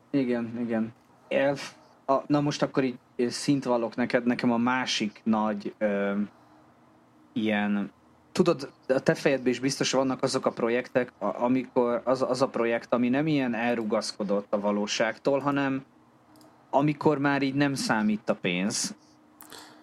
Igen, 0.10 0.60
igen. 0.60 0.94
Elf, 1.28 1.74
a, 2.06 2.16
na 2.28 2.42
most 2.42 2.62
akkor 2.62 2.84
így 2.84 2.98
szint 3.28 3.64
vallok 3.64 3.96
neked, 3.96 4.26
nekem 4.26 4.52
a 4.52 4.58
másik 4.58 5.22
nagy 5.24 5.74
ö, 5.78 6.14
ilyen 7.34 7.92
tudod, 8.38 8.72
a 8.88 9.00
te 9.00 9.14
fejedben 9.14 9.52
is 9.52 9.60
biztos 9.60 9.92
vannak 9.92 10.24
azok 10.24 10.46
a 10.46 10.52
projektek, 10.52 11.12
amikor 11.20 12.02
az, 12.04 12.22
az 12.22 12.42
a 12.42 12.48
projekt, 12.48 12.94
ami 12.94 13.10
nem 13.10 13.28
ilyen 13.28 13.54
elrugaszkodott 13.54 14.48
a 14.50 14.60
valóságtól, 14.60 15.40
hanem 15.40 15.84
amikor 16.70 17.18
már 17.18 17.42
így 17.42 17.54
nem 17.54 17.74
számít 17.74 18.30
a 18.30 18.36
pénz, 18.36 18.96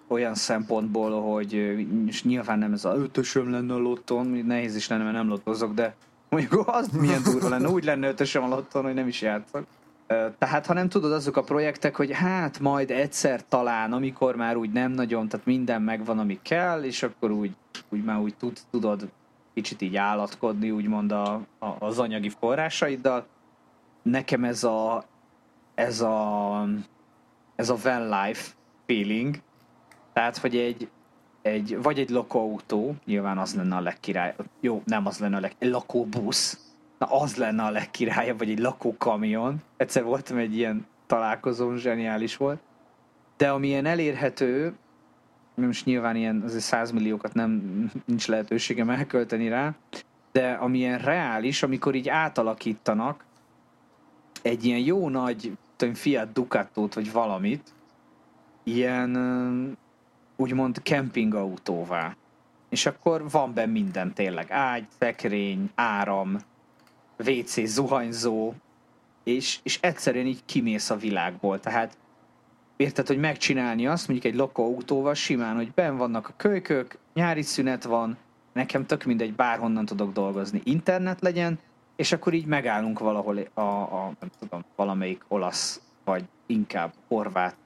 olyan 0.06 0.34
szempontból, 0.34 1.22
hogy 1.22 1.52
és 2.06 2.24
nyilván 2.24 2.58
nem 2.58 2.72
ez 2.72 2.84
a 2.84 2.96
ötösöm 2.96 3.50
lenne 3.50 3.74
a 3.74 3.78
lotton, 3.78 4.26
nehéz 4.26 4.76
is 4.76 4.88
lenne, 4.88 5.02
mert 5.02 5.16
nem 5.16 5.28
lottozok, 5.28 5.74
de 5.74 5.94
mondjuk 6.28 6.68
az 6.78 6.88
milyen 6.88 7.22
durva 7.22 7.48
lenne, 7.48 7.68
úgy 7.68 7.84
lenne 7.84 8.08
ötösöm 8.08 8.42
a 8.42 8.48
lotton, 8.48 8.82
hogy 8.82 8.94
nem 8.94 9.08
is 9.08 9.22
játszok. 9.22 9.66
Tehát, 10.38 10.66
ha 10.66 10.72
nem 10.72 10.88
tudod 10.88 11.12
azok 11.12 11.36
a 11.36 11.42
projektek, 11.42 11.96
hogy 11.96 12.12
hát 12.12 12.60
majd 12.60 12.90
egyszer 12.90 13.48
talán, 13.48 13.92
amikor 13.92 14.36
már 14.36 14.56
úgy 14.56 14.70
nem 14.70 14.90
nagyon, 14.90 15.28
tehát 15.28 15.46
minden 15.46 15.82
megvan, 15.82 16.18
ami 16.18 16.38
kell, 16.42 16.82
és 16.82 17.02
akkor 17.02 17.30
úgy, 17.30 17.52
úgy 17.88 18.04
már 18.04 18.18
úgy 18.18 18.36
tud, 18.36 18.58
tudod 18.70 19.08
kicsit 19.54 19.82
így 19.82 19.96
állatkodni, 19.96 20.70
úgymond 20.70 21.12
a, 21.12 21.32
a, 21.58 21.76
az 21.78 21.98
anyagi 21.98 22.28
forrásaiddal. 22.28 23.26
Nekem 24.02 24.44
ez 24.44 24.64
a 24.64 25.04
ez 25.74 26.00
a 26.00 26.68
ez 27.56 27.68
a 27.70 27.76
van 27.82 28.08
life 28.08 28.52
feeling, 28.86 29.36
tehát, 30.12 30.36
hogy 30.36 30.56
egy, 30.56 30.88
egy 31.42 31.82
vagy 31.82 31.98
egy 31.98 32.10
lakóautó, 32.10 32.94
nyilván 33.04 33.38
az 33.38 33.54
lenne 33.54 33.76
a 33.76 33.80
legkirály, 33.80 34.34
jó, 34.60 34.82
nem 34.84 35.06
az 35.06 35.18
lenne 35.18 35.36
a 35.36 35.40
leg, 35.40 35.54
egy 35.58 35.70
lakóbusz, 35.70 36.73
na 36.98 37.06
az 37.06 37.36
lenne 37.36 37.62
a 37.62 37.70
legkirályabb, 37.70 38.38
vagy 38.38 38.50
egy 38.50 38.58
lakókamion. 38.58 39.62
Egyszer 39.76 40.04
voltam 40.04 40.36
egy 40.36 40.56
ilyen 40.56 40.86
találkozón, 41.06 41.76
zseniális 41.76 42.36
volt. 42.36 42.60
De 43.36 43.50
amilyen 43.50 43.86
elérhető, 43.86 44.74
most 45.54 45.84
nyilván 45.84 46.16
ilyen 46.16 46.42
azért 46.44 46.62
100 46.62 46.90
milliókat 46.90 47.34
nem, 47.34 47.62
nincs 48.04 48.26
lehetőségem 48.26 48.90
elkölteni 48.90 49.48
rá, 49.48 49.74
de 50.32 50.52
amilyen 50.52 50.98
reális, 50.98 51.62
amikor 51.62 51.94
így 51.94 52.08
átalakítanak 52.08 53.24
egy 54.42 54.64
ilyen 54.64 54.78
jó 54.78 55.08
nagy 55.08 55.52
tudom, 55.76 55.94
Fiat 55.94 56.32
Ducatót, 56.32 56.94
vagy 56.94 57.12
valamit, 57.12 57.72
ilyen 58.62 59.76
úgymond 60.36 60.82
kempingautóvá. 60.82 62.16
És 62.68 62.86
akkor 62.86 63.30
van 63.30 63.54
benne 63.54 63.72
minden 63.72 64.12
tényleg. 64.12 64.50
Ágy, 64.50 64.86
szekrény, 64.98 65.70
áram, 65.74 66.36
WC, 67.18 67.66
zuhanyzó, 67.66 68.52
és, 69.24 69.58
és 69.62 69.78
egyszerűen 69.80 70.26
így 70.26 70.44
kimész 70.44 70.90
a 70.90 70.96
világból. 70.96 71.60
Tehát 71.60 71.96
érted, 72.76 73.06
hogy 73.06 73.18
megcsinálni 73.18 73.86
azt, 73.86 74.08
mondjuk 74.08 74.34
egy 74.34 74.50
autóval 74.52 75.14
simán, 75.14 75.56
hogy 75.56 75.72
ben 75.74 75.96
vannak 75.96 76.28
a 76.28 76.34
kölykök, 76.36 76.98
nyári 77.14 77.42
szünet 77.42 77.84
van, 77.84 78.16
nekem 78.52 78.86
tök 78.86 79.04
mindegy, 79.04 79.34
bárhonnan 79.34 79.84
tudok 79.84 80.12
dolgozni. 80.12 80.60
Internet 80.64 81.20
legyen, 81.20 81.58
és 81.96 82.12
akkor 82.12 82.32
így 82.32 82.46
megállunk 82.46 82.98
valahol 82.98 83.38
a, 83.54 83.60
a 83.60 84.12
nem 84.20 84.30
tudom, 84.38 84.64
valamelyik 84.76 85.24
olasz, 85.28 85.80
vagy 86.04 86.24
inkább 86.46 86.92
horvát 87.08 87.56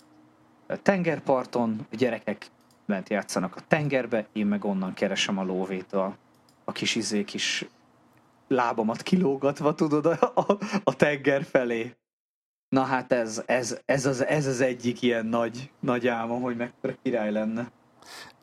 tengerparton, 0.76 1.86
a 1.92 1.96
gyerekek 1.96 2.46
bent 2.86 3.08
játszanak 3.08 3.56
a 3.56 3.60
tengerbe, 3.68 4.26
én 4.32 4.46
meg 4.46 4.64
onnan 4.64 4.94
keresem 4.94 5.38
a 5.38 5.44
lóvét 5.44 5.92
a, 5.92 6.16
a 6.64 6.72
kis 6.72 6.94
izé, 6.94 7.24
kis 7.24 7.64
lábamat 8.48 9.02
kilógatva, 9.02 9.74
tudod, 9.74 10.06
a, 10.06 10.32
a, 10.34 10.58
a 10.84 10.94
tenger 10.96 11.44
felé. 11.44 11.96
Na 12.68 12.82
hát 12.82 13.12
ez, 13.12 13.42
ez, 13.46 13.78
ez, 13.84 14.06
az, 14.06 14.24
ez 14.24 14.46
az 14.46 14.60
egyik 14.60 15.02
ilyen 15.02 15.26
nagy, 15.26 15.70
nagy 15.80 16.06
álmom, 16.06 16.42
hogy 16.42 16.56
mekkora 16.56 16.94
király 17.02 17.32
lenne. 17.32 17.70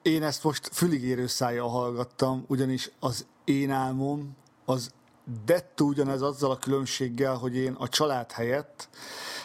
Én 0.01 0.23
ezt 0.23 0.43
most 0.43 0.69
füligérő 0.73 1.27
szájjal 1.27 1.69
hallgattam, 1.69 2.45
ugyanis 2.47 2.91
az 2.99 3.27
én 3.43 3.71
álmom 3.71 4.37
az 4.65 4.93
dettó 5.45 5.87
ugyanez 5.87 6.21
azzal 6.21 6.51
a 6.51 6.57
különbséggel, 6.57 7.35
hogy 7.35 7.55
én 7.55 7.73
a 7.73 7.87
család 7.87 8.31
helyett 8.31 8.89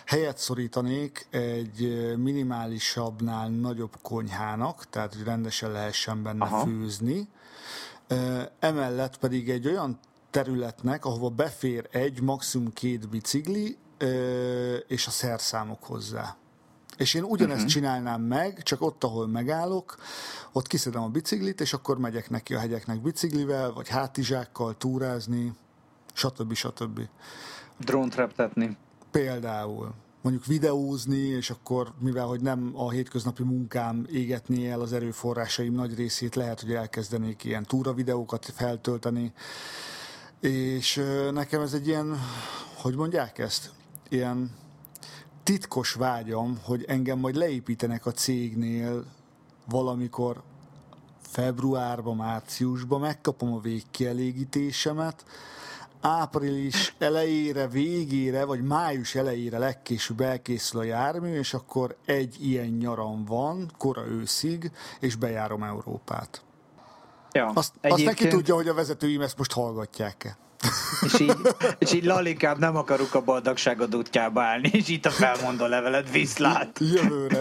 helyet 0.07 0.39
szorítanék 0.39 1.27
egy 1.31 2.15
minimálisabbnál 2.17 3.49
nagyobb 3.49 3.97
konyhának, 4.03 4.85
tehát 4.91 5.15
hogy 5.15 5.25
rendesen 5.25 5.73
lehessen 5.73 6.23
benne 6.23 6.45
Aha. 6.45 6.65
főzni. 6.65 7.29
Emellett 8.59 9.19
pedig 9.19 9.51
egy 9.51 9.67
olyan 9.67 9.99
területnek, 10.31 11.05
ahova 11.05 11.29
befér 11.29 11.89
egy, 11.91 12.21
maximum 12.21 12.73
két 12.73 13.09
bicikli, 13.09 13.77
és 14.87 15.07
a 15.07 15.11
szerszámok 15.11 15.85
hozzá. 15.85 16.37
És 16.97 17.15
én 17.15 17.23
ugyanezt 17.23 17.57
uh-huh. 17.57 17.73
csinálnám 17.73 18.23
meg, 18.23 18.63
csak 18.63 18.83
ott, 18.83 19.05
ahol 19.05 19.27
megállok, 19.27 19.97
ott 20.53 20.67
kiszedem 20.67 21.03
a 21.03 21.09
biciklit, 21.09 21.61
és 21.61 21.73
akkor 21.73 21.99
megyek 21.99 22.31
neki 22.31 22.55
a 22.55 22.59
hegyeknek 22.59 23.01
biciklivel, 23.01 23.73
vagy 23.73 23.89
hátizsákkal 23.89 24.77
túrázni, 24.77 25.53
stb. 26.13 26.55
stb. 26.55 27.01
Drónt 27.79 28.15
reptetni. 28.15 28.77
Például. 29.11 29.95
Mondjuk 30.23 30.47
videózni, 30.47 31.19
és 31.19 31.51
akkor, 31.51 31.93
mivel 31.99 32.27
hogy 32.27 32.41
nem 32.41 32.73
a 32.75 32.91
hétköznapi 32.91 33.43
munkám 33.43 34.07
égetné 34.11 34.71
el 34.71 34.81
az 34.81 34.93
erőforrásaim 34.93 35.73
nagy 35.73 35.95
részét, 35.95 36.35
lehet, 36.35 36.61
hogy 36.61 36.73
elkezdenék 36.73 37.45
ilyen 37.45 37.65
túra 37.65 37.93
videókat 37.93 38.45
feltölteni. 38.55 39.33
És 40.41 41.03
nekem 41.33 41.61
ez 41.61 41.73
egy 41.73 41.87
ilyen, 41.87 42.19
hogy 42.75 42.95
mondják 42.95 43.39
ezt? 43.39 43.71
Ilyen 44.09 44.51
titkos 45.43 45.93
vágyam, 45.93 46.59
hogy 46.63 46.85
engem 46.89 47.19
majd 47.19 47.35
leépítenek 47.35 48.07
a 48.07 48.13
cégnél 48.13 49.05
valamikor 49.67 50.43
februárban, 51.23 52.17
márciusban, 52.17 53.01
megkapom 53.01 53.53
a 53.53 53.61
végkielégítésemet, 53.61 55.25
április 56.01 56.95
elejére, 56.99 57.69
végére, 57.69 58.45
vagy 58.45 58.63
május 58.63 59.15
elejére 59.15 59.59
legkésőbb 59.59 60.21
elkészül 60.21 60.81
a 60.81 60.85
jármű, 60.85 61.39
és 61.39 61.55
akkor 61.55 61.97
egy 62.05 62.37
ilyen 62.49 62.69
nyaram 62.69 63.25
van, 63.25 63.71
kora 63.79 64.07
őszig, 64.07 64.73
és 65.01 65.15
bejárom 65.15 65.63
Európát. 65.63 66.43
Ja, 67.33 67.51
azt, 67.55 67.73
egyébként... 67.81 68.09
azt 68.09 68.19
neki 68.21 68.35
tudja, 68.35 68.55
hogy 68.55 68.69
a 68.69 68.75
vezetőim 68.75 69.21
ezt 69.21 69.39
most 69.39 69.53
hallgatják-e. 69.53 70.37
És 71.05 71.21
így, 71.21 71.37
és 71.79 71.93
így 71.93 72.05
lalikám, 72.05 72.59
nem 72.59 72.77
akarok 72.77 73.15
a 73.15 73.21
boldogságod 73.21 73.97
útjába 73.97 74.43
állni, 74.43 74.71
és 74.73 74.89
itt 74.89 75.07
a 75.07 75.11
felmondó 75.11 75.67
leveled, 75.67 76.11
viszlát. 76.11 76.79
Jövőre. 76.79 77.41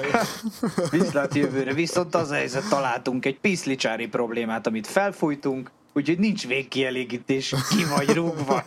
Viszlát 0.91 1.35
jövőre. 1.35 1.73
Viszont 1.73 2.15
az 2.15 2.31
a 2.31 2.33
helyzet, 2.33 2.69
találtunk 2.69 3.25
egy 3.25 3.39
piszlicsári 3.39 4.07
problémát, 4.07 4.67
amit 4.67 4.87
felfújtunk, 4.87 5.71
úgyhogy 5.93 6.19
nincs 6.19 6.47
végkielégítés, 6.47 7.55
ki 7.69 7.85
vagy 7.95 8.13
rúgva. 8.13 8.65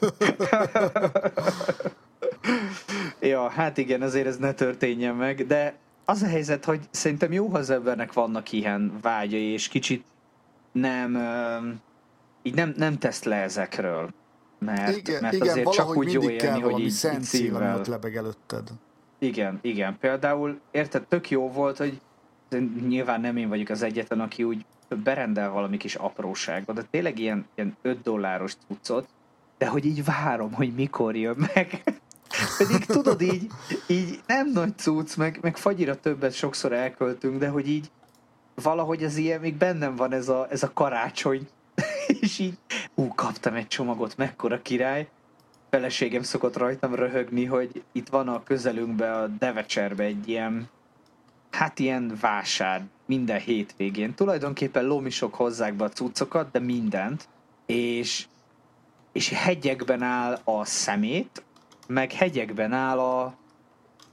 ja, 3.20 3.48
hát 3.48 3.78
igen, 3.78 4.02
azért 4.02 4.26
ez 4.26 4.36
ne 4.36 4.52
történjen 4.52 5.14
meg, 5.14 5.46
de 5.46 5.74
az 6.04 6.22
a 6.22 6.26
helyzet, 6.26 6.64
hogy 6.64 6.80
szerintem 6.90 7.32
jó, 7.32 7.48
ha 7.48 7.58
az 7.58 7.70
embernek 7.70 8.12
vannak 8.12 8.52
ilyen 8.52 8.98
vágyai, 9.02 9.52
és 9.52 9.68
kicsit 9.68 10.04
nem, 10.72 11.16
így 12.42 12.54
nem, 12.54 12.74
nem 12.76 12.98
tesz 12.98 13.22
le 13.24 13.36
ezekről. 13.36 14.10
Mert, 14.58 14.96
igen, 14.96 15.22
mert 15.22 15.34
igen, 15.34 15.48
azért 15.48 15.72
csak 15.72 15.96
úgy 15.96 16.12
jó 16.12 16.30
élni, 16.30 16.60
hogy 16.60 16.80
így, 16.80 16.90
szent 16.90 17.22
szívvel. 17.22 17.78
ott 17.78 17.86
lebeg 17.86 18.16
előtted. 18.16 18.68
Igen, 19.18 19.58
igen. 19.62 19.96
Például, 20.00 20.60
érted, 20.70 21.02
tök 21.02 21.30
jó 21.30 21.50
volt, 21.50 21.76
hogy 21.76 22.00
nyilván 22.86 23.20
nem 23.20 23.36
én 23.36 23.48
vagyok 23.48 23.68
az 23.68 23.82
egyetlen, 23.82 24.20
aki 24.20 24.44
úgy 24.44 24.64
berendel 25.04 25.50
valami 25.50 25.76
kis 25.76 25.94
apróságot, 25.94 26.74
de 26.74 26.82
tényleg 26.90 27.18
ilyen, 27.18 27.46
ilyen 27.54 27.76
5 27.82 28.02
dolláros 28.02 28.56
cuccot, 28.66 29.08
de 29.58 29.66
hogy 29.66 29.84
így 29.84 30.04
várom, 30.04 30.52
hogy 30.52 30.74
mikor 30.74 31.16
jön 31.16 31.48
meg. 31.54 31.82
Pedig 32.58 32.84
tudod 32.84 33.20
így, 33.20 33.46
így 33.86 34.20
nem 34.26 34.50
nagy 34.50 34.78
cucc, 34.78 35.16
meg, 35.16 35.38
meg 35.42 35.56
fagyira 35.56 36.00
többet 36.00 36.32
sokszor 36.32 36.72
elköltünk, 36.72 37.38
de 37.38 37.48
hogy 37.48 37.68
így 37.68 37.90
valahogy 38.54 39.04
az 39.04 39.16
ilyen 39.16 39.40
még 39.40 39.54
bennem 39.54 39.96
van 39.96 40.12
ez 40.12 40.28
a, 40.28 40.46
ez 40.50 40.62
a 40.62 40.72
karácsony 40.72 41.48
és 42.20 42.38
így, 42.38 42.58
ú, 42.94 43.08
kaptam 43.08 43.54
egy 43.54 43.68
csomagot, 43.68 44.16
mekkora 44.16 44.62
király. 44.62 45.08
Feleségem 45.70 46.22
szokott 46.22 46.56
rajtam 46.56 46.94
röhögni, 46.94 47.44
hogy 47.44 47.82
itt 47.92 48.08
van 48.08 48.28
a 48.28 48.42
közelünkbe, 48.42 49.12
a 49.12 49.26
Devecserbe 49.26 50.04
egy 50.04 50.28
ilyen, 50.28 50.68
hát 51.50 51.78
ilyen 51.78 52.18
vásár 52.20 52.82
minden 53.06 53.40
hétvégén. 53.40 54.14
Tulajdonképpen 54.14 54.84
lomisok 54.84 55.34
hozzák 55.34 55.74
be 55.74 55.84
a 55.84 55.88
cuccokat, 55.88 56.50
de 56.50 56.58
mindent. 56.58 57.28
És, 57.66 58.26
és 59.12 59.28
hegyekben 59.28 60.02
áll 60.02 60.38
a 60.44 60.64
szemét, 60.64 61.42
meg 61.86 62.12
hegyekben 62.12 62.72
áll 62.72 62.98
a, 62.98 63.34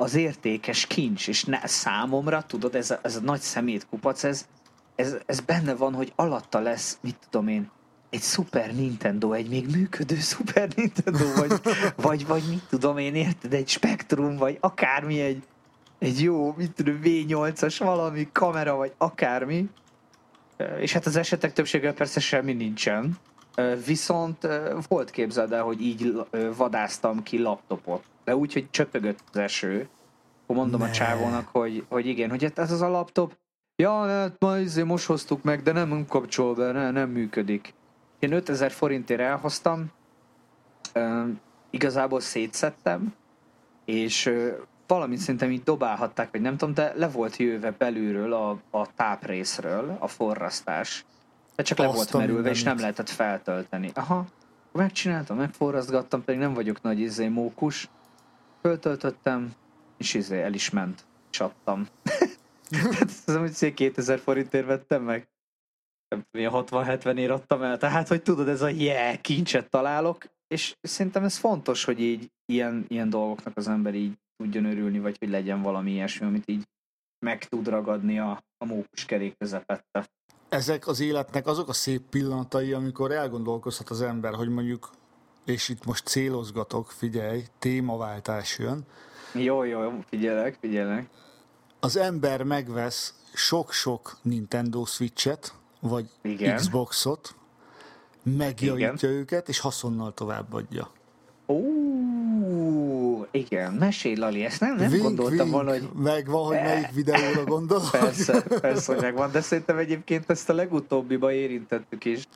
az 0.01 0.15
értékes 0.15 0.85
kincs, 0.85 1.27
és 1.27 1.43
ne, 1.43 1.67
számomra, 1.67 2.41
tudod, 2.41 2.75
ez 2.75 2.91
a, 2.91 2.99
ez 3.01 3.15
a 3.15 3.19
nagy 3.19 3.39
szemétkupac, 3.39 4.23
ez, 4.23 4.47
ez, 4.95 5.15
ez 5.25 5.39
benne 5.39 5.75
van, 5.75 5.93
hogy 5.93 6.13
alatta 6.15 6.59
lesz, 6.59 6.97
mit 7.01 7.15
tudom 7.29 7.47
én, 7.47 7.69
egy 8.09 8.21
Super 8.21 8.75
Nintendo, 8.75 9.31
egy 9.31 9.49
még 9.49 9.69
működő 9.75 10.15
Super 10.35 10.69
Nintendo, 10.75 11.33
vagy, 11.35 11.51
vagy, 11.95 12.27
vagy 12.27 12.43
mit 12.49 12.63
tudom 12.69 12.97
én, 12.97 13.15
érted, 13.15 13.53
egy 13.53 13.67
Spectrum, 13.67 14.37
vagy 14.37 14.57
akármi, 14.59 15.21
egy, 15.21 15.43
egy 15.99 16.21
jó, 16.21 16.53
mit 16.57 16.71
tudom, 16.71 16.99
V8-as 17.03 17.75
valami 17.79 18.29
kamera, 18.31 18.75
vagy 18.75 18.93
akármi. 18.97 19.69
És 20.79 20.93
hát 20.93 21.05
az 21.05 21.15
esetek 21.15 21.53
többsége 21.53 21.93
persze 21.93 22.19
semmi 22.19 22.53
nincsen. 22.53 23.17
Viszont 23.85 24.47
volt 24.87 25.09
képzeld 25.09 25.51
el, 25.51 25.63
hogy 25.63 25.81
így 25.81 26.25
vadáztam 26.55 27.23
ki 27.23 27.39
laptopot. 27.39 28.03
De 28.23 28.35
úgy, 28.35 28.53
hogy 28.53 28.69
csöpögött 28.69 29.19
az 29.31 29.37
eső. 29.37 29.89
Akkor 30.43 30.55
mondom 30.55 30.79
ne. 30.79 30.87
a 30.87 30.91
csávónak, 30.91 31.47
hogy, 31.47 31.85
hogy 31.89 32.05
igen, 32.05 32.29
hogy 32.29 32.43
hát 32.43 32.59
ez 32.59 32.71
az 32.71 32.81
a 32.81 32.89
laptop, 32.89 33.33
ja, 33.75 34.05
hát 34.05 34.35
ma 34.39 34.57
izé 34.57 34.83
most 34.83 35.05
hoztuk 35.05 35.43
meg, 35.43 35.61
de 35.61 35.71
nem 35.71 36.05
kapcsol 36.07 36.55
be, 36.55 36.71
ne, 36.71 36.91
nem 36.91 37.09
működik. 37.09 37.73
Én 38.19 38.31
5000 38.31 38.71
forintért 38.71 39.19
elhoztam, 39.19 39.91
igazából 41.69 42.19
szétszettem, 42.19 43.13
és 43.85 44.31
valamint 44.87 45.19
szerintem 45.19 45.51
így 45.51 45.63
dobálhatták, 45.63 46.31
vagy 46.31 46.41
nem 46.41 46.57
tudom, 46.57 46.73
de 46.73 46.93
le 46.95 47.09
volt 47.09 47.37
jöve 47.37 47.71
belülről 47.71 48.33
a, 48.33 48.59
a 48.69 48.93
táprészről 48.95 49.97
a 49.99 50.07
forrasztás. 50.07 51.05
De 51.59 51.65
csak 51.65 51.77
le 51.77 51.87
volt 51.87 52.13
merülve, 52.13 52.49
és 52.49 52.63
nem 52.63 52.79
lehetett 52.79 53.09
feltölteni. 53.09 53.91
Aha, 53.93 54.25
megcsináltam, 54.71 55.37
megforrasztgattam, 55.37 56.23
pedig 56.23 56.39
nem 56.39 56.53
vagyok 56.53 56.81
nagy 56.81 56.99
izé 56.99 57.27
mókus. 57.27 57.89
Föltöltöttem, 58.61 59.51
és 59.97 60.13
izé 60.13 60.41
el 60.41 60.53
is 60.53 60.69
ment. 60.69 61.05
Csattam. 61.29 61.87
Ez 63.27 63.35
hogy 63.59 63.73
2000 63.73 64.19
forintért 64.19 64.65
vettem 64.65 65.03
meg 65.03 65.27
nem 66.07 66.25
tudom, 66.31 66.65
60-70 66.65 67.17
ér 67.17 67.31
adtam 67.31 67.63
el, 67.63 67.77
tehát 67.77 68.07
hogy 68.07 68.21
tudod, 68.21 68.47
ez 68.47 68.61
a 68.61 68.69
yeah, 68.69 69.21
kincset 69.21 69.69
találok, 69.69 70.25
és 70.47 70.75
szerintem 70.81 71.23
ez 71.23 71.37
fontos, 71.37 71.83
hogy 71.83 71.99
így 72.01 72.31
ilyen, 72.45 72.85
ilyen 72.87 73.09
dolgoknak 73.09 73.57
az 73.57 73.67
ember 73.67 73.93
így 73.93 74.13
tudjon 74.37 74.65
örülni, 74.65 74.99
vagy 74.99 75.15
hogy 75.19 75.29
legyen 75.29 75.61
valami 75.61 75.91
ilyesmi, 75.91 76.25
amit 76.25 76.49
így 76.49 76.63
meg 77.25 77.45
tud 77.45 77.67
ragadni 77.67 78.19
a, 78.19 78.43
a 78.57 78.65
mókus 78.65 79.05
kerék 79.05 79.37
közepette. 79.37 80.07
Ezek 80.49 80.87
az 80.87 80.99
életnek 80.99 81.47
azok 81.47 81.69
a 81.69 81.73
szép 81.73 82.01
pillanatai, 82.09 82.73
amikor 82.73 83.11
elgondolkozhat 83.11 83.89
az 83.89 84.01
ember, 84.01 84.33
hogy 84.33 84.49
mondjuk, 84.49 84.89
és 85.45 85.69
itt 85.69 85.85
most 85.85 86.07
célozgatok, 86.07 86.91
figyelj, 86.91 87.43
témaváltás 87.59 88.57
jön. 88.57 88.85
Jó, 89.33 89.63
jó, 89.63 90.03
figyelek, 90.09 90.57
figyelek. 90.59 91.09
Az 91.79 91.97
ember 91.97 92.43
megvesz 92.43 93.13
sok-sok 93.33 94.17
Nintendo 94.21 94.85
Switch-et, 94.85 95.53
vagy 95.79 96.09
Igen. 96.21 96.55
Xboxot, 96.55 97.35
megjavítja 98.23 99.09
igen. 99.09 99.19
őket, 99.19 99.49
és 99.49 99.59
haszonnal 99.59 100.13
továbbadja. 100.13 100.91
Ó, 101.47 101.59
igen, 103.31 103.73
mesélj 103.73 104.15
Lali, 104.15 104.43
ezt 104.43 104.59
nem, 104.59 104.75
nem 104.75 104.89
vink, 104.89 105.03
gondoltam 105.03 105.37
vink. 105.37 105.51
volna, 105.51 105.71
hogy... 105.71 105.89
Megvan, 105.93 106.45
hogy 106.45 106.55
melyik 106.55 106.91
videóra 106.93 107.43
gondol. 107.43 107.81
persze, 107.91 108.41
persze, 108.41 108.93
hogy 108.93 109.01
megvan, 109.01 109.31
de 109.31 109.41
szerintem 109.41 109.77
egyébként 109.77 110.29
ezt 110.29 110.49
a 110.49 110.53
legutóbbiba 110.53 111.31
érintettük 111.31 112.05
is. 112.05 112.27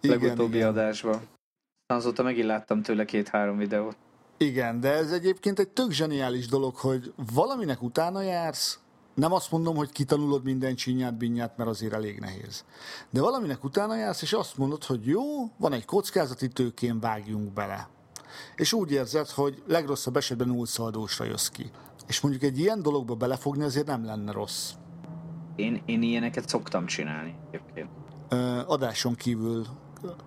Igen, 0.00 0.18
legutóbbi 0.18 0.56
igen. 0.56 0.68
adásban. 0.68 1.20
Azóta 1.86 2.22
megint 2.22 2.46
láttam 2.46 2.82
tőle 2.82 3.04
két-három 3.04 3.56
videót. 3.56 3.96
Igen, 4.36 4.80
de 4.80 4.92
ez 4.92 5.12
egyébként 5.12 5.58
egy 5.58 5.68
tök 5.68 5.90
zseniális 5.90 6.46
dolog, 6.46 6.76
hogy 6.76 7.12
valaminek 7.34 7.82
utána 7.82 8.22
jársz, 8.22 8.78
nem 9.14 9.32
azt 9.32 9.50
mondom, 9.50 9.76
hogy 9.76 9.92
kitanulod 9.92 10.44
minden 10.44 10.74
csinyát, 10.74 11.16
binyát, 11.16 11.56
mert 11.56 11.70
azért 11.70 11.92
elég 11.92 12.18
nehéz. 12.18 12.64
De 13.10 13.20
valaminek 13.20 13.64
utána 13.64 13.96
jársz, 13.96 14.22
és 14.22 14.32
azt 14.32 14.56
mondod, 14.56 14.84
hogy 14.84 15.06
jó, 15.06 15.22
van 15.56 15.72
egy 15.72 15.84
kockázati 15.84 16.48
tőkén, 16.48 17.00
vágjunk 17.00 17.52
bele. 17.52 17.88
És 18.56 18.72
úgy 18.72 18.92
érzed, 18.92 19.28
hogy 19.28 19.62
legrosszabb 19.66 20.16
esetben 20.16 20.48
nullszaldósra 20.48 21.24
jössz 21.24 21.48
ki. 21.48 21.70
És 22.06 22.20
mondjuk 22.20 22.42
egy 22.42 22.58
ilyen 22.58 22.82
dologba 22.82 23.14
belefogni 23.14 23.64
azért 23.64 23.86
nem 23.86 24.04
lenne 24.04 24.32
rossz. 24.32 24.72
Én, 25.56 25.82
én 25.86 26.02
ilyeneket 26.02 26.48
szoktam 26.48 26.86
csinálni 26.86 27.34
egyébként. 27.50 27.88
Ö, 28.28 28.60
adáson 28.66 29.14
kívül 29.14 29.66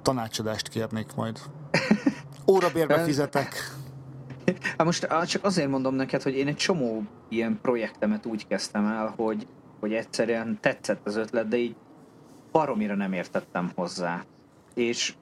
tanácsadást 0.01 0.68
kérnék 0.68 1.16
majd. 1.16 1.39
Órabérbe 2.51 3.03
fizetek. 3.03 3.76
Hát 4.62 4.84
most 4.84 5.08
csak 5.26 5.43
azért 5.43 5.70
mondom 5.70 5.95
neked, 5.95 6.22
hogy 6.22 6.36
én 6.36 6.47
egy 6.47 6.55
csomó 6.55 7.03
ilyen 7.30 7.60
projektemet 7.62 8.26
úgy 8.26 8.47
kezdtem 8.47 8.86
el, 8.86 9.14
hogy, 9.18 9.47
hogy 9.80 9.93
egyszerűen 9.93 10.58
tetszett 10.62 11.05
az 11.08 11.16
ötlet, 11.16 11.47
de 11.47 11.58
így 11.58 11.76
baromira 12.51 12.95
nem 12.95 13.14
értettem 13.14 13.72
hozzá. 13.76 14.26
És 14.74 15.16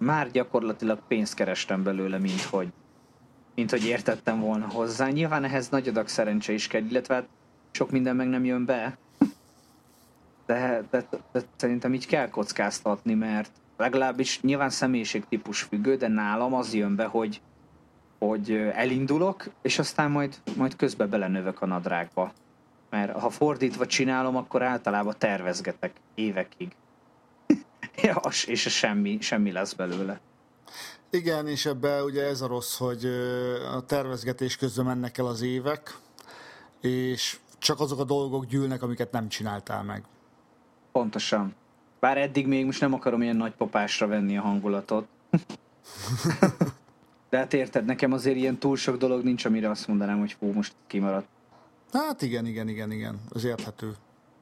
már 0.00 0.30
gyakorlatilag 0.30 0.98
pénzt 1.08 1.34
kerestem 1.34 1.82
belőle, 1.82 2.18
mint 2.18 2.42
hogy, 2.42 2.68
mint 3.54 3.70
hogy 3.70 3.84
értettem 3.84 4.40
volna 4.40 4.68
hozzá. 4.68 5.08
Nyilván 5.08 5.44
ehhez 5.44 5.68
nagy 5.68 5.88
adag 5.88 6.08
szerencse 6.08 6.52
is 6.52 6.66
kell, 6.66 6.82
illetve 6.82 7.14
hát 7.14 7.28
sok 7.70 7.90
minden 7.90 8.16
meg 8.16 8.28
nem 8.28 8.44
jön 8.44 8.64
be. 8.64 8.98
De, 10.46 10.82
de, 10.90 11.06
de, 11.32 11.42
szerintem 11.56 11.94
így 11.94 12.06
kell 12.06 12.28
kockáztatni, 12.28 13.14
mert 13.14 13.50
legalábbis 13.76 14.40
nyilván 14.40 14.70
személyiségtípus 14.70 15.62
függő, 15.62 15.96
de 15.96 16.08
nálam 16.08 16.54
az 16.54 16.74
jön 16.74 16.96
be, 16.96 17.04
hogy, 17.04 17.40
hogy 18.18 18.52
elindulok, 18.74 19.44
és 19.62 19.78
aztán 19.78 20.10
majd, 20.10 20.36
majd 20.56 20.76
közben 20.76 21.10
belenövök 21.10 21.62
a 21.62 21.66
nadrágba. 21.66 22.32
Mert 22.90 23.18
ha 23.18 23.30
fordítva 23.30 23.86
csinálom, 23.86 24.36
akkor 24.36 24.62
általában 24.62 25.14
tervezgetek 25.18 25.92
évekig. 26.14 26.72
Ja, 28.02 28.20
és 28.46 28.60
semmi, 28.60 29.18
semmi 29.20 29.52
lesz 29.52 29.72
belőle. 29.72 30.20
Igen, 31.10 31.48
és 31.48 31.66
ebbe 31.66 32.02
ugye 32.02 32.22
ez 32.22 32.40
a 32.40 32.46
rossz, 32.46 32.76
hogy 32.76 33.04
a 33.74 33.84
tervezgetés 33.86 34.56
közben 34.56 34.84
mennek 34.84 35.18
el 35.18 35.26
az 35.26 35.42
évek, 35.42 35.98
és 36.80 37.38
csak 37.58 37.80
azok 37.80 37.98
a 37.98 38.04
dolgok 38.04 38.46
gyűlnek, 38.46 38.82
amiket 38.82 39.12
nem 39.12 39.28
csináltál 39.28 39.82
meg. 39.82 40.02
Pontosan. 40.92 41.54
Bár 42.00 42.18
eddig 42.18 42.46
még 42.46 42.64
most 42.64 42.80
nem 42.80 42.94
akarom 42.94 43.22
ilyen 43.22 43.36
nagy 43.36 43.52
popásra 43.52 44.06
venni 44.06 44.36
a 44.36 44.42
hangulatot. 44.42 45.06
De 47.30 47.38
hát 47.38 47.52
érted, 47.52 47.84
nekem 47.84 48.12
azért 48.12 48.36
ilyen 48.36 48.58
túl 48.58 48.76
sok 48.76 48.96
dolog 48.96 49.24
nincs, 49.24 49.44
amire 49.44 49.70
azt 49.70 49.86
mondanám, 49.88 50.18
hogy 50.18 50.36
fú, 50.38 50.52
most 50.52 50.72
kimaradt. 50.86 51.26
Hát 51.92 52.22
igen, 52.22 52.46
igen, 52.46 52.68
igen, 52.68 52.92
igen, 52.92 53.20
az 53.28 53.44
érthető. 53.44 53.92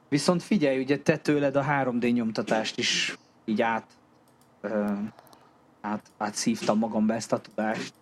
Viszont 0.09 0.43
figyelj, 0.43 0.79
ugye 0.79 0.99
te 0.99 1.17
tőled 1.17 1.55
a 1.55 1.63
3D 1.63 2.13
nyomtatást 2.13 2.77
is 2.77 3.17
így 3.49 3.61
át, 3.61 3.85
ö, 4.61 4.91
át 5.81 6.11
átszívtam 6.17 6.77
magamba 6.77 7.13
ezt 7.13 7.33
a 7.33 7.39
tudást. 7.39 7.93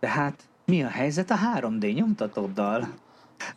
De 0.00 0.08
hát 0.08 0.42
mi 0.64 0.82
a 0.82 0.88
helyzet 0.88 1.30
a 1.30 1.36
3D 1.36 1.94
nyomtatóddal? 1.94 2.88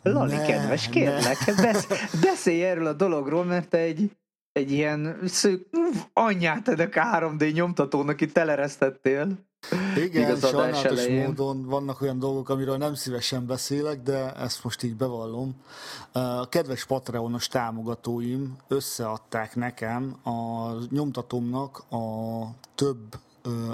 Lali, 0.02 0.36
ne, 0.36 0.46
kedves, 0.46 0.88
kérlek, 0.88 1.38
besz, 1.56 1.86
beszélj 2.20 2.64
erről 2.64 2.86
a 2.86 2.92
dologról, 2.92 3.44
mert 3.44 3.74
egy, 3.74 4.10
egy 4.52 4.72
ilyen 4.72 5.18
szűk, 5.24 5.68
anyját 6.12 6.68
edek 6.68 6.94
3D 6.96 7.52
nyomtatónak 7.52 8.20
itt 8.20 8.32
teleresztettél. 8.32 9.45
Igen, 9.96 10.36
sajnálatos 10.36 10.84
elején. 10.84 11.26
módon 11.26 11.64
vannak 11.64 12.00
olyan 12.00 12.18
dolgok, 12.18 12.48
amiről 12.48 12.76
nem 12.76 12.94
szívesen 12.94 13.46
beszélek, 13.46 14.02
de 14.02 14.34
ezt 14.34 14.64
most 14.64 14.82
így 14.82 14.96
bevallom. 14.96 15.54
A 16.12 16.48
kedves 16.48 16.84
Patreonos 16.84 17.48
támogatóim 17.48 18.56
összeadták 18.68 19.54
nekem 19.54 20.16
a 20.24 20.70
nyomtatómnak 20.90 21.78
a 21.78 22.46
több 22.74 23.18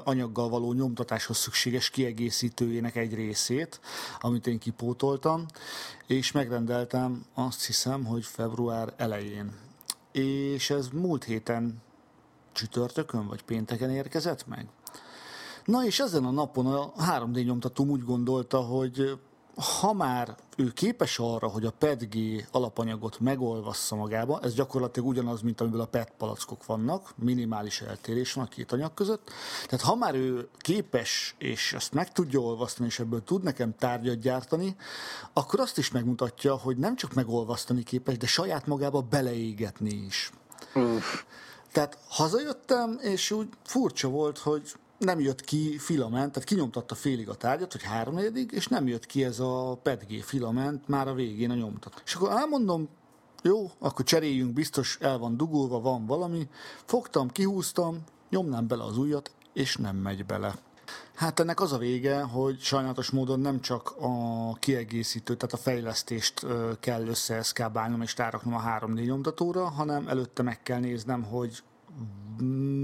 anyaggal 0.04 0.48
való 0.48 0.72
nyomtatáshoz 0.72 1.36
szükséges 1.36 1.90
kiegészítőjének 1.90 2.96
egy 2.96 3.14
részét, 3.14 3.80
amit 4.20 4.46
én 4.46 4.58
kipótoltam, 4.58 5.46
és 6.06 6.32
megrendeltem 6.32 7.24
azt 7.34 7.66
hiszem, 7.66 8.04
hogy 8.04 8.24
február 8.24 8.92
elején. 8.96 9.52
És 10.12 10.70
ez 10.70 10.88
múlt 10.88 11.24
héten 11.24 11.82
csütörtökön 12.52 13.26
vagy 13.26 13.42
pénteken 13.42 13.90
érkezett 13.90 14.46
meg. 14.46 14.66
Na 15.64 15.84
és 15.84 16.00
ezen 16.00 16.24
a 16.24 16.30
napon 16.30 16.66
a 16.66 16.92
3D 16.92 17.44
nyomtatóm 17.44 17.88
úgy 17.88 18.04
gondolta, 18.04 18.60
hogy 18.60 19.18
ha 19.80 19.92
már 19.92 20.36
ő 20.56 20.68
képes 20.68 21.18
arra, 21.18 21.48
hogy 21.48 21.64
a 21.64 21.70
PETG 21.70 22.46
alapanyagot 22.50 23.20
megolvassza 23.20 23.96
magába, 23.96 24.40
ez 24.42 24.54
gyakorlatilag 24.54 25.08
ugyanaz, 25.08 25.40
mint 25.40 25.60
amiből 25.60 25.80
a 25.80 25.86
PET 25.86 26.12
palackok 26.18 26.66
vannak, 26.66 27.12
minimális 27.16 27.80
eltérés 27.80 28.32
van 28.32 28.44
a 28.44 28.48
két 28.48 28.72
anyag 28.72 28.94
között. 28.94 29.30
Tehát 29.66 29.84
ha 29.84 29.94
már 29.94 30.14
ő 30.14 30.48
képes, 30.58 31.34
és 31.38 31.72
ezt 31.72 31.92
meg 31.92 32.12
tudja 32.12 32.40
olvasztani, 32.40 32.88
és 32.88 32.98
ebből 32.98 33.24
tud 33.24 33.42
nekem 33.42 33.74
tárgyat 33.76 34.18
gyártani, 34.18 34.76
akkor 35.32 35.60
azt 35.60 35.78
is 35.78 35.90
megmutatja, 35.90 36.56
hogy 36.56 36.76
nem 36.76 36.96
csak 36.96 37.14
megolvasztani 37.14 37.82
képes, 37.82 38.16
de 38.16 38.26
saját 38.26 38.66
magába 38.66 39.00
beleégetni 39.00 40.04
is. 40.06 40.30
Uff. 40.74 41.22
Tehát 41.72 41.98
hazajöttem, 42.08 42.98
és 43.00 43.30
úgy 43.30 43.48
furcsa 43.64 44.08
volt, 44.08 44.38
hogy 44.38 44.72
nem 45.02 45.20
jött 45.20 45.40
ki 45.40 45.78
filament, 45.78 46.32
tehát 46.32 46.48
kinyomtatta 46.48 46.94
félig 46.94 47.28
a 47.28 47.34
tárgyat, 47.34 47.72
hogy 47.72 47.82
háromnegyedig, 47.82 48.52
és 48.52 48.66
nem 48.66 48.86
jött 48.86 49.06
ki 49.06 49.24
ez 49.24 49.40
a 49.40 49.78
PETG 49.82 50.22
filament 50.22 50.88
már 50.88 51.08
a 51.08 51.14
végén 51.14 51.50
a 51.50 51.54
nyomtat. 51.54 52.02
És 52.04 52.14
akkor 52.14 52.30
elmondom, 52.30 52.88
jó, 53.42 53.70
akkor 53.78 54.04
cseréljünk, 54.04 54.52
biztos 54.52 54.98
el 55.00 55.18
van 55.18 55.36
dugulva, 55.36 55.80
van 55.80 56.06
valami. 56.06 56.48
Fogtam, 56.84 57.30
kihúztam, 57.30 57.98
nyomnám 58.30 58.66
bele 58.66 58.84
az 58.84 58.98
ujjat, 58.98 59.30
és 59.52 59.76
nem 59.76 59.96
megy 59.96 60.26
bele. 60.26 60.54
Hát 61.14 61.40
ennek 61.40 61.60
az 61.60 61.72
a 61.72 61.78
vége, 61.78 62.20
hogy 62.20 62.60
sajnálatos 62.60 63.10
módon 63.10 63.40
nem 63.40 63.60
csak 63.60 63.94
a 64.00 64.54
kiegészítő, 64.54 65.36
tehát 65.36 65.54
a 65.54 65.62
fejlesztést 65.62 66.46
kell 66.80 67.06
összeeszkábálnom 67.06 68.02
és 68.02 68.14
táraknom 68.14 68.54
a 68.54 68.62
3D 68.62 69.04
nyomtatóra, 69.04 69.68
hanem 69.68 70.08
előtte 70.08 70.42
meg 70.42 70.62
kell 70.62 70.78
néznem, 70.78 71.22
hogy 71.22 71.62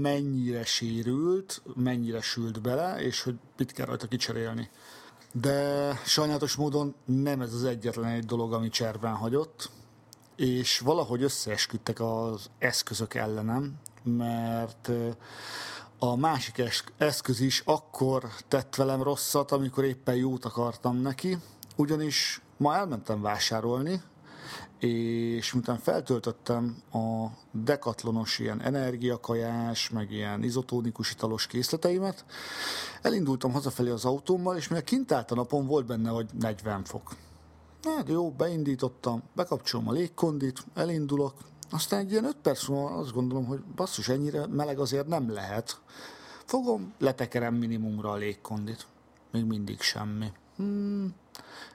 mennyire 0.01 0.65
sérült, 0.65 1.61
mennyire 1.75 2.21
sült 2.21 2.61
bele, 2.61 3.01
és 3.01 3.21
hogy 3.21 3.35
mit 3.57 3.71
kell 3.71 3.85
rajta 3.85 4.07
kicserélni. 4.07 4.69
De 5.33 5.93
sajnálatos 6.05 6.55
módon 6.55 6.95
nem 7.05 7.41
ez 7.41 7.53
az 7.53 7.63
egyetlen 7.63 8.11
egy 8.11 8.25
dolog, 8.25 8.53
ami 8.53 8.69
cserben 8.69 9.13
hagyott, 9.13 9.69
és 10.35 10.79
valahogy 10.79 11.23
összeesküdtek 11.23 11.99
az 11.99 12.49
eszközök 12.57 13.13
ellenem, 13.13 13.73
mert 14.03 14.89
a 15.99 16.15
másik 16.15 16.63
eszköz 16.97 17.39
is 17.39 17.61
akkor 17.65 18.29
tett 18.47 18.75
velem 18.75 19.03
rosszat, 19.03 19.51
amikor 19.51 19.83
éppen 19.83 20.15
jót 20.15 20.45
akartam 20.45 20.97
neki, 20.97 21.37
ugyanis 21.75 22.41
ma 22.57 22.75
elmentem 22.75 23.21
vásárolni, 23.21 24.01
és 24.79 25.53
miután 25.53 25.77
feltöltöttem 25.77 26.77
a 26.91 27.25
dekatlonos 27.51 28.39
ilyen 28.39 28.61
energiakajás, 28.61 29.89
meg 29.89 30.11
ilyen 30.11 30.43
izotónikus 30.43 31.11
italos 31.11 31.47
készleteimet, 31.47 32.25
elindultam 33.01 33.51
hazafelé 33.51 33.89
az 33.89 34.05
autómmal, 34.05 34.57
és 34.57 34.67
mivel 34.67 34.83
kint 34.83 35.11
állt 35.11 35.31
a 35.31 35.35
napon, 35.35 35.65
volt 35.65 35.85
benne, 35.85 36.09
hogy 36.09 36.29
40 36.39 36.83
fok. 36.83 37.15
Hát 37.83 38.09
jó, 38.09 38.31
beindítottam, 38.31 39.23
bekapcsolom 39.35 39.87
a 39.87 39.91
légkondit, 39.91 40.65
elindulok, 40.75 41.33
aztán 41.71 41.99
egy 41.99 42.11
ilyen 42.11 42.25
5 42.25 42.35
perc 42.41 42.67
múlva 42.67 42.89
azt 42.89 43.13
gondolom, 43.13 43.45
hogy 43.45 43.61
basszus, 43.75 44.09
ennyire 44.09 44.47
meleg 44.47 44.79
azért 44.79 45.07
nem 45.07 45.31
lehet. 45.31 45.81
Fogom, 46.45 46.93
letekerem 46.97 47.55
minimumra 47.55 48.11
a 48.11 48.15
légkondit. 48.15 48.87
Még 49.31 49.45
mindig 49.45 49.81
semmi. 49.81 50.31
Hmm, 50.55 51.15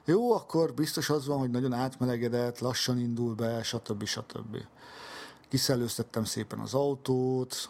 jó, 0.05 0.33
akkor 0.33 0.73
biztos 0.73 1.09
az 1.09 1.25
van, 1.25 1.37
hogy 1.37 1.49
nagyon 1.49 1.73
átmelegedett, 1.73 2.59
lassan 2.59 2.99
indul 2.99 3.35
be, 3.35 3.63
stb. 3.63 4.03
stb. 4.05 4.57
Kiszellőztettem 5.49 6.23
szépen 6.23 6.59
az 6.59 6.73
autót, 6.73 7.69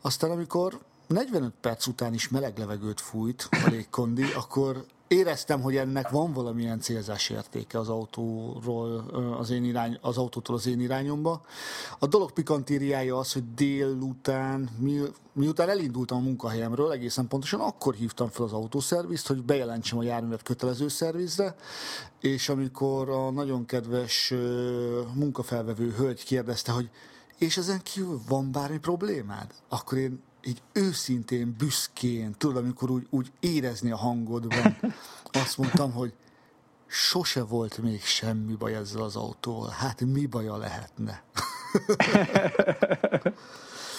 aztán 0.00 0.30
amikor 0.30 0.78
45 1.06 1.52
perc 1.60 1.86
után 1.86 2.14
is 2.14 2.28
meleg 2.28 2.58
levegőt 2.58 3.00
fújt 3.00 3.48
a 3.50 3.68
légkondi, 3.68 4.32
akkor 4.32 4.84
éreztem, 5.08 5.60
hogy 5.60 5.76
ennek 5.76 6.08
van 6.08 6.32
valamilyen 6.32 6.80
célzás 6.80 7.30
értéke 7.30 7.78
az 7.78 7.88
autóról, 7.88 9.04
az, 9.38 9.50
én 9.50 9.64
irány, 9.64 9.98
az 10.00 10.16
autótól 10.16 10.56
az 10.56 10.66
én 10.66 10.80
irányomba. 10.80 11.42
A 11.98 12.06
dolog 12.06 12.32
pikantériája 12.32 13.18
az, 13.18 13.32
hogy 13.32 13.54
délután, 13.54 14.68
mi, 14.78 15.00
miután 15.32 15.68
elindultam 15.68 16.18
a 16.18 16.20
munkahelyemről, 16.20 16.92
egészen 16.92 17.28
pontosan 17.28 17.60
akkor 17.60 17.94
hívtam 17.94 18.28
fel 18.28 18.44
az 18.44 18.52
autószervizt, 18.52 19.26
hogy 19.26 19.42
bejelentsem 19.42 19.98
a 19.98 20.02
járművet 20.02 20.42
kötelező 20.42 20.88
szervizre, 20.88 21.54
és 22.20 22.48
amikor 22.48 23.08
a 23.08 23.30
nagyon 23.30 23.66
kedves 23.66 24.34
munkafelvevő 25.14 25.90
hölgy 25.90 26.24
kérdezte, 26.24 26.72
hogy 26.72 26.90
és 27.38 27.56
ezen 27.56 27.82
kívül 27.82 28.20
van 28.28 28.52
bármi 28.52 28.78
problémád? 28.78 29.50
Akkor 29.68 29.98
én 29.98 30.22
így 30.42 30.62
őszintén, 30.72 31.54
büszkén, 31.58 32.34
tudod, 32.38 32.56
amikor 32.56 32.90
úgy, 32.90 33.06
úgy 33.10 33.32
érezni 33.40 33.90
a 33.90 33.96
hangodban, 33.96 34.76
azt 35.42 35.58
mondtam, 35.58 35.92
hogy 35.92 36.14
sose 36.86 37.42
volt 37.42 37.78
még 37.78 38.02
semmi 38.02 38.54
baj 38.54 38.74
ezzel 38.74 39.02
az 39.02 39.16
autóval. 39.16 39.68
Hát 39.68 40.00
mi 40.00 40.26
baja 40.26 40.56
lehetne? 40.56 41.22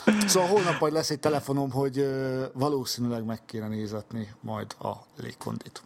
szóval 0.27 0.49
holnap 0.49 0.79
majd 0.79 0.93
lesz 0.93 1.09
egy 1.09 1.19
telefonom, 1.19 1.71
hogy 1.71 2.09
valószínűleg 2.53 3.25
meg 3.25 3.45
kéne 3.45 3.67
nézetni 3.67 4.33
majd 4.41 4.75
a 4.79 4.93
légkondit. 5.17 5.81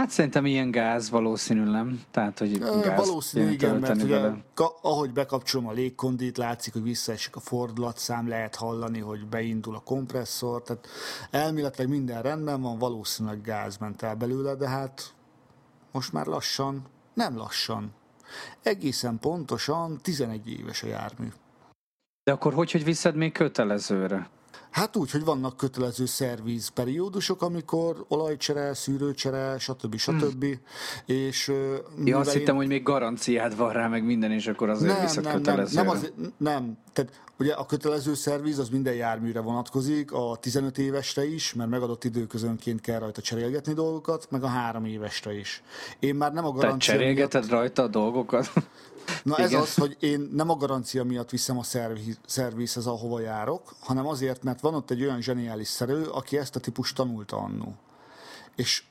Hát 0.00 0.10
szerintem 0.10 0.46
ilyen 0.46 0.70
gáz 0.70 1.10
valószínű 1.10 1.62
nem. 1.62 2.02
Tehát, 2.10 2.38
hogy 2.38 2.58
gáz 2.58 3.08
Valószínű, 3.08 3.50
igen, 3.50 3.76
mert 3.76 4.02
ugye, 4.02 4.30
ka, 4.54 4.78
ahogy 4.82 5.12
bekapcsolom 5.12 5.66
a 5.66 5.72
légkondit, 5.72 6.36
látszik, 6.36 6.72
hogy 6.72 6.82
visszaesik 6.82 7.36
a 7.36 7.40
fordulatszám, 7.40 8.28
lehet 8.28 8.54
hallani, 8.54 8.98
hogy 8.98 9.26
beindul 9.26 9.74
a 9.74 9.80
kompresszor, 9.80 10.62
tehát 10.62 10.86
elméletileg 11.30 11.88
minden 11.88 12.22
rendben 12.22 12.60
van, 12.60 12.78
valószínűleg 12.78 13.40
gáz 13.40 13.76
ment 13.76 14.02
el 14.02 14.14
belőle, 14.14 14.54
de 14.54 14.68
hát 14.68 15.14
most 15.92 16.12
már 16.12 16.26
lassan, 16.26 16.86
nem 17.14 17.36
lassan, 17.36 17.92
egészen 18.62 19.18
pontosan 19.18 19.98
11 20.02 20.50
éves 20.50 20.82
a 20.82 20.86
jármű. 20.86 21.28
De 22.24 22.32
akkor 22.32 22.54
hogy, 22.54 22.70
hogy 22.70 22.84
viszed 22.84 23.14
még 23.14 23.32
kötelezőre? 23.32 24.28
Hát 24.76 24.96
úgy, 24.96 25.10
hogy 25.10 25.24
vannak 25.24 25.56
kötelező 25.56 26.06
szerviz 26.06 26.68
periódusok, 26.68 27.42
amikor 27.42 28.04
olajcsere, 28.08 28.74
szűrőcsere, 28.74 29.58
stb. 29.58 29.96
stb. 29.96 30.44
Hmm. 30.44 31.16
És, 31.16 31.52
ja, 32.04 32.18
azt 32.18 32.32
én... 32.32 32.38
hittem, 32.38 32.56
hogy 32.56 32.66
még 32.66 32.82
garanciád 32.82 33.56
van 33.56 33.72
rá, 33.72 33.88
meg 33.88 34.04
minden, 34.04 34.32
és 34.32 34.46
akkor 34.46 34.68
azért 34.68 35.14
nem, 35.14 35.22
nem, 35.24 35.34
kötelezőre. 35.34 35.82
Nem, 35.82 35.96
nem, 35.96 36.02
az, 36.02 36.30
nem. 36.36 36.78
Tehát 36.92 37.20
ugye 37.38 37.52
a 37.52 37.66
kötelező 37.66 38.14
szerviz 38.14 38.58
az 38.58 38.68
minden 38.68 38.94
járműre 38.94 39.40
vonatkozik, 39.40 40.12
a 40.12 40.36
15 40.40 40.78
évesre 40.78 41.26
is, 41.26 41.54
mert 41.54 41.70
megadott 41.70 42.04
időközönként 42.04 42.80
kell 42.80 42.98
rajta 42.98 43.20
cserélgetni 43.20 43.72
dolgokat, 43.72 44.26
meg 44.30 44.42
a 44.42 44.46
három 44.46 44.84
évesre 44.84 45.38
is. 45.38 45.62
Én 45.98 46.14
már 46.14 46.32
nem 46.32 46.44
a 46.44 46.50
garancia 46.50 46.92
Te 46.92 46.98
cserélgeted 46.98 47.40
miatt... 47.40 47.52
rajta 47.52 47.82
a 47.82 47.88
dolgokat? 47.88 48.52
Na 49.22 49.34
Igen. 49.38 49.44
ez 49.44 49.52
az, 49.52 49.74
hogy 49.74 49.96
én 50.00 50.30
nem 50.32 50.50
a 50.50 50.56
garancia 50.56 51.04
miatt 51.04 51.30
viszem 51.30 51.58
a 51.58 51.62
szervizhez, 52.26 52.86
ahova 52.86 53.20
járok, 53.20 53.74
hanem 53.80 54.06
azért, 54.06 54.42
mert 54.42 54.60
van 54.60 54.74
ott 54.74 54.90
egy 54.90 55.02
olyan 55.02 55.20
zseniális 55.20 55.68
szerő, 55.68 56.04
aki 56.04 56.38
ezt 56.38 56.56
a 56.56 56.60
típust 56.60 56.96
tanulta 56.96 57.36
annó. 57.36 57.74
És 58.56 58.82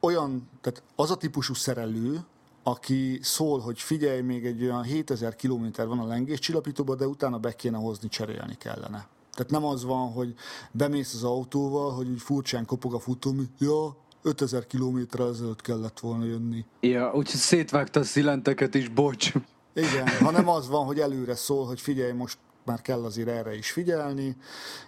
olyan, 0.00 0.48
tehát 0.60 0.82
az 0.96 1.10
a 1.10 1.16
típusú 1.16 1.54
szerelő, 1.54 2.20
aki 2.68 3.18
szól, 3.22 3.58
hogy 3.58 3.80
figyelj, 3.80 4.20
még 4.20 4.46
egy 4.46 4.62
olyan 4.62 4.82
7000 4.82 5.36
km 5.36 5.66
van 5.76 5.98
a 5.98 6.06
lengéscsillapítóba, 6.06 6.94
de 6.94 7.06
utána 7.06 7.38
be 7.38 7.54
kéne 7.54 7.76
hozni, 7.76 8.08
cserélni 8.08 8.56
kellene. 8.58 9.06
Tehát 9.32 9.50
nem 9.50 9.64
az 9.64 9.84
van, 9.84 10.12
hogy 10.12 10.34
bemész 10.72 11.14
az 11.14 11.24
autóval, 11.24 11.92
hogy 11.92 12.08
úgy 12.08 12.20
furcsán 12.20 12.66
kopog 12.66 12.94
a 12.94 12.98
futóm, 12.98 13.48
ja, 13.58 13.96
5000 14.22 14.66
kilométerre 14.66 15.24
ezelőtt 15.24 15.60
kellett 15.60 16.00
volna 16.00 16.24
jönni. 16.24 16.64
Ja, 16.80 17.06
úgyhogy 17.14 17.40
szétvágta 17.40 18.00
a 18.00 18.04
szilenteket 18.04 18.74
is, 18.74 18.88
bocs. 18.88 19.32
Igen, 19.74 20.08
hanem 20.08 20.48
az 20.48 20.68
van, 20.68 20.86
hogy 20.86 21.00
előre 21.00 21.34
szól, 21.34 21.66
hogy 21.66 21.80
figyelj, 21.80 22.12
most 22.12 22.38
már 22.64 22.82
kell 22.82 23.04
azért 23.04 23.28
erre 23.28 23.56
is 23.56 23.70
figyelni, 23.70 24.36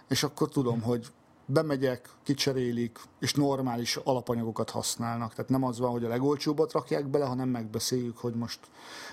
és 0.09 0.23
akkor 0.23 0.49
tudom, 0.49 0.81
hogy 0.81 1.07
bemegyek, 1.53 2.09
kicserélik, 2.23 2.99
és 3.21 3.35
normális 3.35 3.97
alapanyagokat 3.97 4.71
használnak. 4.71 5.35
Tehát 5.35 5.51
nem 5.51 5.65
az 5.65 5.79
van, 5.79 5.91
hogy 5.91 6.05
a 6.05 6.09
legolcsóbbat 6.09 6.73
rakják 6.73 7.07
bele, 7.07 7.25
hanem 7.25 7.49
megbeszéljük, 7.49 8.19
hogy 8.19 8.35
most 8.35 8.59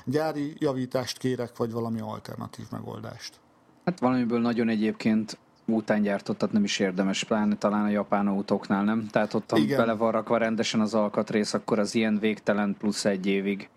gyári 0.05 0.53
javítást 0.57 1.17
kérek, 1.17 1.57
vagy 1.57 1.71
valami 1.71 1.99
alternatív 1.99 2.65
megoldást. 2.71 3.39
Hát 3.85 3.99
valamiből 3.99 4.39
nagyon 4.39 4.69
egyébként 4.69 5.37
után 5.65 6.01
gyártottat 6.01 6.51
nem 6.51 6.63
is 6.63 6.79
érdemes, 6.79 7.23
pláne 7.23 7.57
talán 7.57 7.85
a 7.85 7.89
japán 7.89 8.27
autóknál, 8.27 8.83
nem? 8.83 9.07
Tehát 9.07 9.33
ott, 9.33 9.49
ha 9.49 9.59
bele 9.67 9.93
van 9.93 10.11
rakva 10.11 10.37
rendesen 10.37 10.79
az 10.79 10.93
alkatrész, 10.93 11.53
akkor 11.53 11.79
az 11.79 11.95
ilyen 11.95 12.19
végtelen 12.19 12.75
plusz 12.79 13.05
egy 13.05 13.25
évig. 13.25 13.69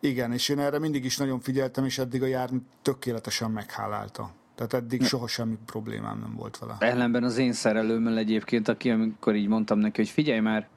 Igen, 0.00 0.32
és 0.32 0.48
én 0.48 0.58
erre 0.58 0.78
mindig 0.78 1.04
is 1.04 1.16
nagyon 1.16 1.40
figyeltem, 1.40 1.84
és 1.84 1.98
eddig 1.98 2.22
a 2.22 2.26
jármű 2.26 2.58
tökéletesen 2.82 3.50
meghálálta. 3.50 4.30
Tehát 4.56 4.74
eddig 4.74 5.04
soha 5.04 5.26
semmi 5.26 5.58
problémám 5.66 6.18
nem 6.18 6.34
volt 6.36 6.58
vele. 6.58 6.76
Ellenben 6.78 7.24
az 7.24 7.36
én 7.36 7.52
szerelőmmel 7.52 8.16
egyébként, 8.16 8.68
aki 8.68 8.90
amikor 8.90 9.34
így 9.34 9.48
mondtam 9.48 9.78
neki, 9.78 10.00
hogy 10.00 10.10
figyelj 10.10 10.40
már, 10.40 10.68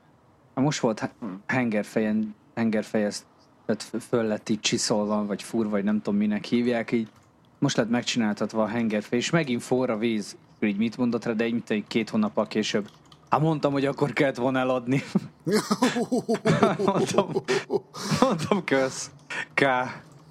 most 0.54 0.80
volt 0.80 1.10
hengerfejen, 1.46 2.36
hengerfejezt, 2.56 3.26
tehát 3.66 4.04
föl 4.08 4.24
lett 4.24 4.50
így 4.50 4.60
csiszolva, 4.60 5.26
vagy 5.26 5.44
fur, 5.44 5.70
vagy 5.70 5.84
nem 5.84 6.02
tudom 6.02 6.20
minek 6.20 6.46
hívják, 6.46 6.92
így 6.92 7.10
most 7.60 7.78
lett 7.78 7.90
megcsináltatva 7.90 8.64
a 8.64 8.68
hengerfej, 8.68 9.20
és 9.20 9.30
megint 9.30 9.64
forra 9.64 9.98
víz. 9.98 10.38
Így 10.60 10.78
mit 10.78 10.98
mondott 10.98 11.26
rá, 11.26 11.32
de 11.32 11.44
egy, 11.44 11.52
mint 11.52 11.70
egy 11.70 11.84
két 11.88 12.10
hónappal 12.10 12.48
később. 12.48 12.90
Hát 13.30 13.42
mondtam, 13.42 13.72
hogy 13.72 13.86
akkor 13.86 14.14
kellett 14.14 14.36
volna 14.36 14.60
eladni. 14.60 15.04
mondtam, 16.86 17.32
mondtam, 18.22 18.64
kösz. 18.64 19.12
K. 19.54 19.64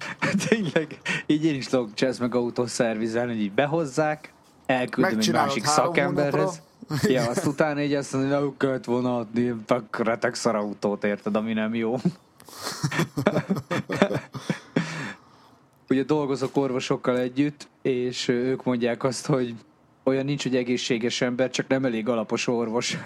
Tényleg, 0.49 0.99
így 1.25 1.45
én 1.45 1.55
is 1.55 1.67
tudok 1.67 1.89
jazz 1.95 2.19
meg 2.19 2.35
autószervizelni, 2.35 3.31
hogy 3.31 3.41
így 3.41 3.51
behozzák, 3.51 4.33
elküldöm 4.65 5.19
egy 5.19 5.31
másik 5.31 5.65
szakemberhez. 5.65 6.61
Ja, 7.01 7.29
azt 7.29 7.45
utána 7.45 7.81
így 7.81 7.93
azt 7.93 8.13
mondja, 8.13 8.39
hogy 8.39 8.51
kellett 8.57 8.85
volna 8.85 9.17
adni, 9.17 9.55
retek 9.91 10.35
szarautót, 10.35 11.03
érted, 11.03 11.35
ami 11.35 11.53
nem 11.53 11.75
jó. 11.75 11.95
Ugye 15.89 16.03
dolgozok 16.03 16.57
orvosokkal 16.57 17.17
együtt, 17.17 17.67
és 17.81 18.27
ők 18.27 18.63
mondják 18.63 19.03
azt, 19.03 19.25
hogy 19.25 19.55
olyan 20.09 20.25
nincs, 20.25 20.43
hogy 20.43 20.55
egészséges 20.55 21.21
ember, 21.21 21.49
csak 21.49 21.67
nem 21.67 21.85
elég 21.85 22.09
alapos 22.09 22.47
orvos. 22.47 22.97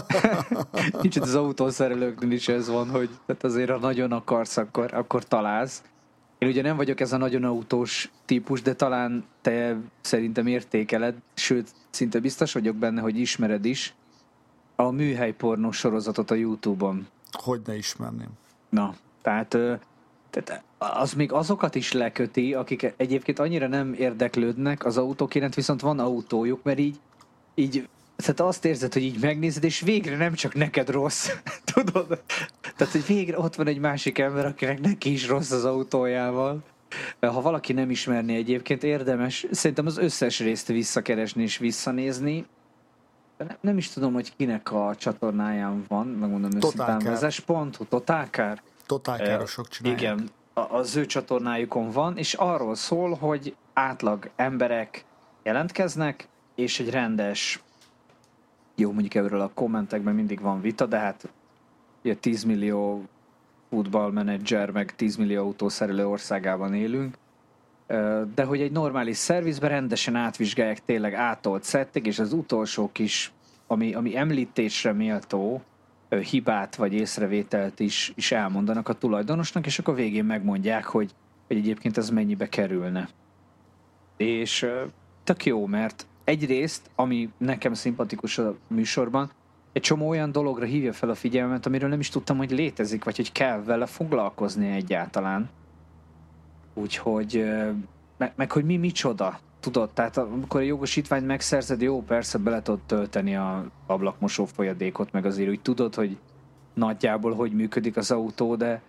nincs, 1.02 1.16
az 1.16 1.34
autószerelőknél 1.34 2.30
is 2.30 2.48
ez 2.48 2.68
van, 2.68 2.90
hogy 2.90 3.08
tehát 3.26 3.44
azért 3.44 3.70
ha 3.70 3.78
nagyon 3.78 4.12
akarsz, 4.12 4.56
akkor, 4.56 4.94
akkor 4.94 5.24
találsz. 5.24 5.82
Én 6.38 6.48
ugye 6.48 6.62
nem 6.62 6.76
vagyok 6.76 7.00
ez 7.00 7.12
a 7.12 7.16
nagyon 7.16 7.44
autós 7.44 8.10
típus, 8.24 8.62
de 8.62 8.74
talán 8.74 9.24
te 9.40 9.76
szerintem 10.00 10.46
értékeled, 10.46 11.14
sőt, 11.34 11.70
szinte 11.90 12.20
biztos 12.20 12.52
vagyok 12.52 12.76
benne, 12.76 13.00
hogy 13.00 13.18
ismered 13.18 13.64
is 13.64 13.94
a 14.76 14.90
műhelypornó 14.90 15.70
sorozatot 15.70 16.30
a 16.30 16.34
Youtube-on. 16.34 17.06
Hogy 17.30 17.60
ne 17.66 17.76
ismerném. 17.76 18.30
Na, 18.68 18.94
tehát 19.22 19.58
tehát 20.44 20.64
az 20.78 21.12
még 21.12 21.32
azokat 21.32 21.74
is 21.74 21.92
leköti, 21.92 22.54
akik 22.54 22.94
egyébként 22.96 23.38
annyira 23.38 23.66
nem 23.66 23.94
érdeklődnek 23.94 24.84
az 24.84 24.96
autók 24.96 25.34
iránt, 25.34 25.54
viszont 25.54 25.80
van 25.80 25.98
autójuk, 25.98 26.62
mert 26.62 26.78
így, 26.78 27.00
így 27.54 27.88
tehát 28.16 28.40
azt 28.40 28.64
érzed, 28.64 28.92
hogy 28.92 29.02
így 29.02 29.20
megnézed, 29.20 29.64
és 29.64 29.80
végre 29.80 30.16
nem 30.16 30.34
csak 30.34 30.54
neked 30.54 30.90
rossz, 30.90 31.30
tudod? 31.74 32.22
Tehát, 32.76 32.92
hogy 32.92 33.06
végre 33.06 33.38
ott 33.38 33.54
van 33.54 33.66
egy 33.66 33.78
másik 33.78 34.18
ember, 34.18 34.46
akinek 34.46 34.80
neki 34.80 35.12
is 35.12 35.26
rossz 35.26 35.50
az 35.50 35.64
autójával. 35.64 36.62
Ha 37.20 37.40
valaki 37.40 37.72
nem 37.72 37.90
ismerné 37.90 38.36
egyébként, 38.36 38.82
érdemes 38.82 39.46
szerintem 39.50 39.86
az 39.86 39.98
összes 39.98 40.40
részt 40.40 40.66
visszakeresni 40.66 41.42
és 41.42 41.58
visszanézni. 41.58 42.46
Nem, 43.38 43.56
nem 43.60 43.76
is 43.76 43.88
tudom, 43.88 44.12
hogy 44.12 44.36
kinek 44.36 44.72
a 44.72 44.94
csatornáján 44.98 45.84
van, 45.88 46.06
megmondom 46.06 46.50
őszintén, 46.56 46.98
vezes.hu, 46.98 47.84
Totálkár. 47.88 48.62
Totálkárosok 48.86 49.68
csinálják. 49.68 50.00
Igen, 50.00 50.30
az 50.52 50.96
ő 50.96 51.06
csatornájukon 51.06 51.90
van, 51.90 52.16
és 52.16 52.34
arról 52.34 52.74
szól, 52.74 53.14
hogy 53.14 53.56
átlag 53.72 54.30
emberek 54.36 55.04
jelentkeznek, 55.42 56.28
és 56.54 56.80
egy 56.80 56.90
rendes, 56.90 57.62
jó 58.74 58.92
mondjuk 58.92 59.14
erről 59.14 59.40
a 59.40 59.50
kommentekben 59.54 60.14
mindig 60.14 60.40
van 60.40 60.60
vita, 60.60 60.86
de 60.86 60.98
hát 60.98 61.28
ugye 62.04 62.14
10 62.14 62.44
millió 62.44 63.04
futballmenedzser, 63.70 64.70
meg 64.70 64.96
10 64.96 65.16
millió 65.16 65.42
autószerelő 65.42 66.06
országában 66.08 66.74
élünk, 66.74 67.16
de 68.34 68.44
hogy 68.44 68.60
egy 68.60 68.72
normális 68.72 69.16
szervizben 69.16 69.70
rendesen 69.70 70.16
átvizsgálják 70.16 70.84
tényleg 70.84 71.14
átolt 71.14 71.62
szettig, 71.62 72.06
és 72.06 72.18
az 72.18 72.32
utolsó 72.32 72.90
kis, 72.92 73.32
ami, 73.66 73.94
ami 73.94 74.16
említésre 74.16 74.92
méltó, 74.92 75.62
hibát 76.08 76.76
vagy 76.76 76.92
észrevételt 76.92 77.80
is, 77.80 78.12
is 78.14 78.32
elmondanak 78.32 78.88
a 78.88 78.92
tulajdonosnak, 78.92 79.66
és 79.66 79.78
akkor 79.78 79.94
végén 79.94 80.24
megmondják, 80.24 80.84
hogy, 80.84 81.10
hogy 81.46 81.56
egyébként 81.56 81.96
ez 81.96 82.10
mennyibe 82.10 82.48
kerülne. 82.48 83.08
És 84.16 84.66
tök 85.24 85.44
jó, 85.44 85.66
mert 85.66 86.06
egyrészt, 86.24 86.90
ami 86.94 87.30
nekem 87.38 87.74
szimpatikus 87.74 88.38
a 88.38 88.56
műsorban, 88.68 89.30
egy 89.72 89.82
csomó 89.82 90.08
olyan 90.08 90.32
dologra 90.32 90.64
hívja 90.64 90.92
fel 90.92 91.10
a 91.10 91.14
figyelmet, 91.14 91.66
amiről 91.66 91.88
nem 91.88 92.00
is 92.00 92.08
tudtam, 92.08 92.36
hogy 92.36 92.50
létezik, 92.50 93.04
vagy 93.04 93.16
hogy 93.16 93.32
kell 93.32 93.62
vele 93.62 93.86
foglalkozni 93.86 94.70
egyáltalán. 94.70 95.48
Úgyhogy, 96.74 97.44
meg, 98.16 98.32
meg 98.36 98.52
hogy 98.52 98.64
mi 98.64 98.76
micsoda 98.76 99.38
tudod, 99.72 99.90
tehát 99.90 100.16
amikor 100.16 100.60
a 100.60 100.64
jogosítványt 100.64 101.26
megszerzed, 101.26 101.80
jó, 101.80 102.02
persze 102.02 102.38
bele 102.38 102.62
tudod 102.62 102.80
tölteni 102.86 103.36
a 103.36 103.64
ablakmosó 103.86 104.44
folyadékot, 104.44 105.12
meg 105.12 105.24
azért 105.24 105.48
úgy 105.48 105.60
tudod, 105.60 105.94
hogy 105.94 106.16
nagyjából 106.74 107.34
hogy 107.34 107.52
működik 107.52 107.96
az 107.96 108.10
autó, 108.10 108.56
de, 108.56 108.82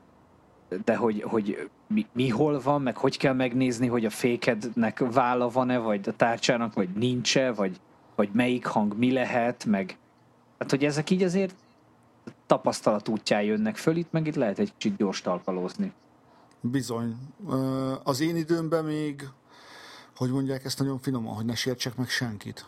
de 0.86 0.96
hogy, 0.96 1.22
hogy 1.22 1.70
mi, 1.88 2.06
mi 2.12 2.30
hol 2.30 2.62
van, 2.62 2.82
meg 2.82 2.98
hogy 2.98 3.18
kell 3.18 3.34
megnézni, 3.34 3.88
hogy 3.88 4.06
a 4.06 4.10
fékednek 4.10 5.04
vála 5.12 5.50
van-e, 5.50 5.78
vagy 5.78 6.08
a 6.08 6.16
tárcsának, 6.16 6.74
vagy 6.74 6.90
nincs-e, 6.90 7.52
vagy, 7.52 7.80
vagy 8.16 8.30
melyik 8.34 8.66
hang 8.66 8.98
mi 8.98 9.12
lehet, 9.12 9.66
meg 9.66 9.98
hát 10.60 10.70
hogy 10.70 10.86
ezek 10.86 11.10
így 11.10 11.24
azért 11.24 11.56
tapasztalat 12.46 13.08
útján 13.08 13.42
jönnek 13.42 13.76
föl, 13.76 13.96
itt 13.96 14.12
meg 14.12 14.28
itt 14.28 14.36
lehet 14.36 14.60
egy 14.60 14.74
kicsit 14.78 14.98
gyors 14.98 15.22
talpalózni. 15.22 15.92
Bizony. 16.62 17.16
Az 18.04 18.22
én 18.22 18.36
időmben 18.36 18.86
még 18.86 19.28
hogy 20.18 20.30
mondják 20.30 20.66
ezt 20.66 20.80
nagyon 20.80 21.00
finoman, 21.00 21.36
hogy 21.36 21.46
ne 21.46 21.56
sértsek 21.56 21.96
meg 21.96 22.10
senkit. 22.10 22.66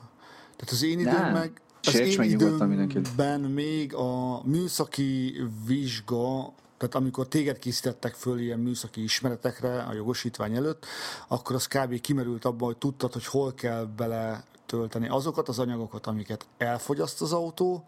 Tehát 0.56 0.74
az 0.74 0.84
én 0.84 1.00
időm 1.00 1.32
meg 1.32 1.62
az 1.82 1.96
én 1.96 2.22
időmben 2.22 3.40
még 3.40 3.94
a 3.94 4.42
műszaki 4.44 5.42
vizsga 5.66 6.54
tehát 6.78 6.96
amikor 6.96 7.28
téged 7.28 7.60
készítettek 7.60 8.14
föl 8.14 8.40
ilyen 8.40 8.60
műszaki 8.60 9.04
ismeretekre 9.04 9.82
a 9.82 9.94
jogosítvány 9.94 10.56
előtt, 10.56 10.86
akkor 11.28 11.56
az 11.56 11.68
kb. 11.68 12.02
kimerült 12.02 12.46
abban, 12.46 12.68
hogy 12.68 12.78
tudtad, 12.78 13.14
hogy 13.14 13.26
hol 13.26 13.54
kell 13.54 13.86
bele 13.86 14.44
tölteni 14.66 15.08
azokat 15.08 15.50
az 15.50 15.60
anyagokat, 15.60 16.08
amiket 16.08 16.46
elfogyaszt 16.58 17.22
az 17.22 17.34
autó, 17.34 17.84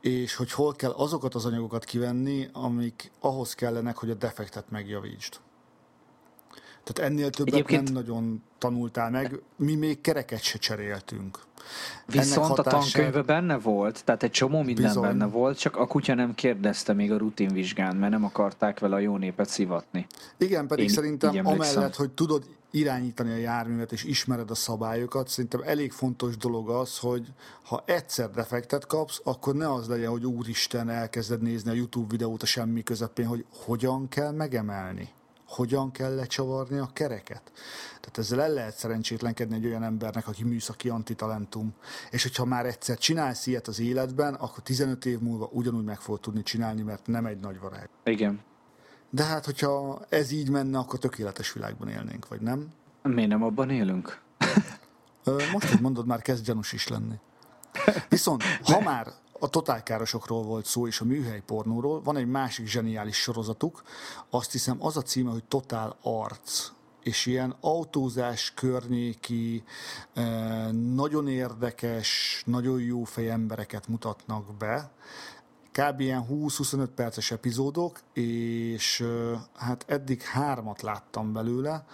és 0.00 0.34
hogy 0.34 0.52
hol 0.52 0.74
kell 0.74 0.90
azokat 0.90 1.34
az 1.34 1.44
anyagokat 1.44 1.84
kivenni, 1.84 2.48
amik 2.52 3.10
ahhoz 3.20 3.54
kellenek, 3.54 3.96
hogy 3.96 4.10
a 4.10 4.14
defektet 4.14 4.70
megjavítsd. 4.70 5.34
Tehát 6.86 7.10
ennél 7.10 7.30
többet 7.30 7.54
Egyébként... 7.54 7.84
nem 7.84 7.92
nagyon 7.92 8.42
tanultál 8.58 9.10
meg, 9.10 9.40
mi 9.56 9.74
még 9.74 10.00
kereket 10.00 10.42
se 10.42 10.58
cseréltünk. 10.58 11.38
Viszont 12.06 12.46
hatása... 12.46 12.76
a 12.76 12.80
tankönyvben 12.80 13.26
benne 13.26 13.58
volt, 13.58 14.04
tehát 14.04 14.22
egy 14.22 14.30
csomó 14.30 14.62
minden 14.62 14.84
Bizony. 14.84 15.02
benne 15.02 15.26
volt, 15.26 15.58
csak 15.58 15.76
a 15.76 15.86
kutya 15.86 16.14
nem 16.14 16.34
kérdezte 16.34 16.92
még 16.92 17.12
a 17.12 17.16
rutinvizsgán, 17.16 17.96
mert 17.96 18.12
nem 18.12 18.24
akarták 18.24 18.78
vele 18.78 18.94
a 18.94 18.98
jó 18.98 19.16
népet 19.16 19.48
szivatni. 19.48 20.06
Igen, 20.38 20.66
pedig 20.66 20.84
Én 20.84 20.90
szerintem 20.90 21.46
amellett, 21.46 21.94
hogy 21.94 22.10
tudod 22.10 22.44
irányítani 22.70 23.32
a 23.32 23.36
járművet 23.36 23.92
és 23.92 24.04
ismered 24.04 24.50
a 24.50 24.54
szabályokat, 24.54 25.28
szerintem 25.28 25.60
elég 25.64 25.92
fontos 25.92 26.36
dolog 26.36 26.70
az, 26.70 26.98
hogy 26.98 27.26
ha 27.62 27.82
egyszer 27.86 28.30
defektet 28.30 28.86
kapsz, 28.86 29.20
akkor 29.24 29.54
ne 29.54 29.72
az 29.72 29.88
legyen, 29.88 30.10
hogy 30.10 30.26
úristen 30.26 30.88
elkezded 30.88 31.42
nézni 31.42 31.70
a 31.70 31.74
YouTube 31.74 32.06
videót 32.10 32.42
a 32.42 32.46
semmi 32.46 32.82
közepén, 32.82 33.26
hogy 33.26 33.44
hogyan 33.50 34.08
kell 34.08 34.30
megemelni 34.30 35.08
hogyan 35.46 35.90
kell 35.90 36.14
lecsavarni 36.14 36.78
a 36.78 36.90
kereket. 36.92 37.42
Tehát 38.00 38.18
ezzel 38.18 38.42
el 38.42 38.52
lehet 38.52 38.76
szerencsétlenkedni 38.76 39.54
egy 39.54 39.66
olyan 39.66 39.82
embernek, 39.82 40.28
aki 40.28 40.44
műszaki 40.44 40.88
antitalentum. 40.88 41.74
És 42.10 42.22
hogyha 42.22 42.44
már 42.44 42.66
egyszer 42.66 42.98
csinálsz 42.98 43.46
ilyet 43.46 43.66
az 43.66 43.80
életben, 43.80 44.34
akkor 44.34 44.62
15 44.62 45.04
év 45.04 45.18
múlva 45.18 45.48
ugyanúgy 45.52 45.84
meg 45.84 46.00
fogod 46.00 46.20
tudni 46.20 46.42
csinálni, 46.42 46.82
mert 46.82 47.06
nem 47.06 47.26
egy 47.26 47.40
nagy 47.40 47.60
varázs. 47.60 47.88
Igen. 48.04 48.40
De 49.10 49.24
hát, 49.24 49.44
hogyha 49.44 50.00
ez 50.08 50.30
így 50.30 50.50
menne, 50.50 50.78
akkor 50.78 50.98
tökéletes 50.98 51.52
világban 51.52 51.88
élnénk, 51.88 52.28
vagy 52.28 52.40
nem? 52.40 52.68
Miért 53.02 53.30
nem 53.30 53.42
abban 53.42 53.70
élünk? 53.70 54.20
Most, 55.52 55.68
hogy 55.68 55.80
mondod, 55.80 56.06
már 56.06 56.22
kezd 56.22 56.44
gyanús 56.44 56.72
is 56.72 56.88
lenni. 56.88 57.14
Viszont, 58.08 58.42
ha 58.62 58.80
már 58.80 59.12
a 59.40 59.48
totálkárosokról 59.48 60.42
volt 60.42 60.64
szó, 60.64 60.86
és 60.86 61.00
a 61.00 61.04
műhely 61.04 61.42
pornóról. 61.46 62.02
Van 62.02 62.16
egy 62.16 62.26
másik 62.26 62.66
zseniális 62.66 63.16
sorozatuk, 63.16 63.82
azt 64.30 64.52
hiszem 64.52 64.76
az 64.80 64.96
a 64.96 65.02
címe, 65.02 65.30
hogy 65.30 65.44
Totál 65.44 65.96
Arc 66.02 66.70
és 67.02 67.26
ilyen 67.26 67.56
autózás 67.60 68.52
környéki, 68.54 69.64
eh, 70.12 70.70
nagyon 70.72 71.28
érdekes, 71.28 72.42
nagyon 72.46 72.80
jó 72.80 73.04
fej 73.04 73.30
embereket 73.30 73.88
mutatnak 73.88 74.54
be. 74.54 74.90
Kb. 75.72 76.00
ilyen 76.00 76.26
20-25 76.28 76.88
perces 76.94 77.30
epizódok, 77.30 78.00
és 78.12 79.00
eh, 79.00 79.40
hát 79.54 79.84
eddig 79.88 80.22
hármat 80.22 80.82
láttam 80.82 81.32
belőle 81.32 81.84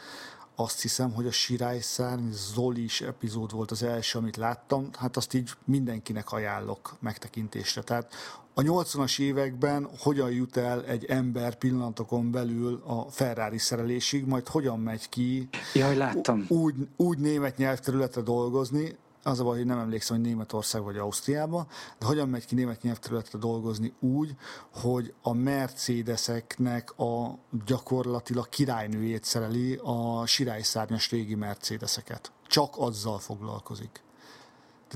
azt 0.62 0.82
hiszem, 0.82 1.12
hogy 1.12 1.26
a 1.26 1.30
Sirályszárny 1.30 2.30
Zolis 2.32 3.00
epizód 3.00 3.52
volt 3.52 3.70
az 3.70 3.82
első, 3.82 4.18
amit 4.18 4.36
láttam, 4.36 4.88
hát 4.98 5.16
azt 5.16 5.34
így 5.34 5.50
mindenkinek 5.64 6.32
ajánlok 6.32 6.96
megtekintésre. 7.00 7.82
Tehát 7.82 8.12
a 8.54 8.60
80-as 8.60 9.20
években 9.20 9.88
hogyan 9.98 10.30
jut 10.30 10.56
el 10.56 10.84
egy 10.84 11.04
ember 11.04 11.54
pillanatokon 11.54 12.30
belül 12.30 12.82
a 12.86 13.10
Ferrari 13.10 13.58
szerelésig, 13.58 14.24
majd 14.24 14.48
hogyan 14.48 14.80
megy 14.80 15.08
ki 15.08 15.48
Jaj, 15.74 15.96
láttam. 15.96 16.44
Úgy, 16.48 16.74
úgy 16.96 17.18
német 17.18 17.56
nyelvterületre 17.56 18.20
dolgozni, 18.20 18.96
az 19.22 19.40
a 19.40 19.44
baj, 19.44 19.56
hogy 19.56 19.66
nem 19.66 19.78
emlékszem, 19.78 20.16
hogy 20.16 20.26
Németország 20.26 20.82
vagy 20.82 20.96
Ausztriába, 20.96 21.66
de 21.98 22.06
hogyan 22.06 22.28
megy 22.28 22.46
ki 22.46 22.54
német 22.54 22.82
nyelvterületre 22.82 23.38
dolgozni 23.38 23.94
úgy, 24.00 24.36
hogy 24.74 25.14
a 25.22 25.32
Mercedeseknek 25.32 26.98
a 26.98 27.38
gyakorlatilag 27.66 28.48
királynőjét 28.48 29.24
szereli 29.24 29.80
a 29.82 30.26
sirályszárnyas 30.26 31.10
régi 31.10 31.34
Mercedeseket. 31.34 32.32
Csak 32.46 32.74
azzal 32.78 33.18
foglalkozik. 33.18 34.02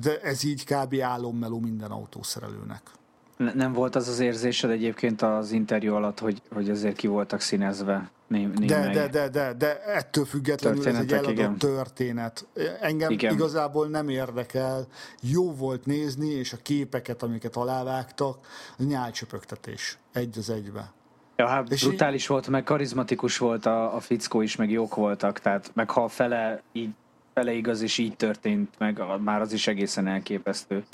De 0.00 0.20
ez 0.20 0.44
így 0.44 0.64
kb. 0.64 1.00
álommeló 1.00 1.60
minden 1.60 1.90
autószerelőnek. 1.90 2.90
Nem 3.36 3.72
volt 3.72 3.94
az 3.94 4.08
az 4.08 4.18
érzésed 4.18 4.70
egyébként 4.70 5.22
az 5.22 5.52
interjú 5.52 5.94
alatt, 5.94 6.18
hogy, 6.18 6.42
hogy 6.52 6.70
azért 6.70 6.96
ki 6.96 7.06
voltak 7.06 7.40
színezve 7.40 8.10
Né, 8.28 8.46
de, 8.46 8.90
de, 8.92 9.08
de, 9.08 9.28
de, 9.28 9.52
de 9.52 9.82
ettől 9.82 10.24
függetlenül 10.24 10.86
ez 10.86 10.98
egy 10.98 11.12
eladott 11.12 11.32
igen. 11.32 11.56
történet. 11.56 12.46
Engem 12.80 13.10
igen. 13.10 13.32
igazából 13.32 13.86
nem 13.86 14.08
érdekel. 14.08 14.86
Jó 15.20 15.52
volt 15.52 15.86
nézni, 15.86 16.28
és 16.28 16.52
a 16.52 16.56
képeket, 16.62 17.22
amiket 17.22 17.56
alávágtak, 17.56 18.38
nyálcsöpögtetés. 18.76 19.98
Egy 20.12 20.38
az 20.38 20.50
egybe. 20.50 20.92
Ja, 21.36 21.46
hát 21.46 21.72
és 21.72 21.82
brutális 21.82 22.22
így... 22.22 22.28
volt, 22.28 22.48
meg 22.48 22.64
karizmatikus 22.64 23.38
volt 23.38 23.66
a, 23.66 23.94
a 23.94 24.00
fickó 24.00 24.40
is, 24.40 24.56
meg 24.56 24.70
jók 24.70 24.94
voltak, 24.94 25.38
tehát 25.38 25.70
meg 25.74 25.90
ha 25.90 26.04
a 26.04 26.08
fele, 26.08 26.62
így, 26.72 26.90
fele 27.34 27.52
igaz, 27.52 27.80
és 27.80 27.98
így 27.98 28.16
történt, 28.16 28.74
meg 28.78 29.02
már 29.20 29.40
az 29.40 29.52
is 29.52 29.66
egészen 29.66 30.06
elképesztő. 30.06 30.84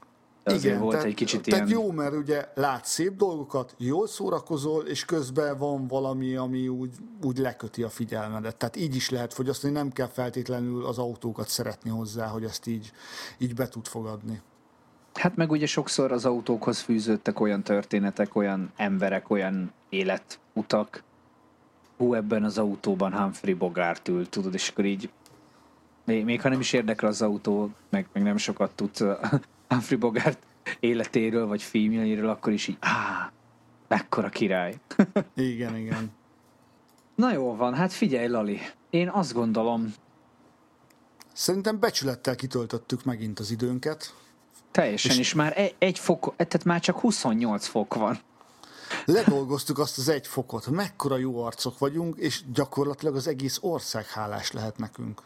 De 0.45 0.55
Igen, 0.55 0.81
volt 0.81 0.93
tehát, 0.93 1.07
egy 1.07 1.15
kicsit 1.15 1.43
tehát 1.43 1.69
ilyen... 1.69 1.81
jó, 1.81 1.91
mert 1.91 2.15
ugye 2.15 2.49
látsz 2.55 2.91
szép 2.91 3.17
dolgokat, 3.17 3.75
jól 3.79 4.07
szórakozol, 4.07 4.87
és 4.87 5.05
közben 5.05 5.59
van 5.59 5.87
valami, 5.87 6.37
ami 6.37 6.69
úgy, 6.69 6.95
úgy 7.25 7.39
leköti 7.39 7.83
a 7.83 7.89
figyelmedet. 7.89 8.57
Tehát 8.57 8.77
így 8.77 8.95
is 8.95 9.11
lehet 9.11 9.33
fogyasztani, 9.33 9.73
nem 9.73 9.91
kell 9.91 10.07
feltétlenül 10.07 10.87
az 10.87 10.99
autókat 10.99 11.49
szeretni 11.49 11.91
hozzá, 11.91 12.27
hogy 12.27 12.45
ezt 12.45 12.67
így, 12.67 12.93
így 13.39 13.55
be 13.55 13.69
tud 13.69 13.87
fogadni. 13.87 14.41
Hát 15.15 15.37
meg 15.37 15.51
ugye 15.51 15.67
sokszor 15.67 16.13
az 16.13 16.25
autókhoz 16.25 16.79
fűződtek 16.79 17.41
olyan 17.41 17.63
történetek, 17.63 18.37
olyan 18.37 18.73
emberek, 18.77 19.31
olyan 19.31 19.73
életutak. 19.89 21.03
Hú, 21.97 22.15
ebben 22.15 22.45
az 22.45 22.59
autóban 22.59 23.13
Humphrey 23.13 23.55
Bogart 23.55 24.09
ült, 24.09 24.31
tudod, 24.31 24.55
és 24.55 24.69
akkor 24.69 24.85
így 24.85 25.11
még, 26.05 26.25
még 26.25 26.41
ha 26.41 26.49
nem 26.49 26.61
is 26.61 26.73
érdekel 26.73 27.09
az 27.09 27.23
autó, 27.23 27.71
meg, 27.91 28.07
meg 28.13 28.23
nem 28.23 28.37
sokat 28.37 28.71
tudsz 28.75 29.03
Humphrey 29.73 29.99
Bogart 29.99 30.39
életéről, 30.81 31.47
vagy 31.47 31.63
filmjeiről, 31.63 32.29
akkor 32.29 32.53
is 32.53 32.69
így, 32.69 32.77
á, 32.81 33.33
mekkora 33.89 34.29
király. 34.29 34.75
igen, 35.35 35.77
igen. 35.77 36.13
Na 37.15 37.33
jó 37.33 37.57
van, 37.57 37.75
hát 37.75 37.93
figyelj 37.93 38.29
Lali, 38.29 38.61
én 38.91 39.09
azt 39.09 39.33
gondolom... 39.33 39.95
Szerintem 41.33 41.81
becsülettel 41.81 42.35
kitöltöttük 42.35 43.05
megint 43.05 43.39
az 43.39 43.51
időnket. 43.51 44.15
Teljesen, 44.71 45.11
és, 45.11 45.19
és 45.19 45.35
már 45.35 45.59
egy, 45.59 45.75
egy 45.79 45.99
fok, 45.99 46.35
tehát 46.37 46.65
már 46.65 46.81
csak 46.81 46.99
28 46.99 47.67
fok 47.67 47.95
van. 47.95 48.19
Ledolgoztuk 49.05 49.79
azt 49.79 49.99
az 49.99 50.09
egy 50.09 50.27
fokot, 50.27 50.67
mekkora 50.67 51.17
jó 51.17 51.45
arcok 51.45 51.79
vagyunk, 51.79 52.17
és 52.19 52.43
gyakorlatilag 52.53 53.17
az 53.17 53.27
egész 53.27 53.59
ország 53.61 54.07
hálás 54.07 54.53
lehet 54.53 54.79
nekünk. 54.79 55.23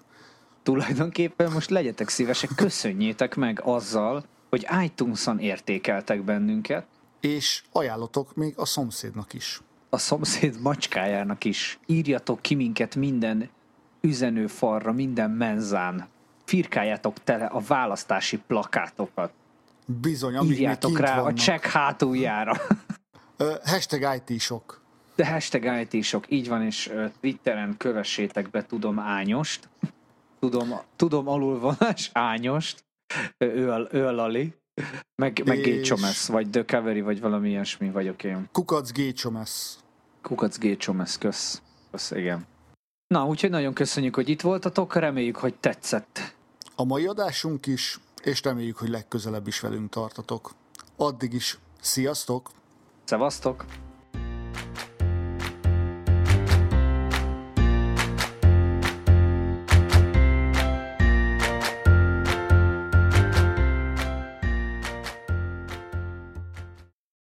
Tulajdonképpen 0.62 1.53
most 1.53 1.70
legyetek 1.70 2.09
szívesek, 2.09 2.51
köszönjétek 2.57 3.34
meg 3.34 3.61
azzal, 3.64 4.24
hogy 4.51 4.66
iTunes-on 4.84 5.38
értékeltek 5.38 6.22
bennünket. 6.22 6.86
És 7.20 7.62
ajánlotok 7.72 8.34
még 8.34 8.53
a 8.57 8.64
szomszédnak 8.64 9.32
is. 9.32 9.61
A 9.90 9.99
szomszéd 9.99 10.61
macskájának 10.61 11.44
is. 11.44 11.78
Írjatok 11.86 12.42
ki 12.42 12.55
minket 12.55 12.94
minden 12.94 13.51
üzenőfalra, 14.01 14.92
minden 14.92 15.30
menzán. 15.30 16.09
Firkáljátok 16.44 17.24
tele 17.24 17.44
a 17.44 17.61
választási 17.61 18.38
plakátokat. 18.47 19.32
Bizony, 19.86 20.36
amíg 20.36 20.51
Írjátok 20.51 20.99
rá 20.99 21.14
vannak. 21.14 21.32
a 21.32 21.34
csekk 21.34 21.64
hátuljára. 21.64 22.57
Uh, 23.38 23.55
hashtag 23.64 24.22
IT-sok. 24.28 24.82
De 25.14 25.26
hashtag 25.26 25.88
IT-sok, 25.90 26.24
így 26.28 26.49
van, 26.49 26.62
és 26.62 26.92
Twitteren 27.20 27.76
kövessétek 27.76 28.51
be 28.51 28.66
Tudom 28.66 28.99
Ányost. 28.99 29.68
Tudom, 30.40 30.74
tudom 30.97 31.28
alulvonás 31.28 32.11
Ányost 32.12 32.86
ő 33.38 33.70
a, 33.70 33.88
ő 33.90 34.07
a 34.07 34.12
Lali, 34.12 34.54
meg, 35.22 35.42
meg. 35.44 35.61
Gécsomesz, 35.61 36.28
vagy 36.28 36.50
The 36.50 36.64
Cavalry, 36.64 37.00
vagy 37.00 37.20
valami 37.20 37.48
ilyesmi 37.48 37.90
vagyok 37.90 38.24
én. 38.24 38.48
Kukac 38.52 38.92
Gécsomesz. 38.92 39.84
Kukac 40.22 40.59
Gécsomesz, 40.59 41.18
kösz. 41.18 41.62
Kösz, 41.90 42.11
igen. 42.11 42.46
Na, 43.07 43.26
úgyhogy 43.26 43.50
nagyon 43.50 43.74
köszönjük, 43.74 44.14
hogy 44.14 44.28
itt 44.28 44.40
voltatok, 44.40 44.94
reméljük, 44.94 45.36
hogy 45.36 45.54
tetszett. 45.54 46.34
A 46.76 46.84
mai 46.84 47.07
adásunk 47.07 47.66
is, 47.66 48.00
és 48.22 48.42
reméljük, 48.42 48.76
hogy 48.76 48.88
legközelebb 48.88 49.46
is 49.46 49.61
velünk 49.61 49.90
tartatok. 49.90 50.54
Addig 50.96 51.32
is, 51.32 51.59
sziasztok! 51.80 52.50
Szevasztok! 53.04 53.64